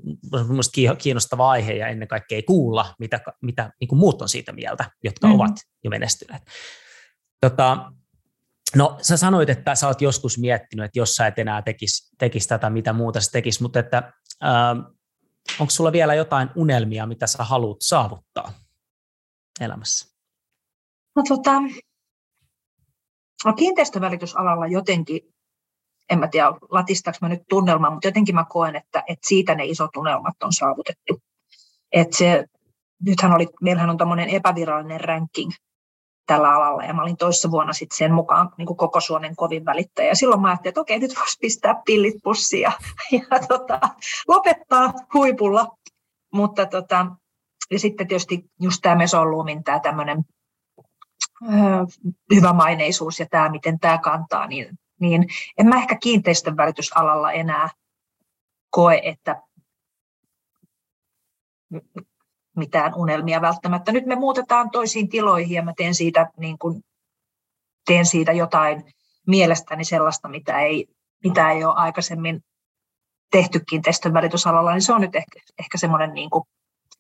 kiinnostava 0.98 1.50
aihe 1.50 1.74
ja 1.74 1.88
ennen 1.88 2.08
kaikkea 2.08 2.36
ei 2.36 2.44
kuulla, 2.44 2.96
mitä, 3.00 3.20
mitä 3.42 3.72
niinku 3.80 3.96
muut 3.96 4.22
on 4.22 4.30
siitä 4.30 4.52
mieltä, 4.52 4.92
jotka 5.04 5.28
mm. 5.28 5.34
ovat 5.34 5.52
jo 5.84 5.90
menestyneet. 5.90 6.42
Tota, 7.42 7.92
no 8.76 8.98
sä 9.02 9.18
sanoit, 9.18 9.50
että 9.50 9.76
sä 9.76 9.88
oot 9.88 10.02
joskus 10.02 10.38
miettinyt, 10.38 10.86
että 10.86 11.00
jos 11.00 11.16
sä 11.16 11.28
et 11.28 11.40
enää 11.40 11.62
tekisi 11.62 12.16
tekis 12.18 12.48
tätä, 12.48 12.70
mitä 12.70 12.94
muuta 12.94 13.22
sä 13.22 13.32
tekisi, 13.32 13.62
mutta 13.62 13.80
että 13.80 14.14
äh, 14.44 14.94
onko 15.60 15.72
sulla 15.72 15.92
vielä 15.92 16.14
jotain 16.14 16.50
unelmia, 16.56 17.06
mitä 17.06 17.28
sä 17.28 17.44
haluat 17.44 17.78
saavuttaa 17.82 18.54
elämässä? 19.62 20.12
No, 21.16 21.24
tota, 21.28 21.52
no 23.46 23.54
kiinteistövälitysalalla 23.54 24.68
jotenkin 24.68 25.34
en 26.12 26.20
mä 26.20 26.28
tiedä, 26.28 26.48
latistaako 26.70 27.18
mä 27.22 27.30
nyt 27.30 27.44
tunnelmaa, 27.50 27.92
mutta 27.92 28.08
jotenkin 28.08 28.36
mä 28.36 28.46
koen, 28.50 28.76
että, 28.76 29.04
että 29.08 29.28
siitä 29.28 29.56
ne 29.56 29.66
isot 29.66 29.98
unelmat 29.98 30.44
on 30.44 30.54
saavutettu. 30.54 31.22
Että 31.92 32.18
se, 32.18 32.46
nythän 33.06 33.34
oli, 33.34 33.48
meillähän 33.62 33.90
on 33.90 33.98
tämmöinen 33.98 34.30
epävirallinen 34.30 35.02
ranking 35.02 35.52
tällä 36.26 36.54
alalla, 36.54 36.84
ja 36.84 36.94
mä 36.94 37.02
olin 37.02 37.18
toissa 37.18 37.52
vuonna 37.52 37.74
sitten 37.74 37.98
sen 37.98 38.14
mukaan 38.14 38.50
niin 38.58 38.66
kuin 38.66 38.78
koko 38.78 39.00
Suomen 39.00 39.36
kovin 39.36 39.66
välittäjä. 39.66 40.08
Ja 40.08 40.16
silloin 40.16 40.42
mä 40.42 40.48
ajattelin, 40.48 40.70
että 40.70 40.82
okei, 40.82 41.00
nyt 41.00 41.16
voisi 41.20 41.38
pistää 41.42 41.82
pillit 41.86 42.16
pussiin 42.24 42.62
ja, 42.62 42.72
ja 43.12 43.40
tota, 43.48 43.80
lopettaa 44.28 44.94
huipulla. 45.14 45.68
Mutta 46.34 46.66
tota, 46.66 47.06
ja 47.72 47.80
sitten 47.80 48.08
tietysti 48.08 48.46
just 48.60 48.80
tämä 48.82 48.96
Mesolluumin 48.96 49.64
tämä 49.64 49.80
tämmöinen 49.80 50.24
hyvä 52.36 52.54
maineisuus 52.54 53.20
ja 53.20 53.26
tämä, 53.30 53.50
miten 53.50 53.80
tämä 53.80 53.98
kantaa, 53.98 54.48
niin 54.48 54.68
niin 55.02 55.28
en 55.58 55.68
mä 55.68 55.76
ehkä 55.76 55.98
kiinteistön 56.04 56.58
välitysalalla 56.58 57.32
enää 57.32 57.70
koe, 58.70 59.02
että 59.04 59.42
mitään 62.56 62.96
unelmia 62.96 63.42
välttämättä. 63.42 63.92
Nyt 63.92 64.06
me 64.06 64.16
muutetaan 64.16 64.72
toisiin 64.72 65.10
tiloihin 65.10 65.56
ja 65.56 65.64
mä 65.64 65.74
teen 65.78 65.96
siitä, 65.96 66.32
niin 66.38 66.58
kuin, 66.58 66.84
teen 67.86 68.06
siitä 68.06 68.32
jotain 68.32 68.94
mielestäni 69.28 69.84
sellaista, 69.84 70.28
mitä 70.28 70.60
ei, 70.60 70.88
mitä 71.24 71.52
ei 71.52 71.64
ole 71.64 71.74
aikaisemmin 71.76 72.44
tehty 73.32 73.60
kiinteistön 73.70 74.14
välitysalalla, 74.14 74.74
niin 74.74 74.82
se 74.82 74.94
on 74.94 75.02
nyt 75.02 75.16
ehkä, 75.16 75.40
ehkä 75.60 75.78
semmoinen 75.78 76.14
niin 76.14 76.30
kuin 76.30 76.44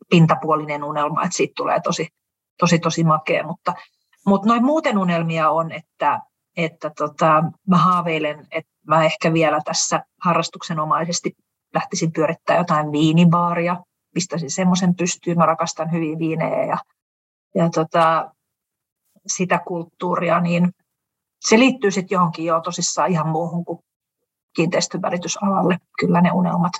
pintapuolinen 0.09 0.83
unelma, 0.83 1.23
että 1.23 1.37
siitä 1.37 1.53
tulee 1.55 1.79
tosi, 1.79 2.07
tosi, 2.59 2.79
tosi 2.79 3.03
makea, 3.03 3.43
mutta 3.47 3.73
Mutta 4.25 4.47
noin 4.47 4.65
muuten 4.65 4.97
unelmia 4.97 5.49
on, 5.49 5.71
että, 5.71 6.19
että 6.57 6.91
tota, 6.97 7.43
mä 7.67 7.77
haaveilen, 7.77 8.47
että 8.51 8.71
mä 8.87 9.05
ehkä 9.05 9.33
vielä 9.33 9.61
tässä 9.65 10.03
harrastuksenomaisesti 10.21 11.35
lähtisin 11.73 12.11
pyörittää 12.11 12.57
jotain 12.57 12.91
viinibaaria, 12.91 13.77
pistäisin 14.13 14.51
semmoisen 14.51 14.95
pystyyn, 14.95 15.37
mä 15.37 15.45
rakastan 15.45 15.91
hyviä 15.91 16.19
viinejä 16.19 16.65
ja, 16.65 16.77
ja 17.55 17.69
tota, 17.69 18.31
sitä 19.27 19.59
kulttuuria, 19.67 20.39
niin 20.39 20.71
se 21.39 21.59
liittyy 21.59 21.91
sitten 21.91 22.15
johonkin 22.15 22.45
jo 22.45 22.61
tosissaan 22.61 23.11
ihan 23.11 23.27
muuhun 23.27 23.65
kuin 23.65 23.79
kiinteistövälitysalalle, 24.55 25.77
kyllä 25.99 26.21
ne 26.21 26.31
unelmat. 26.31 26.71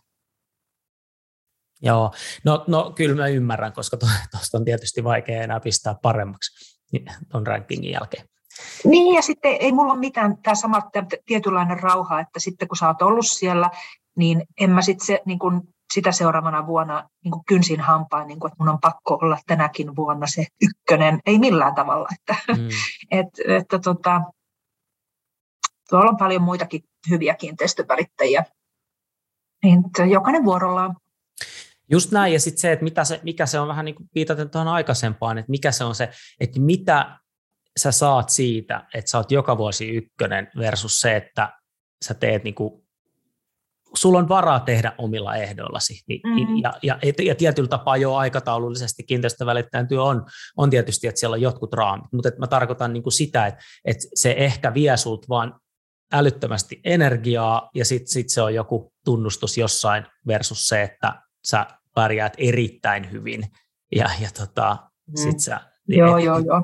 Joo, 1.81 2.11
no, 2.45 2.65
no 2.67 2.91
kyllä 2.95 3.15
mä 3.15 3.27
ymmärrän, 3.27 3.73
koska 3.73 3.97
tuosta 4.31 4.57
on 4.57 4.65
tietysti 4.65 5.03
vaikea 5.03 5.43
enää 5.43 5.59
pistää 5.59 5.95
paremmaksi 6.01 6.77
tuon 7.31 7.47
rankingin 7.47 7.91
jälkeen. 7.91 8.25
Niin, 8.85 9.15
ja 9.15 9.21
sitten 9.21 9.57
ei 9.59 9.71
mulla 9.71 9.93
ole 9.93 9.99
mitään 9.99 10.37
tämä 10.37 10.55
sama 10.55 10.81
tietynlainen 11.25 11.79
rauha, 11.79 12.19
että 12.19 12.39
sitten 12.39 12.67
kun 12.67 12.77
sä 12.77 12.87
oot 12.87 13.01
ollut 13.01 13.27
siellä, 13.27 13.69
niin 14.17 14.43
en 14.59 14.69
mä 14.69 14.81
sitten 14.81 15.05
se, 15.05 15.21
niin 15.25 15.39
kun 15.39 15.67
sitä 15.93 16.11
seuraavana 16.11 16.67
vuonna 16.67 17.09
niin 17.23 17.31
kuin 17.31 17.45
kynsin 17.45 17.79
hampain, 17.79 18.27
niin 18.27 18.39
kuin, 18.39 18.51
että 18.51 18.63
mun 18.63 18.69
on 18.69 18.79
pakko 18.81 19.19
olla 19.21 19.37
tänäkin 19.47 19.95
vuonna 19.95 20.27
se 20.27 20.45
ykkönen. 20.61 21.19
Ei 21.25 21.39
millään 21.39 21.75
tavalla. 21.75 22.07
Että, 22.19 22.35
mm. 22.57 22.69
et, 23.19 23.27
että 23.47 23.79
tota, 23.79 24.21
tuolla 25.89 26.09
on 26.09 26.17
paljon 26.17 26.41
muitakin 26.41 26.81
hyviä 27.09 27.35
kiinteistövälittäjiä. 27.35 28.45
Niin, 29.63 29.83
jokainen 30.09 30.45
vuorollaan. 30.45 30.95
Just 31.91 32.11
näin, 32.11 32.33
ja 32.33 32.39
sitten 32.39 32.61
se, 32.61 32.71
että 32.71 32.83
mitä 32.83 33.03
se, 33.03 33.19
mikä 33.23 33.45
se 33.45 33.59
on 33.59 33.67
vähän 33.67 33.85
niin 33.85 33.95
kuin 33.95 34.09
viitaten 34.15 34.49
tuohon 34.49 34.67
aikaisempaan, 34.67 35.37
että 35.37 35.49
mikä 35.51 35.71
se 35.71 35.83
on 35.83 35.95
se, 35.95 36.09
että 36.39 36.59
mitä 36.59 37.19
sä 37.79 37.91
saat 37.91 38.29
siitä, 38.29 38.85
että 38.93 39.11
sä 39.11 39.17
oot 39.17 39.31
joka 39.31 39.57
vuosi 39.57 39.89
ykkönen 39.89 40.47
versus 40.57 41.01
se, 41.01 41.15
että 41.15 41.53
sä 42.05 42.13
teet 42.13 42.43
niin 42.43 42.55
kuin 42.55 42.81
sulla 43.93 44.19
on 44.19 44.29
varaa 44.29 44.59
tehdä 44.59 44.93
omilla 44.97 45.35
ehdoillasi. 45.35 46.03
Mm-hmm. 46.07 46.57
Ja, 46.63 46.73
ja, 46.83 46.99
ja 47.25 47.35
tietyllä 47.35 47.69
tapaa 47.69 47.97
jo 47.97 48.15
aikataulullisesti 48.15 49.03
kiinteistövälittäjän 49.03 49.87
työ 49.87 50.03
on, 50.03 50.25
on 50.57 50.69
tietysti, 50.69 51.07
että 51.07 51.19
siellä 51.19 51.33
on 51.33 51.41
jotkut 51.41 51.73
raamit, 51.73 52.13
mutta 52.13 52.29
mä 52.37 52.47
tarkoitan 52.47 52.93
niin 52.93 53.03
kuin 53.03 53.13
sitä, 53.13 53.47
että, 53.47 53.63
että 53.85 54.03
se 54.15 54.35
ehkä 54.37 54.73
vie 54.73 54.97
sulta 54.97 55.25
vaan 55.29 55.59
älyttömästi 56.13 56.81
energiaa 56.83 57.69
ja 57.75 57.85
sitten 57.85 58.07
sit 58.07 58.29
se 58.29 58.41
on 58.41 58.55
joku 58.55 58.93
tunnustus 59.05 59.57
jossain 59.57 60.05
versus 60.27 60.67
se, 60.67 60.81
että 60.83 61.21
sä 61.45 61.65
pärjäät 61.95 62.33
erittäin 62.37 63.11
hyvin 63.11 63.43
ja, 63.95 64.09
ja 64.19 64.29
tota, 64.37 64.77
mm. 65.07 65.17
sit 65.17 65.39
sä, 65.39 65.61
joo, 65.87 66.17
et, 66.17 66.25
joo, 66.25 66.37
joo. 66.39 66.63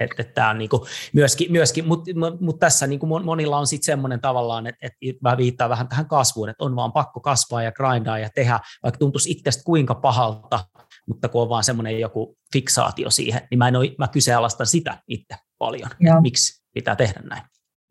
Että, 0.00 0.14
että 0.18 0.34
tämä 0.34 0.50
on 0.50 0.58
niinku 0.58 0.86
myöskin, 1.12 1.52
myöskin 1.52 1.88
mutta 1.88 2.10
mut 2.40 2.58
tässä 2.58 2.86
niinku 2.86 3.06
monilla 3.06 3.58
on 3.58 3.66
sitten 3.66 3.86
semmoinen 3.86 4.20
tavallaan, 4.20 4.66
että, 4.66 4.86
että 4.86 5.28
mä 5.28 5.36
viittaan 5.36 5.70
vähän 5.70 5.88
tähän 5.88 6.08
kasvuun, 6.08 6.48
että 6.48 6.64
on 6.64 6.76
vaan 6.76 6.92
pakko 6.92 7.20
kasvaa 7.20 7.62
ja 7.62 7.72
grindaa 7.72 8.18
ja 8.18 8.30
tehdä, 8.34 8.60
vaikka 8.82 8.98
tuntuisi 8.98 9.30
itsestä 9.30 9.62
kuinka 9.64 9.94
pahalta, 9.94 10.64
mutta 11.06 11.28
kun 11.28 11.42
on 11.42 11.48
vaan 11.48 11.64
semmoinen 11.64 12.00
joku 12.00 12.38
fiksaatio 12.52 13.10
siihen, 13.10 13.40
niin 13.50 13.58
mä, 13.58 13.68
en 13.68 13.76
ole, 13.76 13.94
mä 13.98 14.08
kyseenalaistan 14.08 14.66
sitä 14.66 14.98
itse 15.08 15.36
paljon, 15.58 15.90
miksi 16.20 16.62
pitää 16.74 16.96
tehdä 16.96 17.20
näin. 17.30 17.42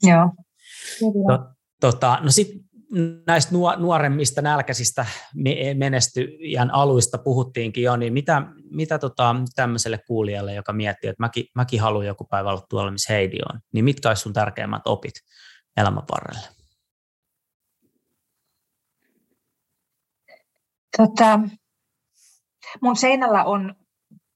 Joo. 0.03 0.29
To, 1.27 1.45
tota, 1.81 2.19
no 2.21 2.31
sitten 2.31 2.68
näistä 3.27 3.55
nuoremmista 3.77 4.41
nälkäisistä 4.41 5.05
menestyjän 5.73 6.71
aluista 6.71 7.17
puhuttiinkin 7.17 7.83
jo, 7.83 7.95
niin 7.95 8.13
mitä, 8.13 8.41
mitä 8.71 8.99
tota, 8.99 9.35
tämmöiselle 9.55 9.99
kuulijalle, 10.07 10.53
joka 10.53 10.73
miettii, 10.73 11.09
että 11.09 11.23
mäkin, 11.23 11.45
mäkin 11.55 11.81
haluan 11.81 12.05
joku 12.05 12.23
päivä 12.23 12.49
olla 12.49 12.65
tuolla, 12.69 12.91
missä 12.91 13.13
Heidi 13.13 13.37
on, 13.53 13.59
niin 13.73 13.85
mitkä 13.85 14.09
olisi 14.09 14.21
sun 14.21 14.33
tärkeimmät 14.33 14.87
opit 14.87 15.13
elämän 15.77 16.03
varrelle? 16.11 16.47
Tota, 20.97 21.39
mun 22.81 22.95
seinällä 22.95 23.43
on, 23.43 23.75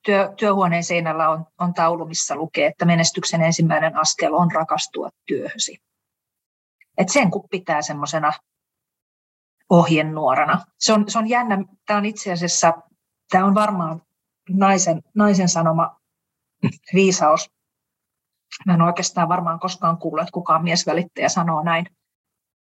työ, 0.06 0.34
työhuoneen 0.38 0.84
seinällä 0.84 1.30
on, 1.30 1.46
on 1.60 1.74
taulu, 1.74 2.06
missä 2.06 2.36
lukee, 2.36 2.66
että 2.68 2.86
menestyksen 2.86 3.42
ensimmäinen 3.42 3.98
askel 3.98 4.34
on 4.34 4.52
rakastua 4.52 5.10
työhösi. 5.26 5.78
Et 6.98 7.10
sen 7.10 7.32
kun 7.32 7.50
pitää 7.50 7.82
semmoisena 7.82 8.32
ohjenuorana. 9.70 10.66
Se 10.80 10.94
on, 10.94 11.06
se 11.08 11.20
on 11.20 11.30
jännä, 11.30 11.58
tämä 11.86 11.98
on 11.98 12.06
itse 12.06 12.32
asiassa, 12.32 12.74
tämä 13.30 13.46
on 13.46 13.56
varmaan 13.56 14.02
naisen, 14.50 15.02
naisen 15.16 15.50
sanoma 15.50 16.00
viisaus. 16.94 17.52
Mä 18.66 18.74
en 18.74 18.82
oikeastaan 18.82 19.30
varmaan 19.30 19.60
koskaan 19.60 19.98
kuullut, 19.98 20.22
että 20.22 20.32
kukaan 20.32 20.64
miesvälittäjä 20.64 21.30
sanoo 21.30 21.64
näin, 21.64 21.86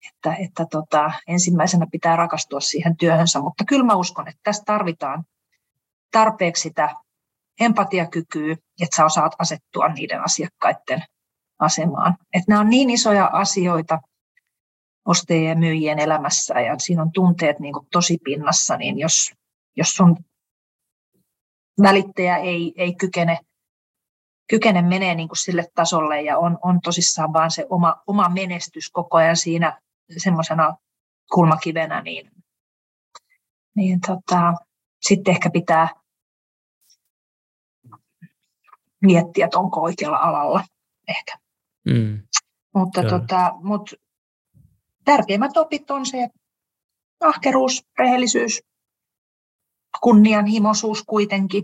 että, 0.09 0.35
että 0.43 0.65
tota, 0.71 1.11
ensimmäisenä 1.27 1.87
pitää 1.91 2.15
rakastua 2.15 2.59
siihen 2.59 2.97
työhönsä, 2.97 3.39
mutta 3.39 3.63
kyllä 3.65 3.85
mä 3.85 3.95
uskon, 3.95 4.27
että 4.27 4.39
tässä 4.43 4.63
tarvitaan 4.65 5.23
tarpeeksi 6.11 6.61
sitä 6.61 6.95
empatiakykyä, 7.59 8.55
että 8.81 8.95
sä 8.95 9.05
osaat 9.05 9.35
asettua 9.39 9.87
niiden 9.87 10.23
asiakkaiden 10.23 11.03
asemaan. 11.59 12.17
Että 12.33 12.45
nämä 12.47 12.61
on 12.61 12.69
niin 12.69 12.89
isoja 12.89 13.29
asioita 13.33 13.99
ostajien 15.09 15.49
ja 15.49 15.55
myyjien 15.55 15.99
elämässä 15.99 16.61
ja 16.61 16.79
siinä 16.79 17.01
on 17.01 17.11
tunteet 17.11 17.59
niin 17.59 17.73
kuin 17.73 17.87
tosi 17.91 18.17
pinnassa, 18.23 18.77
niin 18.77 18.99
jos, 18.99 19.33
jos 19.75 19.95
sun 19.95 20.17
välittäjä 21.81 22.37
ei, 22.37 22.73
ei 22.77 22.95
kykene, 22.95 23.39
kykene 24.49 24.81
menee 24.81 25.15
niin 25.15 25.27
kuin 25.27 25.37
sille 25.37 25.67
tasolle 25.75 26.21
ja 26.21 26.37
on, 26.37 26.57
on 26.61 26.81
tosissaan 26.81 27.33
vaan 27.33 27.51
se 27.51 27.65
oma, 27.69 28.03
oma 28.07 28.29
menestys 28.29 28.89
koko 28.89 29.17
ajan 29.17 29.37
siinä 29.37 29.81
semmoisena 30.17 30.75
kulmakivenä, 31.33 32.01
niin, 32.01 32.31
niin 33.75 33.99
tota, 34.07 34.53
sitten 35.01 35.31
ehkä 35.31 35.49
pitää 35.49 35.89
miettiä, 39.01 39.45
että 39.45 39.59
onko 39.59 39.81
oikealla 39.81 40.17
alalla 40.17 40.63
ehkä. 41.07 41.37
Mm. 41.85 42.21
Mutta, 42.75 43.03
tota, 43.03 43.51
mut 43.61 43.93
tärkeimmät 45.09 45.57
opit 45.57 45.91
on 45.91 46.05
se 46.05 46.29
ahkeruus, 47.19 47.85
rehellisyys, 47.99 48.61
kunnianhimoisuus 50.01 51.03
kuitenkin. 51.03 51.63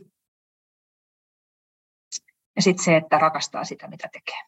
Ja 2.55 2.61
sitten 2.61 2.85
se, 2.85 2.97
että 2.97 3.17
rakastaa 3.17 3.63
sitä, 3.63 3.87
mitä 3.87 4.09
tekee. 4.13 4.41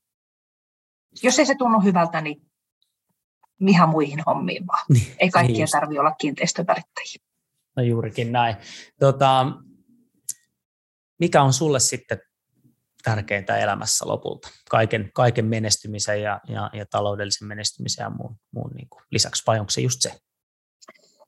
Jos 1.23 1.39
ei 1.39 1.45
se 1.45 1.55
tunnu 1.55 1.79
hyvältä, 1.79 2.21
niin 2.21 2.41
ihan 3.67 3.89
muihin 3.89 4.23
hommiin 4.25 4.67
vaan. 4.67 4.85
Niin, 4.89 5.15
ei 5.19 5.29
kaikkia 5.29 5.55
niin 5.55 5.71
tarvitse 5.71 5.99
olla 5.99 6.11
kiinteistövälittäjiä. 6.11 7.17
No 7.75 7.83
juurikin 7.83 8.31
näin. 8.31 8.55
Tota, 8.99 9.45
mikä 11.19 11.41
on 11.41 11.53
sulle 11.53 11.79
sitten 11.79 12.19
tärkeintä 13.03 13.57
elämässä 13.57 14.07
lopulta, 14.07 14.49
kaiken, 14.69 15.09
kaiken 15.13 15.45
menestymisen 15.45 16.21
ja, 16.21 16.39
ja, 16.47 16.69
ja 16.73 16.85
taloudellisen 16.85 17.47
menestymisen 17.47 18.03
ja 18.03 18.09
muun, 18.09 18.37
muun 18.51 18.71
niin 18.75 18.89
kuin 18.89 19.03
lisäksi, 19.11 19.43
vai 19.47 19.59
onko 19.59 19.69
se 19.69 19.81
just 19.81 20.01
se? 20.01 20.11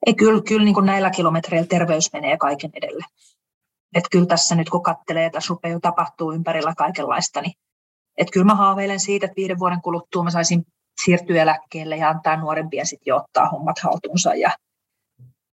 Ei, 0.05 0.13
kyllä, 0.13 0.41
kyllä 0.47 0.65
niin 0.65 0.73
kuin 0.73 0.85
näillä 0.85 1.09
kilometreillä 1.09 1.67
terveys 1.67 2.13
menee 2.13 2.37
kaiken 2.37 2.71
edelle. 2.73 3.05
Et 3.95 4.03
kyllä 4.11 4.25
tässä 4.25 4.55
nyt 4.55 4.69
kun 4.69 4.83
katselee, 4.83 5.25
että 5.25 5.37
tässä 5.37 5.49
rupeaa 5.49 5.73
jo 5.73 5.79
tapahtuu 5.79 6.31
ympärillä 6.31 6.73
kaikenlaista, 6.77 7.41
niin 7.41 7.53
et 8.17 8.31
kyllä 8.31 8.45
mä 8.45 8.55
haaveilen 8.55 8.99
siitä, 8.99 9.25
että 9.25 9.35
viiden 9.35 9.59
vuoden 9.59 9.81
kuluttua 9.81 10.23
mä 10.23 10.29
saisin 10.29 10.65
siirtyä 11.03 11.41
eläkkeelle 11.41 11.97
ja 11.97 12.09
antaa 12.09 12.37
nuorempia 12.37 12.85
sitten 12.85 13.11
jo 13.11 13.17
ottaa 13.17 13.49
hommat 13.49 13.79
haltuunsa 13.79 14.35
ja, 14.35 14.51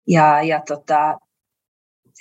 ja, 0.09 0.43
ja 0.43 0.63
tota, 0.69 1.19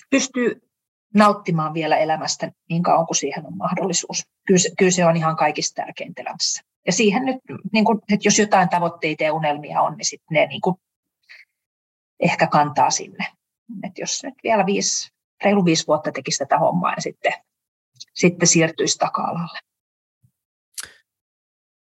pystyy 0.09 0.68
nauttimaan 1.13 1.73
vielä 1.73 1.97
elämästä 1.97 2.51
niin 2.69 2.83
kauan 2.83 3.05
kuin 3.05 3.17
siihen 3.17 3.45
on 3.45 3.57
mahdollisuus. 3.57 4.23
Kyllä 4.47 4.59
se, 4.59 4.69
kyllä 4.77 4.91
se 4.91 5.05
on 5.05 5.17
ihan 5.17 5.35
kaikista 5.35 5.81
tärkeintä 5.81 6.21
elämässä. 6.21 6.61
Ja 6.87 6.93
siihen 6.93 7.25
nyt, 7.25 7.37
niin 7.73 7.85
kuin, 7.85 7.99
että 8.13 8.27
jos 8.27 8.39
jotain 8.39 8.69
tavoitteita 8.69 9.23
ja 9.23 9.33
unelmia 9.33 9.81
on, 9.81 9.97
niin 9.97 10.05
sitten 10.05 10.35
ne 10.35 10.45
niin 10.45 10.61
kuin, 10.61 10.75
ehkä 12.19 12.47
kantaa 12.47 12.89
sinne. 12.89 13.25
Et 13.83 13.97
jos 13.97 14.23
nyt 14.23 14.33
vielä 14.43 14.65
viisi, 14.65 15.11
reilu 15.43 15.65
viisi 15.65 15.87
vuotta 15.87 16.11
tekisi 16.11 16.37
tätä 16.37 16.57
hommaa 16.57 16.93
ja 16.93 17.01
sitten, 17.01 17.33
sitten 18.13 18.47
siirtyisi 18.47 18.97
taka-alalle. 18.97 19.59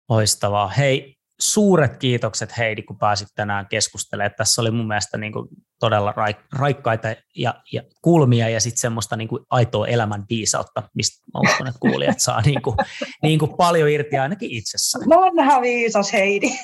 Loistavaa. 0.08 0.68
Hei, 0.68 1.19
suuret 1.40 1.96
kiitokset 1.96 2.58
Heidi, 2.58 2.82
kun 2.82 2.98
pääsit 2.98 3.28
tänään 3.34 3.66
keskustelemaan. 3.68 4.34
Tässä 4.36 4.62
oli 4.62 4.70
mun 4.70 4.88
mielestä 4.88 5.18
niin 5.18 5.32
kuin 5.32 5.48
todella 5.80 6.14
raikkaita 6.52 7.08
ja, 7.36 7.54
ja 7.72 7.82
kulmia 8.02 8.48
ja 8.48 8.60
sitten 8.60 8.80
semmoista 8.80 9.16
niin 9.16 9.28
kuin 9.28 9.44
aitoa 9.50 9.86
elämän 9.86 10.24
viisautta, 10.30 10.82
mistä 10.94 11.26
mä 11.34 11.40
uskon, 11.40 11.66
että 11.66 11.80
kuulijat 11.80 12.20
saa 12.20 12.40
niin 12.40 12.62
kuin, 12.62 12.76
niin 13.22 13.38
kuin 13.38 13.56
paljon 13.56 13.88
irti 13.88 14.18
ainakin 14.18 14.50
itsessään. 14.50 15.04
Vanha 15.08 15.60
viisas 15.60 16.12
Heidi. 16.12 16.50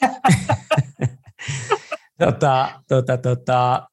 tota, 2.25 2.83
tota, 2.89 3.17
tota, 3.17 3.89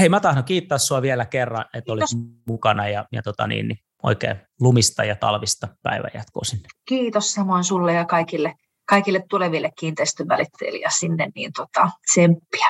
hei, 0.00 0.08
mä 0.08 0.20
tahdon 0.20 0.44
kiittää 0.44 0.78
sua 0.78 1.02
vielä 1.02 1.26
kerran, 1.26 1.64
että 1.74 1.92
olit 1.92 2.04
mukana 2.48 2.88
ja, 2.88 3.04
ja 3.12 3.22
tota 3.22 3.46
niin, 3.46 3.68
niin 3.68 3.78
oikein 4.02 4.36
lumista 4.60 5.04
ja 5.04 5.16
talvista 5.16 5.68
päivänjatkoa 5.82 6.44
sinne. 6.44 6.68
Kiitos 6.88 7.32
samoin 7.32 7.64
sulle 7.64 7.92
ja 7.92 8.04
kaikille, 8.04 8.54
kaikille 8.86 9.24
tuleville 9.30 9.70
kiinteistövälittäjille 9.78 10.86
sinne, 10.98 11.28
niin 11.34 11.52
tota, 11.52 11.90
tsemppiä. 12.06 12.66